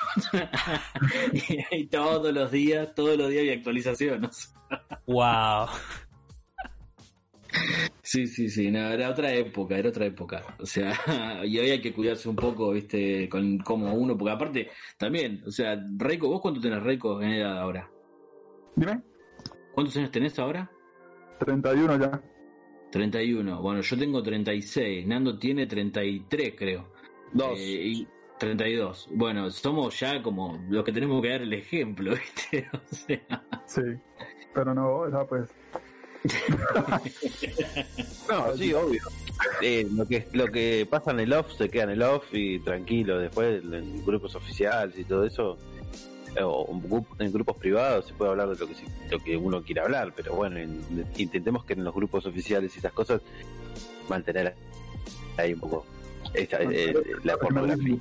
[1.32, 4.54] y ahí todos los días, todos los días había actualizaciones.
[5.06, 5.66] Wow.
[8.03, 10.57] Sí, sí, sí, no, era otra época, era otra época.
[10.59, 10.93] O sea,
[11.45, 15.51] y hoy hay que cuidarse un poco, viste, con como uno, porque aparte, también, o
[15.51, 17.91] sea, Reiko, ¿vos cuánto tenés Reiko en edad ahora?
[18.77, 19.03] Dime,
[19.74, 20.70] ¿Cuántos años tenés ahora?
[21.39, 22.23] 31 ya.
[22.91, 23.62] 31.
[23.62, 25.07] Bueno, yo tengo 36.
[25.07, 26.93] Nando tiene 33, creo.
[27.33, 27.59] Dos.
[27.59, 28.09] Eh, y
[28.39, 29.09] 32.
[29.12, 32.12] Bueno, somos ya como los que tenemos que dar el ejemplo,
[32.51, 32.69] ¿viste?
[32.73, 33.83] O sea, Sí,
[34.55, 35.51] pero no, o sea, pues.
[38.28, 39.03] No, sí, obvio.
[39.61, 42.59] Eh, lo que lo que pasa en el off se queda en el off y
[42.61, 43.19] tranquilo.
[43.19, 45.59] Después en grupos oficiales y todo eso,
[46.40, 48.74] o en gru- en grupos privados se puede hablar de lo que,
[49.11, 50.81] lo que uno quiera hablar, pero bueno, en-
[51.16, 53.20] intentemos que en los grupos oficiales y esas cosas
[54.09, 54.55] mantener
[55.36, 55.85] ahí un poco
[56.35, 56.49] eh,
[57.24, 57.97] la pornografía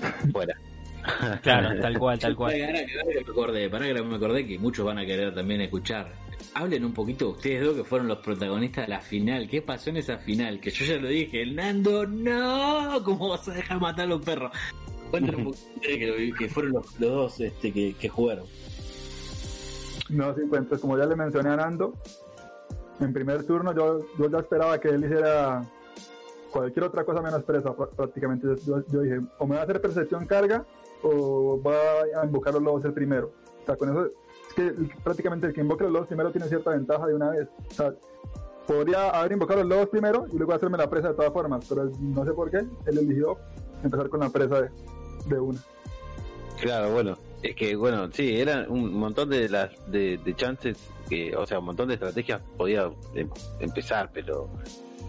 [0.32, 0.56] fuera.
[1.42, 2.54] Claro, tal cual, tal cual.
[2.56, 6.12] Me acordé, para que me acordé que muchos van a querer también escuchar.
[6.54, 9.48] Hablen un poquito ustedes dos que fueron los protagonistas de la final.
[9.48, 10.60] ¿Qué pasó en esa final?
[10.60, 14.52] Que yo ya lo dije, Nando, no, ¿cómo vas a dejar matar a los perros?
[15.10, 18.44] Cuéntanos un poquito que, que fueron los, los dos este, que, que jugaron.
[20.10, 21.94] No, sí, pues, entonces, como ya le mencioné a Nando,
[23.00, 25.62] en primer turno yo, yo ya esperaba que él hiciera
[26.50, 28.46] cualquier otra cosa menos presa pr- prácticamente.
[28.66, 30.64] Yo, yo dije, o me va a hacer percepción carga
[31.02, 33.32] o va a invocar los lobos el primero.
[33.62, 34.72] O sea, con eso es que
[35.02, 37.48] prácticamente el que invoque los lobos primero tiene cierta ventaja de una vez.
[37.70, 37.94] O sea,
[38.66, 41.90] podría haber invocado los lobos primero y luego hacerme la presa de todas formas, pero
[42.00, 43.38] no sé por qué, él eligió
[43.82, 44.70] empezar con la presa de,
[45.26, 45.58] de una.
[46.60, 51.34] Claro, bueno, es que bueno, sí, eran un montón de las de, de chances que,
[51.36, 54.48] o sea, un montón de estrategias podía em- empezar, pero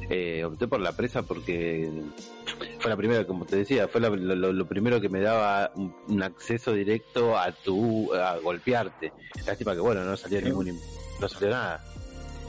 [0.09, 1.89] eh, opté por la presa porque
[2.79, 6.23] fue la primera, como te decía, fue la- lo, primero que me daba un, un
[6.23, 9.11] acceso directo a tu a golpearte.
[9.45, 10.77] Lástima que bueno, no salió ningún
[11.19, 11.83] no salió nada.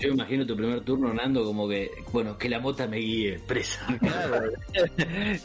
[0.00, 3.86] Yo imagino tu primer turno, Nando, como que, bueno, que la mota me guíe, presa.
[4.00, 4.50] Claro.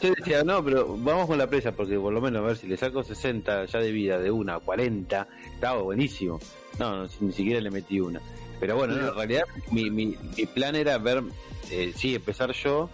[0.02, 2.66] Yo decía, no, pero vamos con la presa, porque por lo menos a ver si
[2.68, 6.40] le saco 60 ya de vida de una a 40, estaba buenísimo.
[6.80, 8.22] No, no, ni siquiera le metí una.
[8.60, 11.24] Pero bueno, no, en realidad mi, mi, mi plan era ver,
[11.72, 12.90] eh, sí, empezar yo,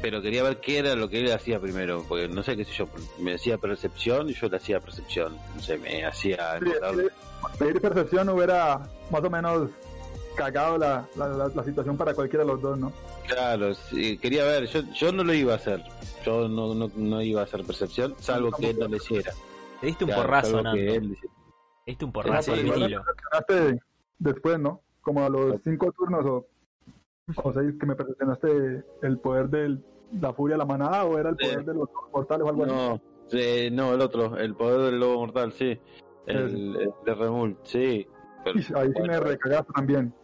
[0.00, 2.72] pero quería ver qué era lo que él hacía primero, porque no sé qué sé
[2.72, 2.88] yo,
[3.18, 6.58] me decía percepción y yo le hacía percepción, no sé, me hacía...
[6.60, 6.70] Sí,
[7.58, 8.80] pedir percepción hubiera
[9.10, 9.70] más o menos
[10.36, 12.92] cagado la, la, la- la situación para cualquiera de los dos, ¿no?
[13.28, 15.82] Claro, sí, quería ver, yo, yo no lo iba a hacer,
[16.24, 19.32] yo no, no, no iba a hacer percepción, salvo que él no lo hiciera.
[19.80, 21.00] Te diste un Claro, porrazo, que
[21.84, 22.62] Te diste un porrazo, Sí.
[22.62, 23.80] Percepcionaste
[24.22, 24.80] después, ¿no?
[25.00, 26.46] Como a los cinco turnos o,
[27.42, 29.78] o seis que me percepcionaste el poder de
[30.20, 31.64] la furia de la manada o era el poder Sí.
[31.64, 32.72] de los mortales o algo así.
[32.72, 33.00] No,
[33.32, 35.78] eh, no, el otro, el poder del lobo mortal, sí.
[36.26, 38.06] El, el de Remul, sí.
[38.44, 40.14] Pero, Y ahí sí me bueno, recagaste también.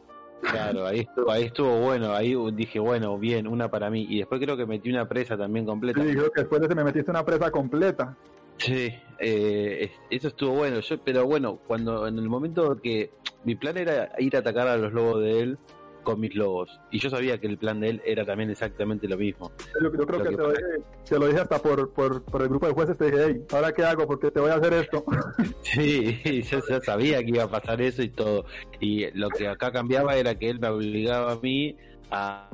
[0.42, 4.06] claro, ahí estuvo, ahí estuvo bueno, ahí dije, bueno, bien, una para mí.
[4.08, 6.00] Y después creo que metí una presa también completa.
[6.02, 8.16] Sí, creo que después de ese me metiste una presa completa.
[8.58, 10.80] Sí, eh, es- eso estuvo bueno.
[10.80, 13.10] Yo, pero bueno, cuando en el momento que
[13.44, 15.58] mi plan era ir a atacar a los lobos de él
[16.04, 19.18] con mis lobos, y yo sabía que el plan de él era también exactamente lo
[19.18, 19.52] mismo.
[19.80, 20.62] Yo, yo creo Lo que, que te, lo dije,
[21.06, 23.72] te lo dije hasta por, por, por el grupo de jueces, te dije, hey, ¿ahora
[23.72, 24.06] qué hago?
[24.06, 25.04] Porque te voy a hacer esto.
[25.62, 26.18] Sí,
[26.50, 28.46] yo ya sabía que iba a pasar eso y todo.
[28.80, 31.76] Y lo que acá cambiaba era que él me obligaba a mí
[32.10, 32.48] a,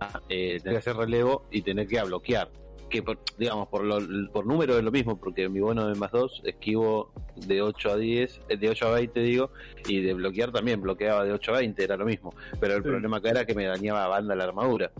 [0.00, 2.50] a, eh, tener que hacer relevo y tener que bloquear.
[2.92, 3.98] Que, por, digamos, por, lo,
[4.30, 7.96] por número es lo mismo, porque mi bono de más 2 esquivo de 8 a
[7.96, 9.50] 10, eh, de 8 a 20 digo,
[9.88, 12.34] y de bloquear también, bloqueaba de 8 a 20, era lo mismo.
[12.60, 12.88] Pero el Sí.
[12.90, 14.92] problema acá era que me dañaba a banda la armadura.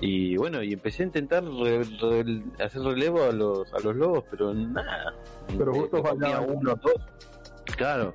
[0.00, 4.24] Y bueno, y empecé a intentar re- re- hacer relevo a los, a los lobos,
[4.30, 5.12] pero nada.
[5.58, 6.40] Pero justo fallaba.
[6.46, 6.94] uno, dos.
[7.76, 8.14] Claro,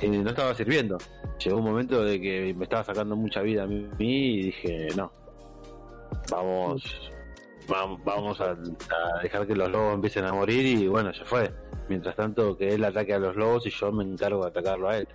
[0.00, 0.98] eh, no estaba sirviendo.
[1.44, 5.10] Llegó un momento de que me estaba sacando mucha vida a mí y dije, no,
[6.30, 7.10] vamos,
[7.68, 11.52] vamos, a, a dejar que los lobos empiecen a morir y bueno, ya fue.
[11.88, 14.98] Mientras tanto, que él ataque a los lobos y yo me encargo de atacarlo a
[14.98, 15.08] él.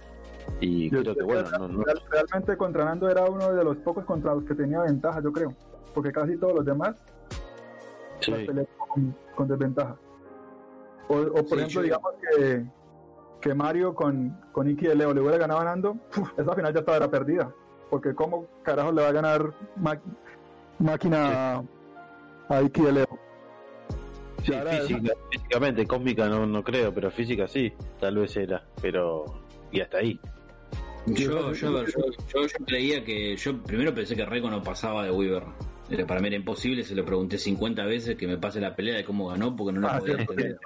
[0.59, 3.77] Y Yo creo que bueno, no, no- Real- Realmente contra Nando era uno de los
[3.77, 5.53] pocos contra los que tenía ventaja, yo creo.
[5.93, 6.95] Porque casi todos los demás
[8.21, 8.31] sí.
[8.77, 9.95] con, con desventaja.
[11.09, 12.65] O, o por Sí, ejemplo, yo- digamos que,
[13.41, 16.73] que Mario con, con Iki de Leo le hubiera ganado a Nando, uf, esa final
[16.73, 17.51] ya estaba era perdida.
[17.89, 19.51] Porque cómo carajo le va a ganar
[20.79, 21.63] máquina
[22.59, 23.19] Iki de Leo.
[24.43, 29.25] Sí, física, físicamente, cósmica no, no creo, pero física sí, tal vez era, pero
[29.71, 30.19] y hasta ahí.
[31.07, 32.01] Yo, yo, a ver, yo,
[32.33, 33.35] yo, yo creía que.
[33.35, 35.43] Yo primero pensé que Reiko no pasaba de Weaver.
[35.89, 38.95] Era, para mí era imposible, se lo pregunté 50 veces que me pase la pelea
[38.95, 40.57] de cómo ganó porque no la Ah, podía sí, entender.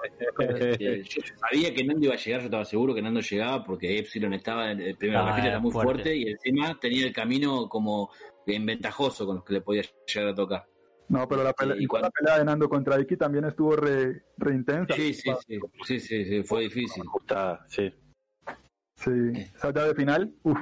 [0.80, 3.98] Eh, Yo sabía que Nando iba a llegar, yo estaba seguro que Nando llegaba porque
[3.98, 5.94] Epsilon estaba, en el primero, Ah, la fila era muy fuerte.
[6.04, 6.16] fuerte.
[6.16, 8.12] y encima tenía el camino como
[8.46, 9.82] en ventajoso con los que le podía
[10.14, 10.66] llegar a tocar.
[11.08, 14.56] No, pero la pelea, cuando- la pelea de Nando contra Iki también estuvo re, re
[14.56, 14.94] intensa.
[14.96, 17.04] Sí, sí, sí, sí, sí, sí, fue difícil.
[17.08, 17.94] Ajustada, sí.
[18.98, 19.12] Sí,
[19.56, 20.58] esa llave final, uff.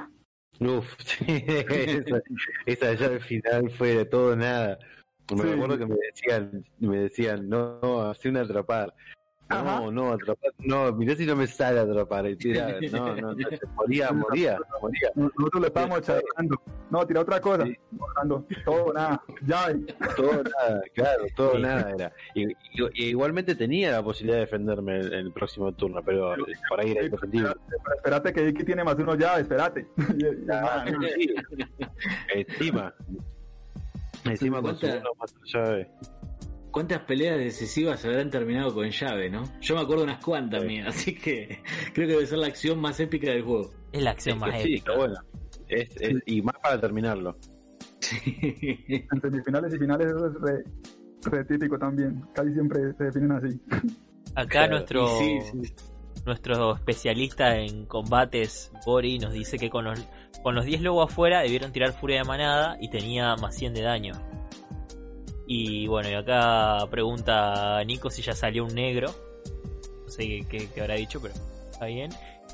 [0.60, 2.22] Uf, sí, esa,
[2.66, 4.78] esa llave final fue de todo nada.
[5.34, 5.48] Me Sí.
[5.48, 8.94] acuerdo que me decían, me decían, no, no, hace una atrapar.
[9.50, 9.80] Ajá.
[9.80, 12.26] No, no, atrapar, no, mirá si no me sale atrapar.
[12.26, 13.36] Y tira, no, no,
[13.76, 15.10] moría, moría, moría.
[15.14, 16.62] Nosotros le estábamos charlando.
[16.90, 17.64] No, tira otra cosa.
[17.66, 17.76] Sí.
[18.64, 19.80] Todo, nada, llave.
[20.16, 21.62] Todo nada, claro, todo Sí.
[21.62, 22.12] nada era.
[22.34, 22.54] Y, y-
[22.94, 26.34] y igualmente tenía la posibilidad de defenderme en el próximo turno, pero
[26.68, 27.52] por ahí era indefendible.
[27.96, 29.86] Espérate, que Iki tiene más de uno llave, espérate.
[30.50, 30.84] Ah,
[31.16, 31.34] sí.
[32.34, 32.94] Encima.
[34.24, 35.90] Encima con su ¿Cuánta- uno más llave.
[36.74, 39.44] ¿Cuántas peleas decisivas habrán terminado con llave, no?
[39.60, 40.66] Yo me acuerdo unas cuantas Sí.
[40.68, 41.60] mías, así que
[41.94, 43.70] creo que debe ser la acción más épica del juego.
[43.92, 44.92] Es la acción Es más que sí, épica.
[44.92, 45.24] está.
[45.68, 47.36] Es, es- y más para terminarlo.
[48.26, 50.64] En semifinales y finales eso es re,
[51.30, 52.22] re típico también.
[52.34, 53.60] Casi siempre se definen así.
[54.34, 55.74] Acá Claro, nuestro, sí, sí.
[56.26, 60.06] nuestro especialista en combates, Bori, nos dice que con los,
[60.42, 63.82] con los 10 lobos afuera debieron tirar furia de manada y tenía más 100 de
[63.82, 64.12] daño.
[65.46, 69.08] Y bueno, y acá pregunta Nico si ya salió un negro.
[70.04, 71.34] No sé qué, qué- qué habrá dicho, pero
[71.70, 72.10] está bien.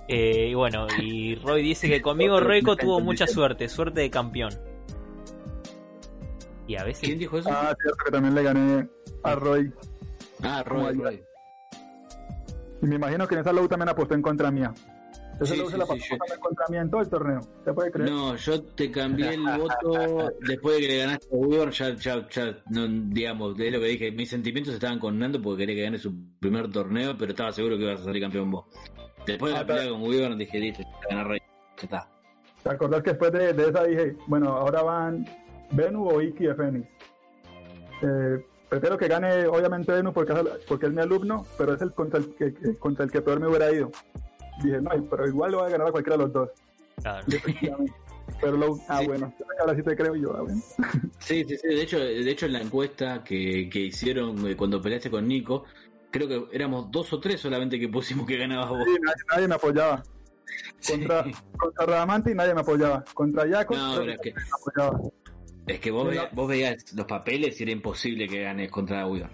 [0.08, 4.50] Eh, y bueno, y Roy dice que conmigo Roico tuvo mucha suerte, suerte de campeón.
[6.66, 7.48] Y a veces ¿Quién dijo eso?
[7.52, 8.88] Ah, cierto que también le gané
[9.22, 9.72] a Roy.
[10.42, 11.22] Ah, Roy.
[12.82, 14.72] Y me imagino que en esa low también apostó en contra mía.
[15.46, 17.40] Sí, low sí, la sí, pasó yo- contra en todo el torneo.
[17.64, 18.10] ¿Se puede creer?
[18.10, 22.28] No, yo te cambié el voto después de que le ganaste a Weaver, ya, ya,
[22.28, 25.82] ya, no, digamos, de lo que dije, mis sentimientos estaban con Nando porque quería que
[25.82, 28.66] gane su primer torneo, pero estaba seguro que ibas a salir campeón vos.
[29.26, 31.40] Después de Ah, la pelea con Weaver dije, listo, ganar Rey,
[31.76, 32.08] ya está.
[32.62, 35.26] ¿Te acordás que después de, de esa dije, bueno, ahora van
[35.72, 36.86] Venu o Iki de Fénix?
[38.02, 41.92] Eh, prefiero que gane, obviamente, Venu porque es, porque es mi alumno, pero es el
[41.92, 43.90] contra el que- contra el que peor me hubiera ido.
[44.62, 46.50] Dije, no, pero igual lo voy a ganar a cualquiera de los dos.
[47.02, 47.26] claro.
[47.28, 47.70] Y
[48.40, 49.06] pero lo, ah, Sí.
[49.08, 50.62] bueno, ahora sí te creo y yo, ah, bueno.
[51.18, 54.80] Sí, sí, sí, de hecho, de hecho en la encuesta que, que hicieron eh, cuando
[54.80, 55.64] peleaste con Nico,
[56.12, 58.84] creo que éramos dos o tres solamente que pusimos que ganabas vos.
[58.84, 60.02] Sí, nadie, nadie me apoyaba.
[60.88, 61.32] Contra, Sí.
[61.58, 63.04] contra Radamanti nadie me apoyaba.
[63.14, 65.00] Contra Jaco No, nadie pero es que, me apoyaba.
[65.66, 69.28] es que vos, veías, vos veías los papeles y era imposible que ganes contra Weaver.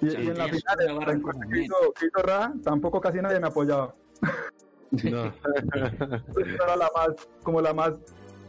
[0.00, 0.62] Y, O sea, y en la final,
[0.98, 1.06] la
[1.52, 3.94] que hizo, que hizo Rada, tampoco casi nadie me apoyaba.
[4.90, 5.26] No.
[5.26, 7.98] Esa era la más, como la más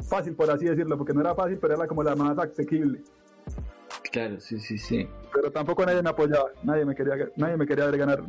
[0.09, 3.03] fácil, por así decirlo, porque no era fácil, pero era como la más asequible.
[4.11, 5.07] Claro, sí, sí, sí.
[5.33, 8.23] Pero tampoco nadie me apoyaba, nadie me quería, nadie me quería ver ganar.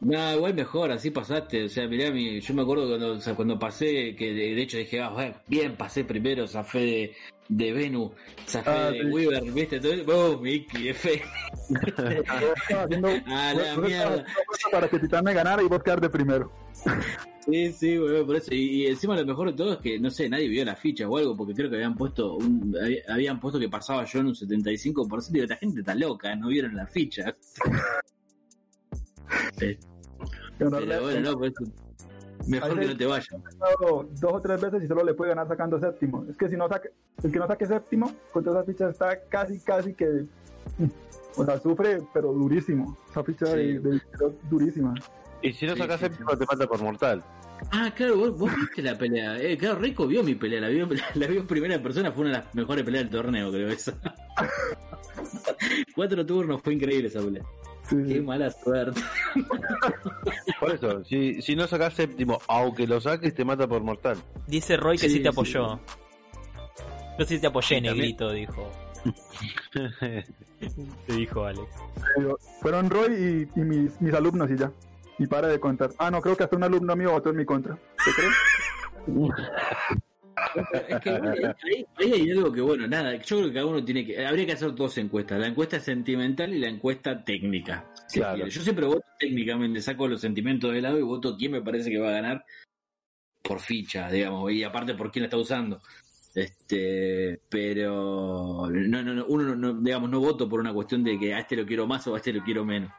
[0.00, 0.34] ¿no?
[0.34, 1.64] Igual mejor, así pasaste.
[1.64, 4.62] O sea, mirá, mi, yo me acuerdo cuando, o sea, cuando pasé, que de, de
[4.62, 7.14] hecho dije, ah, bueno, bien, pasé primero, zafé de,
[7.48, 8.12] de Venu,
[8.46, 9.06] zafé Ah, de sí.
[9.06, 9.80] Weaver, ¿viste?
[9.80, 11.20] Todo, oh, Mickey, F.
[13.26, 14.24] Ah, la vos mierda.
[14.70, 16.52] para que Titán me ganara y vos quedar de primero.
[17.50, 18.52] Sí, sí, weón, por eso.
[18.52, 21.08] Y, y encima lo mejor de todo es que, no sé, nadie vio la ficha
[21.08, 24.26] o algo, porque creo que habían puesto un, había- habían puesto que pasaba yo en
[24.26, 27.34] un 75% y esta gente está loca, no vieron la ficha.
[29.60, 29.76] Eh,
[30.58, 30.70] Pero
[31.02, 31.64] bueno, no, por eso,
[32.46, 35.78] mejor que no te ganado dos o tres veces y solo le puede ganar sacando
[35.78, 36.24] séptimo.
[36.30, 36.90] Es que si no saque,
[37.22, 40.24] el que no saque séptimo, contra esa ficha está casi, casi que.
[41.36, 42.96] O sea, sufre, pero durísimo.
[43.10, 43.52] Esa ficha Sí.
[43.52, 44.00] de, de
[44.48, 44.94] durísima.
[45.42, 47.24] Y si no Sí, sacas sí, séptimo, te mata por mortal.
[47.72, 49.38] Ah, claro, vos, vos viste la pelea.
[49.40, 52.30] Eh, claro, Rico vio mi pelea, la vio, la vio en primera persona, fue una
[52.38, 53.94] de las mejores peleas del torneo, creo esa.
[55.94, 57.42] Cuatro turnos, fue increíble esa pelea.
[57.88, 58.20] Sí, Qué sí.
[58.20, 59.00] mala suerte.
[60.60, 64.18] Por eso, si, si no sacas séptimo, aunque lo saques, te mata por mortal.
[64.46, 65.28] Dice Roy que sí, Sí, te sí.
[65.28, 65.80] apoyó.
[67.18, 67.96] Yo sí te apoyé, Sí, también.
[67.96, 68.70] negrito, dijo.
[71.06, 71.66] Te dijo Alex.
[72.60, 74.70] Fueron Roy y, y mis, mis alumnos y ya.
[75.18, 75.90] Y para de contar.
[75.98, 77.74] Ah, no, creo que hasta un alumno mío votó en mi contra.
[78.04, 78.34] ¿Te crees?
[80.88, 83.84] Es que ahí, ahí- ahí hay algo que, bueno, nada, yo creo que cada uno
[83.84, 84.24] tiene que.
[84.24, 87.86] Habría que hacer dos encuestas: la encuesta sentimental y la encuesta técnica.
[88.06, 88.46] si Claro.
[88.46, 91.98] Yo siempre voto técnicamente, saco los sentimientos de lado y voto quién me parece que
[91.98, 92.44] va a ganar
[93.42, 95.80] por ficha, digamos, y aparte por quién la está usando.
[96.34, 101.18] Este, pero no, no, no, uno no, no, digamos, no voto por una cuestión de
[101.18, 102.92] que a este lo quiero más o a este lo quiero menos.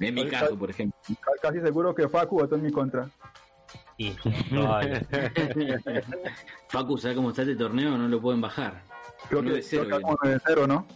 [0.00, 0.98] En mi Ahorita- caso, por ejemplo.
[1.20, 3.08] Ca- Casi seguro que Facu votó en mi contra.
[3.98, 4.14] Sí,
[4.50, 5.06] probable.
[6.68, 7.96] Facu, ¿sabes cómo está este torneo?
[7.96, 8.82] No lo pueden bajar.
[9.28, 10.02] Creo que, 9-0 creo que viene.
[10.02, 10.86] como 9-0, ¿no?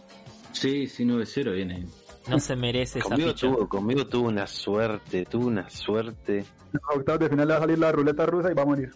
[0.51, 1.85] Sí, sí, 9-0 viene.
[2.27, 3.47] No se merece esa Conmigo ficha.
[3.47, 6.39] tuvo, conmigo tuvo una suerte, tuvo una suerte.
[6.39, 8.65] En los octavos de final le va a salir la ruleta rusa y va a
[8.65, 8.91] morir.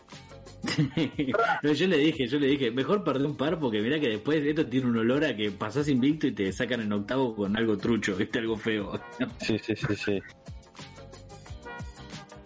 [1.63, 4.43] No, yo le dije, yo le dije, mejor perder un par porque mirá que después
[4.45, 7.77] esto tiene un olor a que pasás invicto y te sacan en octavo con algo
[7.77, 8.99] trucho, viste, algo feo.
[9.39, 10.21] Sí, sí, sí, sí.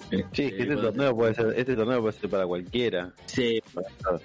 [0.10, 3.14] Sí, Este, que este torneo puede ser, este torneo puede ser para cualquiera.
[3.26, 4.20] Sí, Para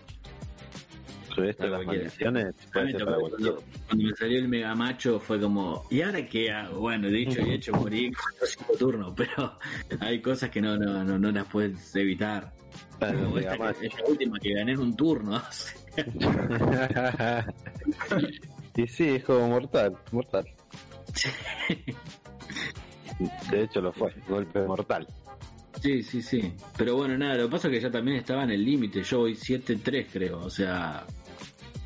[1.41, 5.87] esto de las maldiciones, me tocó cuando, cuando me salió el mega macho fue como,
[5.91, 6.81] ¿y ahora qué hago?
[6.81, 9.59] Bueno, dicho y hecho, morí cuatro cinco turnos, pero
[10.01, 12.53] hay cosas que no, no, no, no las puedes evitar.
[12.99, 15.43] Claro, Como esta, esta última que gané en un turno.
[18.77, 20.47] y sí, es como mortal, mortal.
[23.51, 25.09] De hecho lo fue, golpe mortal.
[25.83, 26.53] Sí, sí, sí.
[26.77, 29.03] Pero bueno, nada, lo que pasa es que ya también estaba en el límite.
[29.03, 30.39] Yo voy 7-3, creo.
[30.39, 31.05] O sea,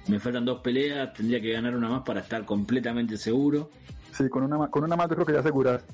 [0.08, 1.12] me faltan dos peleas.
[1.14, 3.70] Tendría que ganar una más para estar completamente seguro.
[4.12, 5.84] Sí, con una, con una más yo creo que ya aseguras.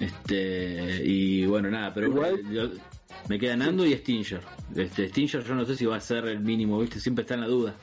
[0.00, 2.70] Este, y bueno, nada, pero Igual- yo-
[3.28, 4.40] me queda Nando y Stinger.
[4.74, 6.98] Este, Stinger yo no sé si va a ser el mínimo, ¿viste?
[6.98, 7.74] Siempre está en la duda.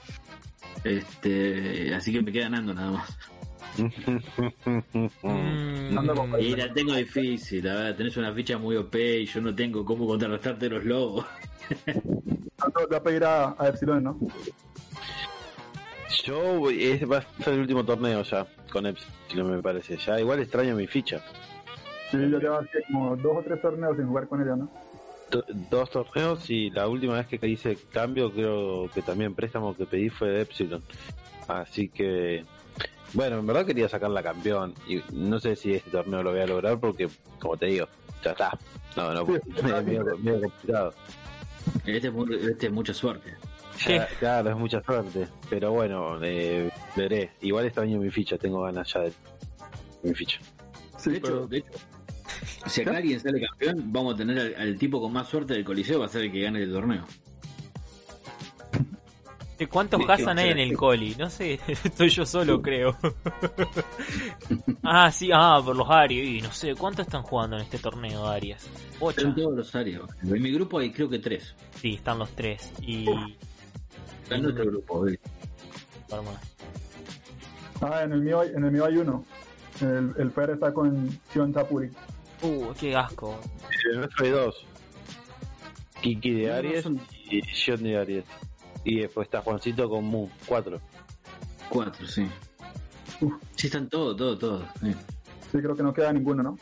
[0.83, 3.17] Este, así que me queda Nando nada más.
[5.23, 9.53] Mm, Y la tengo difícil, la verdad, tenés una ficha muy OP y yo no
[9.55, 11.25] tengo cómo contrarrestarte los lobos.
[11.85, 14.19] Tanto voy a pedir a, a Epsilon, ¿no?
[16.23, 19.97] Yo, voy- ese va a ser el último torneo ya, con Epsilon me parece.
[19.97, 21.21] Ya igual extraño mi ficha.
[22.11, 22.59] Sí, yo llevo
[22.91, 24.69] como dos o tres torneos sin jugar con ella, ¿no?
[25.29, 29.85] Do- dos torneos y la última vez que hice cambio creo que también préstamo que
[29.85, 30.81] pedí fue de Epsilon.
[31.47, 32.43] Así que,
[33.13, 36.39] bueno, en verdad quería sacar la campeón y no sé si este torneo lo voy
[36.41, 37.07] a lograr porque,
[37.39, 37.87] como te digo,
[38.23, 38.57] ya está.
[38.95, 40.93] No, no, Sí, es medio, medio complicado.
[41.85, 42.13] Este es,
[42.49, 43.35] este es mucha suerte.
[43.87, 45.27] Ya, claro, es mucha suerte.
[45.49, 47.31] Pero bueno, eh, veré.
[47.41, 49.13] Igual extraño mi ficha, tengo ganas ya de
[50.03, 50.39] mi ficha.
[50.97, 51.71] Sí, de hecho, pero- de hecho,
[52.67, 55.63] si acá alguien sale campeón, vamos a tener al, al tipo con más suerte del
[55.63, 57.05] coliseo, va a ser el que gane el torneo.
[59.57, 61.15] ¿De ¿Cuántos sí, hay en el coli?
[61.19, 62.97] No sé, estoy yo solo, creo.
[64.83, 66.29] ah, sí, ah, por los Aries.
[66.29, 68.65] Y no sé, ¿cuántos están jugando en este torneo, Arias?
[69.01, 69.19] Ocho.
[69.19, 70.01] Están todos los áreas.
[70.23, 71.55] En mi grupo hay creo que tres.
[71.75, 72.71] Sí, están los tres.
[72.81, 73.05] Y.
[74.29, 75.05] Está en nuestro grupo.
[77.81, 79.25] Ah, en el mío, hay- en el mío hay uno.
[79.81, 81.89] El, el Fer está con Sion Tapuri.
[82.43, 83.39] Uh, qué asco.
[83.85, 84.65] En el nuestro hay dos.
[86.01, 88.25] Kiki de No, no Aries son- y John de Aries.
[88.83, 90.79] Y después está Juancito con Moon, cuatro.
[91.69, 92.27] Cuatro, sí.
[93.21, 93.33] Uf.
[93.55, 94.63] Sí, están todos, todos, todos.
[94.81, 94.93] sí.
[95.51, 96.57] Sí, creo que no queda ninguno, ¿no?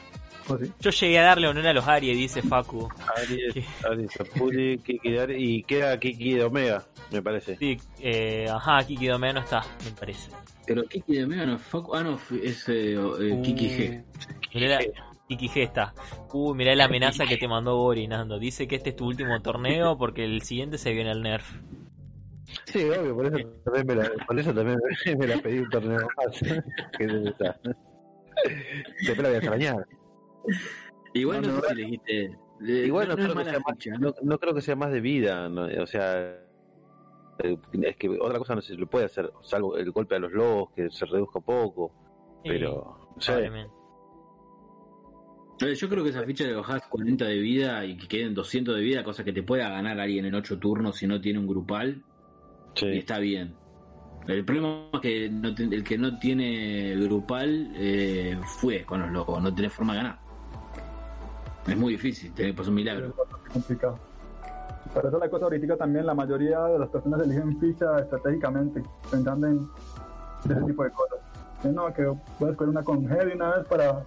[0.49, 0.71] ¿O sí?
[0.79, 2.87] Yo llegué a darle honor a los Aries, dice Facu.
[3.17, 3.65] Aries, ¿Qué?
[3.89, 7.57] Aries, Apuri, Kiki de Aries y queda Kiki de Omega, me parece.
[7.57, 10.31] Sí, eh, ajá, Kiki Domea no está, me parece.
[10.65, 14.03] Pero Kiki de Mega no es Facu- Ah, no, es eh, eh, Kiki G.
[14.03, 14.85] Uh, mirá la-
[15.27, 15.93] Kiki G está.
[16.33, 18.39] Uy, mirá la amenaza que te mandó Bori, Nando.
[18.39, 21.49] Dice que este es tu último torneo porque el siguiente se viene al Nerf.
[22.65, 24.79] Sí, obvio, por eso también me la, por eso también
[25.17, 26.39] me la pedí un torneo más.
[26.97, 27.59] que está.
[29.01, 29.87] Después la voy a extrañar.
[31.13, 32.37] Igual no, No, no, sé si elegiste.
[32.59, 35.65] Igual no, creo que sea más, no, no creo que sea más de vida, no,
[35.81, 36.43] o sea,
[37.39, 40.69] es que otra cosa no se le puede hacer, salvo el golpe a los lobos,
[40.75, 41.91] que se reduzca poco,
[42.43, 43.51] Sí, pero no sé.
[45.59, 48.75] Eh, Yo creo que esa ficha de bajás 40 de vida y que queden 200
[48.75, 51.47] de vida, cosa que te pueda ganar alguien en 8 turnos si no tiene un
[51.47, 52.03] grupal,
[52.75, 52.87] y Sí.
[52.97, 53.55] está bien.
[54.27, 59.11] El problema es que no te- el que no tiene grupal eh, fue con los
[59.11, 60.19] locos, no tiene forma de ganar.
[61.67, 63.13] Es muy difícil, te pasa un milagro.
[63.45, 63.99] Es complicado.
[64.93, 68.81] Por eso la cosa ahorita también, la mayoría de las personas eligen ficha estratégicamente,
[69.11, 69.67] pensando en
[70.45, 71.19] ese tipo de cosas.
[71.61, 74.05] Que No, que voy a escoger una con heavy una vez para,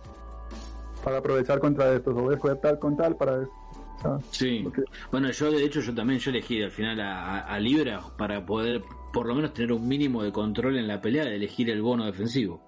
[1.05, 3.53] para aprovechar contra estos, o voy a escoger tal con tal para eso.
[3.99, 4.67] O sea, Sí.
[5.13, 8.83] Bueno, yo de hecho yo también yo elegí al final a Libra para poder
[9.13, 12.05] por lo menos tener un mínimo de control en la pelea de elegir el bono
[12.05, 12.61] defensivo.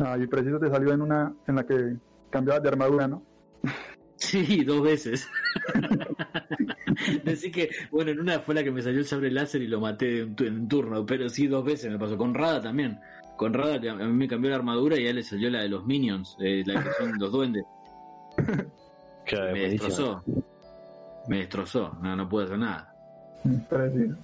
[0.00, 1.96] ah, y preciso te salió en una en la que
[2.30, 3.22] cambiabas de armadura, ¿no?
[4.18, 5.28] Sí, dos veces.
[7.30, 9.78] Así que, bueno, en una fue la que me salió el sable láser y lo
[9.78, 12.16] maté en, tu- en un turno, pero sí, dos veces me pasó.
[12.16, 12.98] Con Rada también.
[13.36, 15.60] Con Rada que a mí me cambió la armadura y a él le salió la
[15.60, 17.64] de los minions, eh, la que son los duendes.
[18.38, 19.68] Me buenísimo.
[19.68, 20.24] destrozó.
[21.28, 22.94] Me destrozó, no, no pude hacer nada.
[23.68, 24.16] Preciso.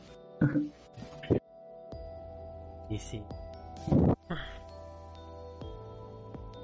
[2.89, 3.23] Y sí.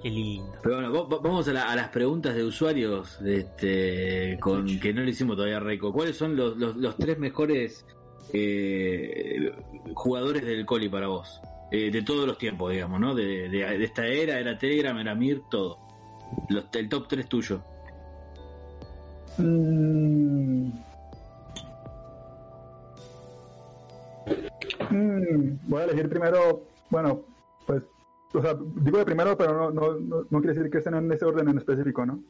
[0.02, 0.52] Qué lindo.
[0.62, 4.92] Pero bueno, va- va- vamos a, la- a las preguntas de usuarios este, con que
[4.94, 5.92] no le hicimos todavía a Reiko.
[5.92, 7.84] ¿Cuáles son los, los, los tres mejores
[8.32, 9.52] eh,
[9.94, 11.40] jugadores del Coli para vos?
[11.72, 13.14] Eh, de todos los tiempos, digamos, ¿no?
[13.14, 15.78] De, de- de esta era, era Telegram, era Mir, todo.
[16.48, 17.60] Los- el top 3 tuyo.
[19.38, 20.70] Mm.
[24.90, 27.20] Mm, voy a elegir primero, bueno,
[27.66, 27.82] pues,
[28.34, 31.10] o sea, digo de primero, pero no, no, no, no quiere decir que estén en
[31.10, 32.22] ese orden en específico, ¿no?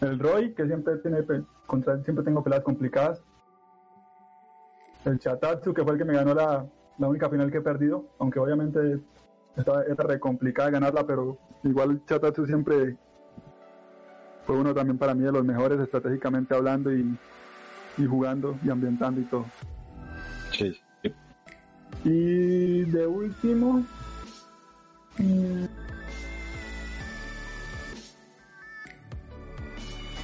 [0.00, 1.18] El Roy, que siempre tiene
[1.66, 3.22] contra siempre tengo peladas complicadas.
[5.04, 6.66] El Chatatsu, que fue el que me ganó la,
[6.98, 9.00] la única final que he perdido, aunque obviamente
[9.56, 12.96] estaba, era re complicada ganarla, pero igual Chatatsu siempre
[14.46, 17.16] fue uno también para mí de los mejores estratégicamente hablando y,
[17.98, 19.44] y jugando y ambientando y todo.
[22.04, 23.84] Y de último.
[25.18, 25.64] mm,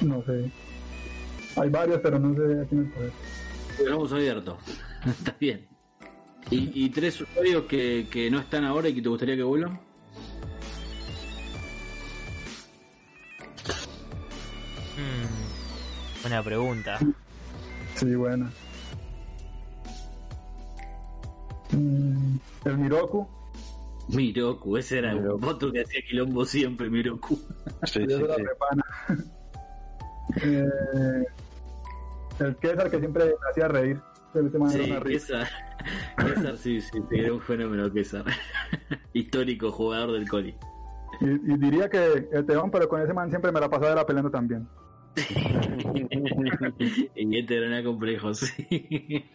[0.01, 0.51] No sé.
[1.57, 3.11] Hay varios, pero no sé a quién escoger.
[3.85, 4.57] Lo hemos abierto.
[5.05, 5.67] Está bien.
[6.49, 9.79] ¿Y, y tres usuarios que, que no están ahora y que te gustaría que vuelvan?
[14.97, 16.99] Mm, buena pregunta.
[17.95, 18.51] Sí, buena.
[21.71, 23.27] Mm, el Miroku.
[24.09, 25.45] Miroku, ese era Miroku.
[25.47, 27.35] otro que hacía quilombo siempre, Miroku.
[27.83, 28.43] Sí, sí, eso era sí.
[30.43, 31.25] Eh,
[32.39, 33.99] el César que siempre me hacía reír.
[34.33, 35.45] Man era Sí, una risa.
[35.45, 36.35] César.
[36.35, 38.23] César, sí, sí, era un fenómeno César.
[39.13, 40.55] Histórico jugador del Coli.
[41.19, 44.05] Y, y diría que el Teón, pero con ese man siempre me la pasaba era
[44.05, 44.67] peleando también.
[47.15, 49.25] y este era nada complejo, sí.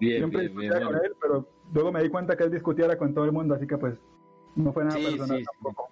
[0.00, 2.96] Bien, Siempre bien, bien, discutía con él, pero luego me di cuenta que él discutiera
[2.98, 3.98] con todo el mundo, así que pues
[4.56, 5.50] no fue nada Sí, personal sí, sí.
[5.52, 5.90] tampoco.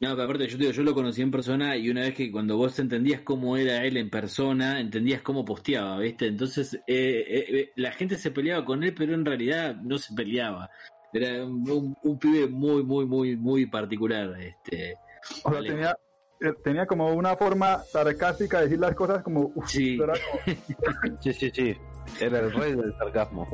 [0.00, 2.56] No, pero aparte yo digo, yo lo conocí en persona y una vez que cuando
[2.56, 6.26] vos entendías cómo era él en persona, entendías cómo posteaba, ¿viste?
[6.28, 10.14] Entonces eh, eh, eh, la gente se peleaba con él, pero en realidad no se
[10.14, 10.70] peleaba.
[11.12, 14.40] Era un, un- un pibe muy, muy, muy, muy particular.
[14.40, 14.94] Este,
[15.42, 15.96] O sea, tenía,
[16.40, 19.50] eh, tenía como una forma sarcástica de decir las cosas como...
[19.54, 19.98] uf, Sí.
[19.98, 21.76] como- Sí, sí, sí.
[22.20, 23.46] Era el rey del sarcasmo.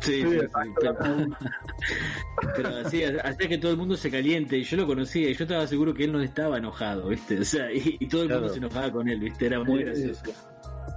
[0.00, 0.46] sí, sí, sí,
[0.80, 0.96] pero-
[2.56, 5.44] Pero sí, hacía que todo el mundo se caliente y yo lo conocía y yo
[5.44, 7.38] estaba seguro que él no estaba enojado, ¿viste?
[7.40, 8.52] O sea, y, y todo el mundo Claro.
[8.52, 9.46] se enojaba con él, ¿viste?
[9.46, 10.22] Era muy Sí, gracioso.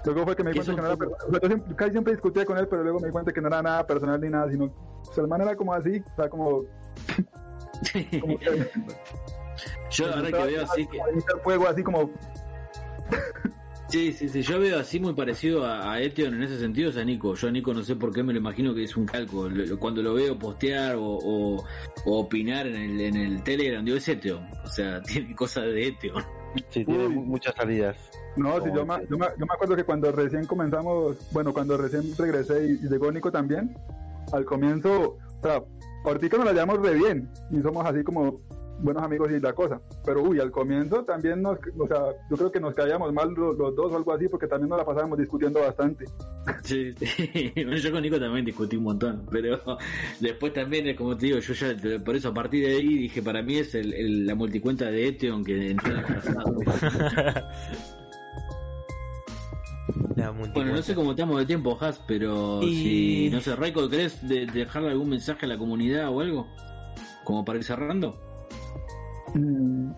[0.05, 1.75] Luego fue que me di cuenta que no era personal.
[1.75, 4.21] Casi siempre discutía con él, pero luego me di cuenta que no era nada personal
[4.21, 4.65] ni nada, sino...
[4.65, 6.63] O sea, el man era como así, o sea, como...
[8.21, 8.69] como que,
[9.91, 10.99] Yo la verdad que veo así que...
[11.43, 12.11] fuego, así como...
[13.89, 16.97] Sí, sí, sí, yo veo así muy parecido a, a Etion en ese sentido, es
[16.97, 17.35] a Nico.
[17.35, 19.47] Yo a Nico no sé por qué me lo imagino que es un calco.
[19.79, 21.63] Cuando lo veo postear o, o-
[22.05, 24.45] o opinar en el, en el Telegram, digo, es Etion.
[24.63, 26.21] O sea, tiene cosas de Etion.
[26.69, 27.15] Sí, tiene Uy.
[27.15, 27.95] muchas salidas.
[28.35, 31.77] No, sí, yo, me, yo, me, yo me acuerdo que cuando recién comenzamos, bueno, cuando
[31.77, 33.75] recién regresé y, y llegó Nico también,
[34.33, 35.63] al comienzo, o sea,
[36.03, 38.41] ahorita nos la llevamos re bien y somos así como
[38.79, 41.99] buenos amigos y la cosa, pero uy, al comienzo también nos, o sea,
[42.29, 44.77] yo creo que nos caíamos mal los, los dos o algo así porque también nos
[44.79, 46.05] la pasábamos discutiendo bastante.
[46.63, 46.93] Sí,
[47.55, 49.59] Yo con Nico también discutí un montón, pero
[50.19, 53.21] después también, es como te digo, yo ya, por eso a partir de ahí dije,
[53.21, 56.55] para mí es el, el- la multicuenta de Etion que entró en el pasado.
[60.15, 63.87] La Bueno, no sé cómo estamos de tiempo, Has, pero Y- si, no sé, Raiko,
[63.89, 66.47] ¿querés de- dejarle algún mensaje a la comunidad o algo?
[67.23, 68.19] Como para ir cerrando.
[69.33, 69.91] Mm,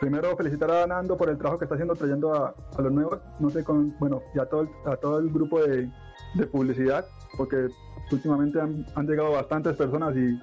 [0.00, 3.20] Primero felicitar a Nando por el trabajo que está haciendo trayendo a, a los nuevos,
[3.38, 5.90] no sé, con, bueno, y a todo el, a todo el grupo de,
[6.36, 7.04] de publicidad,
[7.36, 7.68] porque
[8.10, 10.38] últimamente han, han llegado bastantes personas y,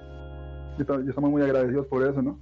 [0.80, 2.38] y to- y estamos muy agradecidos por eso, ¿no?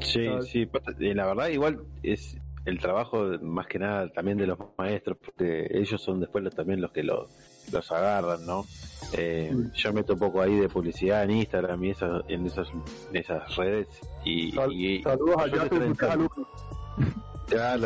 [0.00, 4.46] Sí, Ah, sí, eh, la verdad igual es el trabajo más que nada también de
[4.46, 7.26] los maestros, porque ellos son después los, también los que lo-
[7.72, 8.66] los agarran, ¿no?
[9.12, 9.52] Eh.
[9.74, 13.56] Yo meto un poco ahí de publicidad en Instagram y esas, en, esas, en esas
[13.56, 13.88] redes
[14.24, 15.94] y, Sal- y- saludos a yo Yato y.
[15.94, 16.28] Claro.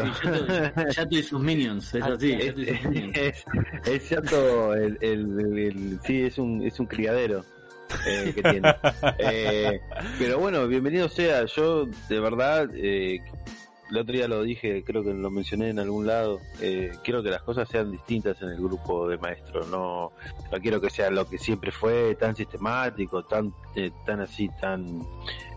[0.04, 3.16] Sí, Yato, Yato y sus minions, es así, Yato sus minions.
[3.16, 3.44] es,
[3.86, 7.42] es cierto, el, el- el- el- sí, es un, es un criadero
[8.06, 8.74] eh, que tiene.
[9.18, 9.80] Eh,
[10.18, 11.44] pero bueno, bienvenido sea.
[11.46, 13.20] Yo, de verdad, eh,
[13.90, 16.40] el otro día lo dije, creo que lo mencioné en algún lado.
[16.60, 19.68] eh, quiero que las cosas sean distintas en el grupo de maestros.
[19.68, 20.12] No,
[20.50, 25.00] no quiero que sea lo que siempre fue, tan sistemático, tan, eh, tan así, tan.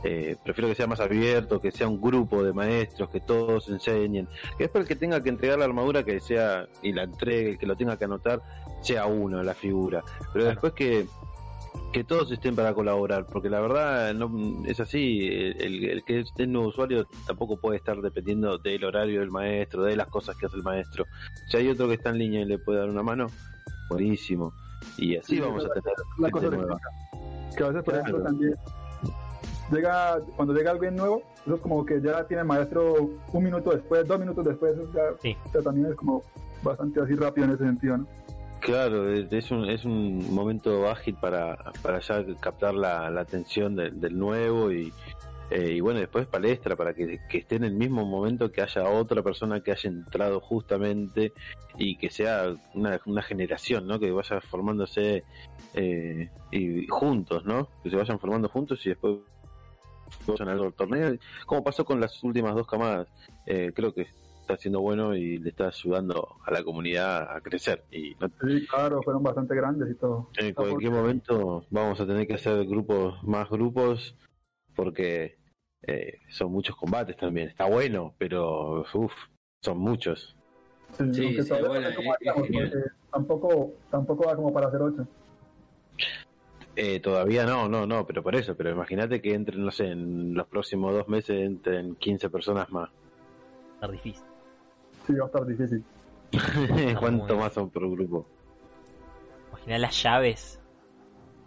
[0.03, 4.27] eh, prefiero que sea más abierto, que sea un grupo de maestros, que todos enseñen.
[4.57, 7.57] Que después el que tenga que entregar la armadura, que sea y la entregue, el
[7.57, 8.41] que lo tenga que anotar,
[8.81, 10.03] sea uno, la figura.
[10.19, 10.49] Pero Claro.
[10.49, 11.07] después que
[11.97, 14.29] que todos estén para colaborar, porque la verdad no
[14.67, 19.31] es así, el, el que es nuevo usuario tampoco puede estar dependiendo del horario del
[19.31, 21.05] maestro, de las cosas que hace el maestro.
[21.47, 23.27] Si hay otro que está en línea y le puede dar una mano,
[23.89, 24.53] buenísimo.
[24.99, 26.63] Y así Sí, vamos a tener La cosa nueva.
[26.65, 26.89] orgánica.
[27.57, 27.99] Que a veces, por Claro.
[28.07, 28.53] ejemplo, también
[29.71, 33.71] llega, cuando llega alguien nuevo, eso es como que ya tiene el maestro un minuto
[33.71, 35.35] después, dos minutos después, eso ya, Sí.
[35.47, 36.21] o sea, también es como
[36.61, 38.07] bastante así rápido en ese sentido, ¿no?
[38.59, 43.99] Claro, es un, es un momento ágil para, para ya captar la, la atención del,
[43.99, 44.91] del nuevo y,
[45.49, 48.89] eh, y bueno, después palestra para que, que esté en el mismo momento que haya
[48.89, 51.31] otra persona que haya entrado justamente
[51.77, 53.99] y que sea una, una generación, ¿no?
[53.99, 55.23] Que vaya formándose
[55.73, 57.69] eh, y juntos, ¿no?
[57.84, 59.19] Que se vayan formando juntos y después
[60.25, 63.07] vayan al torneo, como pasó con las últimas dos camadas.
[63.45, 64.07] Eh, creo que
[64.47, 68.65] está siendo bueno y le está ayudando a la comunidad a crecer y no Sí,
[68.65, 70.29] claro, fueron bastante grandes y todo.
[70.37, 74.15] en cualquier momento vamos a tener que hacer grupos, más grupos,
[74.73, 75.37] porque
[75.81, 77.49] eh, son muchos combates también.
[77.49, 79.11] Está bueno, pero uf,
[79.61, 80.35] son muchos.
[80.97, 82.73] Sí, Sí, sí, bueno, es-
[83.11, 85.05] tampoco, tampoco va como para hacer ocho.
[86.75, 88.55] Eh, todavía no, no, no, pero por eso.
[88.55, 92.89] Pero imagínate que entren, no sé, en los próximos dos meses entren 15 personas más.
[93.75, 94.23] Está difícil.
[95.07, 95.84] Sí, va a estar difícil.
[96.99, 98.27] ¿Cuánto más son por grupo?
[99.51, 100.59] imaginar las llaves.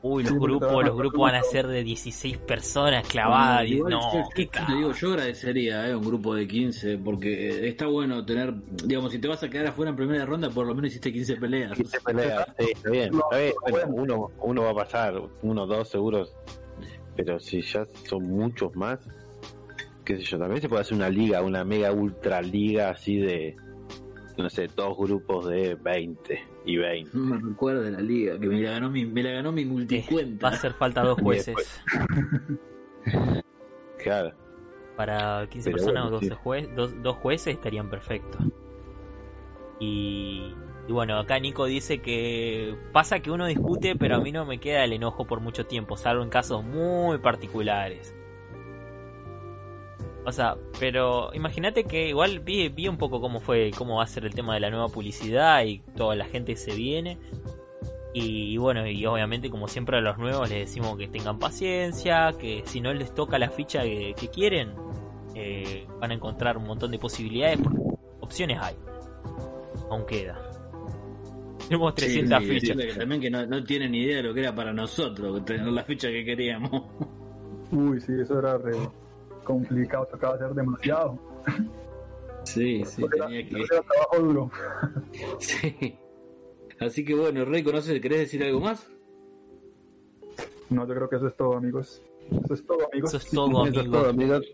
[0.02, 3.66] Uy, los Sí, grupos, van a los grupos van a ser de 16 personas clavadas.
[3.68, 7.50] y- Igual, no, yo- qué te digo, yo agradecería eh, un grupo de 15 porque
[7.50, 8.54] eh, está bueno tener,
[8.86, 11.36] digamos, si te vas a quedar afuera en primera ronda, por lo menos hiciste 15
[11.36, 11.72] peleas.
[11.76, 13.14] 15 peleas, sí, está bien.
[13.14, 13.54] Está bien.
[13.70, 16.34] Bueno, uno, uno va a pasar, uno, dos seguros.
[17.16, 19.00] Pero si ya son muchos más,
[20.04, 23.56] qué sé yo, también se puede hacer una liga, una mega ultra liga así de,
[24.38, 27.10] no sé, dos grupos de 20 y 20.
[27.16, 29.64] No me recuerdo de la liga, que me la ganó mi, me la ganó mi
[29.64, 30.46] multicuenta.
[30.48, 31.80] va a hacer falta dos jueces.
[34.02, 34.32] Claro.
[34.96, 36.34] Para 15 Pero personas bueno, o 12 sí.
[36.42, 38.40] jue- dos, dos jueces estarían perfectos.
[39.78, 40.54] Y,
[40.88, 44.58] y bueno, acá Nico dice que pasa que uno discute, pero a mí no me
[44.58, 48.14] queda el enojo por mucho tiempo, salvo en casos muy particulares.
[50.26, 54.06] O sea, pero imagínate que igual vi, vi un poco cómo fue, cómo va a
[54.06, 57.18] ser el tema de la nueva publicidad y toda la gente se viene.
[58.12, 62.62] Y, bueno, y obviamente como siempre a los nuevos les decimos que tengan paciencia, que
[62.66, 64.74] si no les toca la ficha que, que quieren,
[65.34, 67.78] eh, van a encontrar un montón de posibilidades, porque
[68.20, 68.74] opciones hay.
[69.90, 70.38] Aún queda.
[71.68, 72.76] Tenemos 300 Sí, sí, fichas.
[72.76, 75.84] que también que no, no tienen idea de lo que era para nosotros tener la
[75.84, 76.70] ficha que queríamos.
[77.70, 78.72] Uy, sí, eso era re
[79.44, 81.18] complicado, tocaba hacer demasiado.
[82.44, 83.56] Sí, sí, era, tenía que...
[83.56, 84.50] era trabajo duro.
[85.38, 85.98] Sí.
[86.80, 88.00] Así que bueno, Rey, ¿conoces?
[88.00, 88.90] ¿Querés decir algo más?
[90.70, 92.02] No, yo creo que eso es todo, amigos.
[92.44, 93.10] Eso es todo, amigos.
[93.10, 93.90] Eso es todo, Eso es amigos.
[94.00, 94.46] todo, amigos.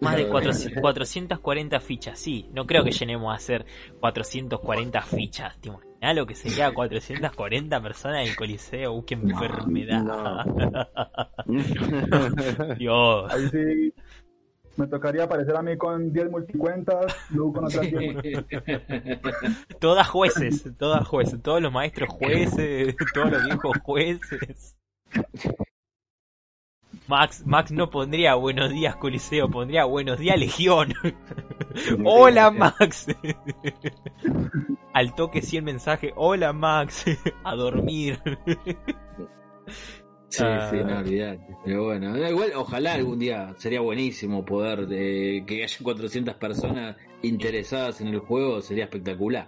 [0.00, 0.32] Más de Claro.
[0.32, 2.48] 400 440 fichas, sí.
[2.52, 3.64] No creo que lleguemos a hacer
[4.00, 5.60] 440 fichas.
[5.60, 8.94] ¿Te imaginas lo que sería 440 personas en el Coliseo?
[8.94, 10.44] Uh, qué enfermedad.
[12.78, 13.32] Dios.
[13.32, 13.92] Ahí sí
[14.76, 18.44] me tocaría aparecer a mí con 10 multicuentas, luego con otras 10
[19.78, 24.76] Todas jueces, todas jueces, todos los maestros jueces, todos los viejos jueces.
[27.08, 30.94] Max, Max no pondría buenos días Coliseo, pondría buenos días Legión.
[32.04, 33.06] Hola Max.
[34.92, 37.04] Al toque 100 mensaje, hola Max,
[37.44, 38.20] a dormir.
[40.32, 40.68] Sí, Ah.
[40.70, 41.46] sí, no olvidate.
[41.62, 48.00] Pero bueno, igual, ojalá algún día sería buenísimo poder de, que haya 400 personas interesadas
[48.00, 49.46] en el juego, sería espectacular.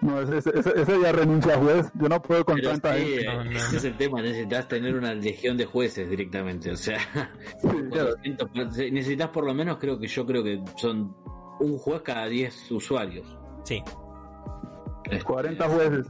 [0.00, 1.86] No, ese, ese, ese- ya renuncia juez.
[1.94, 3.24] Yo no puedo con tanta sí, gente.
[3.26, 3.78] No, no, ese no.
[3.78, 6.98] es el tema, necesitas tener una legión de jueces directamente, o sea,
[7.58, 8.16] Sí, claro.
[8.16, 8.50] 400
[8.92, 11.14] necesitas por lo menos, creo que yo creo que son
[11.60, 13.38] un juez cada 10 usuarios.
[13.62, 13.80] Sí,
[15.24, 16.06] 40 jueces.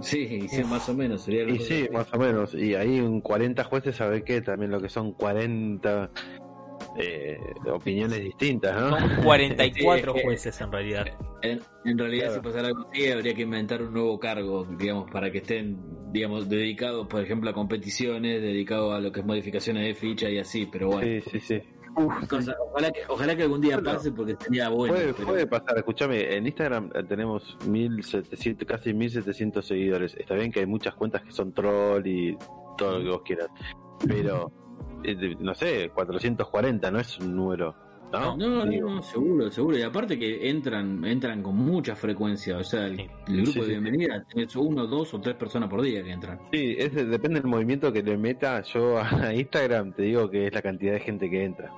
[0.00, 2.54] Sí, sí, más o menos sería Y sí, más o menos.
[2.54, 4.40] Y ahí un 40 jueces, ¿sabe qué?
[4.40, 6.10] También lo que son 40
[6.98, 7.38] eh,
[7.72, 8.98] opiniones distintas, ¿no?
[8.98, 11.06] son 44 Sí, es que- jueces en realidad.
[11.42, 12.42] En, en realidad, Claro.
[12.42, 15.78] si pasara algo así, habría que inventar un nuevo cargo, digamos, para que estén,
[16.12, 20.38] digamos, dedicados, por ejemplo, a competiciones, dedicados a lo que es modificaciones de ficha y
[20.38, 21.06] así, pero bueno.
[21.06, 21.62] Sí, sí, sí.
[22.28, 24.94] Cosa- ojalá, que, ojalá que algún día Bueno, pase porque sería bueno.
[24.94, 30.14] puede, pero- puede pasar, escúchame, en Instagram eh, tenemos 1700, casi 1700 seguidores.
[30.16, 32.36] Está bien que hay muchas cuentas que son troll y
[32.76, 33.48] todo lo que vos quieras,
[34.06, 34.50] pero
[35.04, 37.74] eh, no sé, 440 no es un número.
[38.10, 39.76] No, No, no, seguro, seguro.
[39.76, 42.56] Y aparte que entran entran con mucha frecuencia.
[42.56, 43.06] O sea, el, Sí.
[43.28, 43.70] el grupo Sí, de sí.
[43.72, 46.40] bienvenida es uno, dos o tres personas por día que entran.
[46.50, 50.54] Sí, es, depende del movimiento que le meta yo a Instagram, te digo que es
[50.54, 51.70] la cantidad de gente que entra.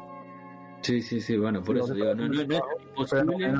[0.82, 3.54] Sí, sí, sí, bueno, por eso digo, no, no, no es imposible,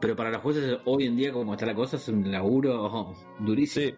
[0.00, 3.14] pero para los jueces hoy en día, como está la cosa, es un laburo oh,
[3.40, 3.96] durísimo.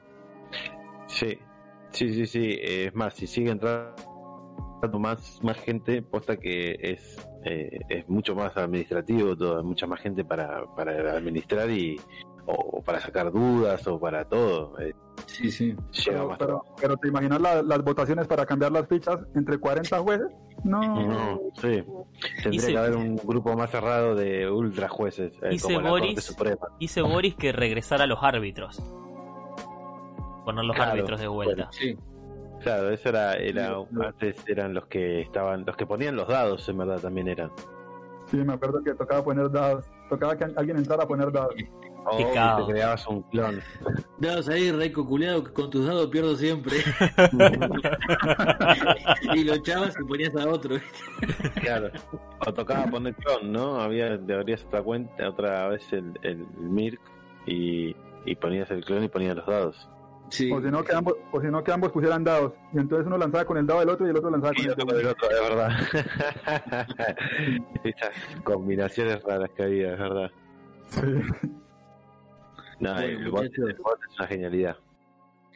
[1.06, 1.38] Sí, sí,
[1.90, 2.58] sí, sí, sí.
[2.60, 3.96] Es más, si sigue entrando
[4.98, 10.24] más, más gente, posta que es, eh, es mucho más administrativo, todo, mucha más gente
[10.24, 12.00] para, para administrar y
[12.46, 14.78] o para sacar dudas o para todo.
[14.80, 14.94] eh,
[15.26, 15.74] Sí, sí.
[16.06, 20.28] Pero, pero, pero te imaginas la- las votaciones para cambiar las fichas entre 40 jueces?
[20.64, 20.80] No.
[20.80, 21.82] No, sí.
[22.42, 26.06] Tendría que haber un grupo más cerrado de ultra jueces, eh, Dice como la Boris-
[26.14, 26.68] Corte Suprema.
[26.78, 28.82] Dice Boris que regresar a los árbitros.
[30.44, 31.68] Poner los Claro, árbitros de vuelta.
[31.72, 31.96] Sí,
[32.62, 36.66] Claro, eso era, era Sí, antes eran los que estaban, los que ponían los dados,
[36.68, 37.50] en verdad también eran.
[38.26, 39.84] Sí, me acuerdo que tocaba poner dados.
[40.08, 41.54] Tocaba que alguien entrara a poner dados.
[42.08, 43.60] Oh, te creabas un clon.
[44.18, 46.76] Dados ahí, rey cuculeado, que con tus dados pierdo siempre.
[49.34, 50.76] y lo echabas y ponías a otro.
[51.60, 51.90] Claro.
[52.46, 53.80] O tocaba poner clon, ¿no?
[53.80, 57.00] Había, te abrías otra cuenta, otra vez el, el Mirk
[57.46, 59.88] y, y ponías el clon y ponías los dados.
[60.28, 60.52] Sí.
[60.52, 62.52] O si no, que ambos, o si no, que ambos pusieran dados.
[62.72, 64.70] Y entonces uno lanzaba con el dado del otro y el otro lanzaba con el
[64.70, 65.70] otro con el otro, es verdad.
[67.84, 68.10] Esas
[68.44, 70.30] combinaciones raras que había, es verdad.
[70.88, 71.00] Sí.
[72.80, 73.68] No, Bueno, el, bot, muchachos.
[73.70, 74.76] el bot es una genialidad.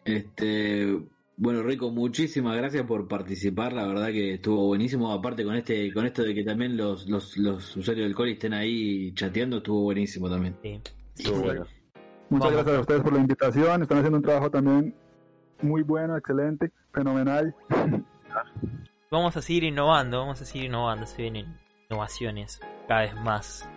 [0.05, 0.98] Este,
[1.36, 3.72] bueno, Rico, muchísimas gracias por participar.
[3.72, 5.12] La verdad que estuvo buenísimo.
[5.12, 8.55] Aparte con este, con esto de que también los, los, los usuarios del Coli estén
[8.55, 10.56] ahí chateando, estuvo buenísimo también.
[10.62, 10.80] Sí.
[11.16, 11.66] Estuvo bueno.
[12.30, 12.52] Muchas Vamos.
[12.52, 13.82] gracias a ustedes por la invitación.
[13.82, 14.94] Están haciendo un trabajo también
[15.62, 17.55] muy bueno, excelente, fenomenal.
[19.10, 21.06] Vamos a seguir innovando, vamos a seguir innovando.
[21.06, 23.68] Se vienen innovaciones cada vez más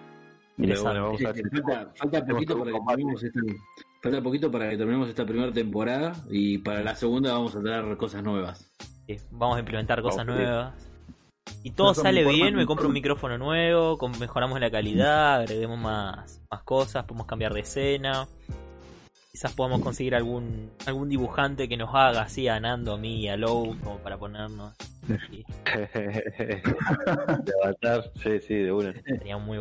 [0.58, 3.40] Vamos a Falta, falta poquito para que terminemos esta,
[4.02, 7.98] falta poquito para que terminemos esta primera temporada y para la segunda vamos a traer
[7.98, 8.72] cosas nuevas.
[9.08, 10.74] Sí, vamos a implementar cosas Vamos, nuevas.
[11.64, 16.42] Y todo sale bien, me me compro un micrófono nuevo, mejoramos la calidad, agreguemos más,
[16.50, 18.28] más cosas, podemos cambiar de escena.
[19.32, 23.28] Quizás podamos conseguir algún algún dibujante que nos haga así a Nando, a mí y
[23.28, 24.76] a Low, como para ponernos.
[25.30, 26.62] Sí, de
[27.64, 28.94] avatar, sí, sí, de una.
[29.02, 29.58] sería muy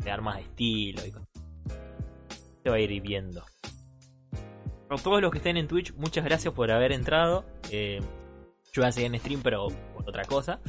[0.00, 0.04] bueno.
[0.04, 1.28] Crear más estilo y cosas.
[2.62, 3.42] Se va a ir viendo.
[4.90, 7.44] A todos los que estén en Twitch, muchas gracias por haber entrado.
[7.70, 8.00] Eh,
[8.72, 10.60] yo voy a seguir en stream, pero por otra cosa.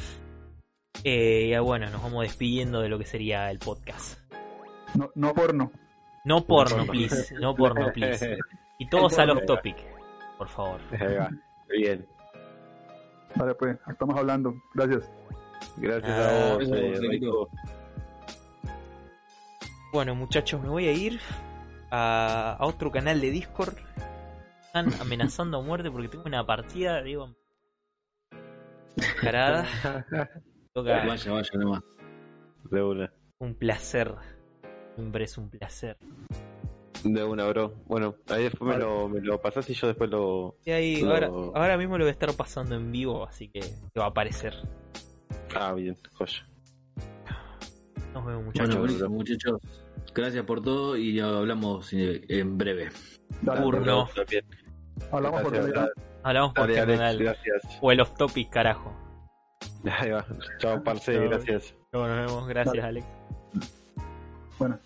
[1.04, 4.20] Eh, y bueno, nos vamos despidiendo de lo que sería el podcast.
[4.94, 5.72] No, no porno.
[6.24, 7.34] No porno, please.
[7.40, 8.38] No porno, please.
[8.78, 9.78] Y todos al off topic,
[10.38, 10.80] por favor.
[11.70, 12.06] Bien.
[13.36, 14.54] Vale, pues, estamos hablando.
[14.76, 15.10] Gracias.
[15.78, 17.00] Gracias Ah, a vos, eso, eh.
[19.92, 21.20] Bueno, muchachos, me voy a ir
[21.90, 23.76] a, a otro canal de Discord.
[24.66, 27.36] Están amenazando a muerte porque tengo una partida, digo.
[29.22, 29.66] Carada.
[30.74, 31.84] Toca Vaya, vaya nomás.
[32.70, 33.12] De una.
[33.40, 34.16] un placer.
[34.96, 35.98] Siempre es un placer.
[37.04, 37.74] De una, bro.
[37.88, 40.56] Bueno, ahí después me lo, me lo pasás y yo después lo.
[40.66, 43.60] Y ahí, Lo- ahora, ahora mismo lo voy a estar pasando en vivo, así que,
[43.60, 44.54] que va a aparecer.
[45.56, 46.48] Ah, bien, joya.
[48.14, 48.78] Nos vemos, muchachos.
[48.78, 49.62] Bueno, muchachos.
[50.14, 52.90] Gracias por todo y ya hablamos en breve.
[53.42, 54.10] Dale, Urno.
[54.16, 54.46] También.
[55.12, 55.90] Hablamos por Gracias, Telegram.
[56.24, 57.18] Hablamos por Dale, este Alex, canal.
[57.20, 57.80] gracias.
[57.82, 58.94] O el off topic, carajo.
[60.00, 60.26] Ahí va.
[60.60, 61.30] Chao, parce, Chao.
[61.30, 61.76] gracias.
[61.94, 62.88] Nos vemos, gracias, Dale.
[62.88, 63.08] Alex.
[64.60, 64.80] Bueno.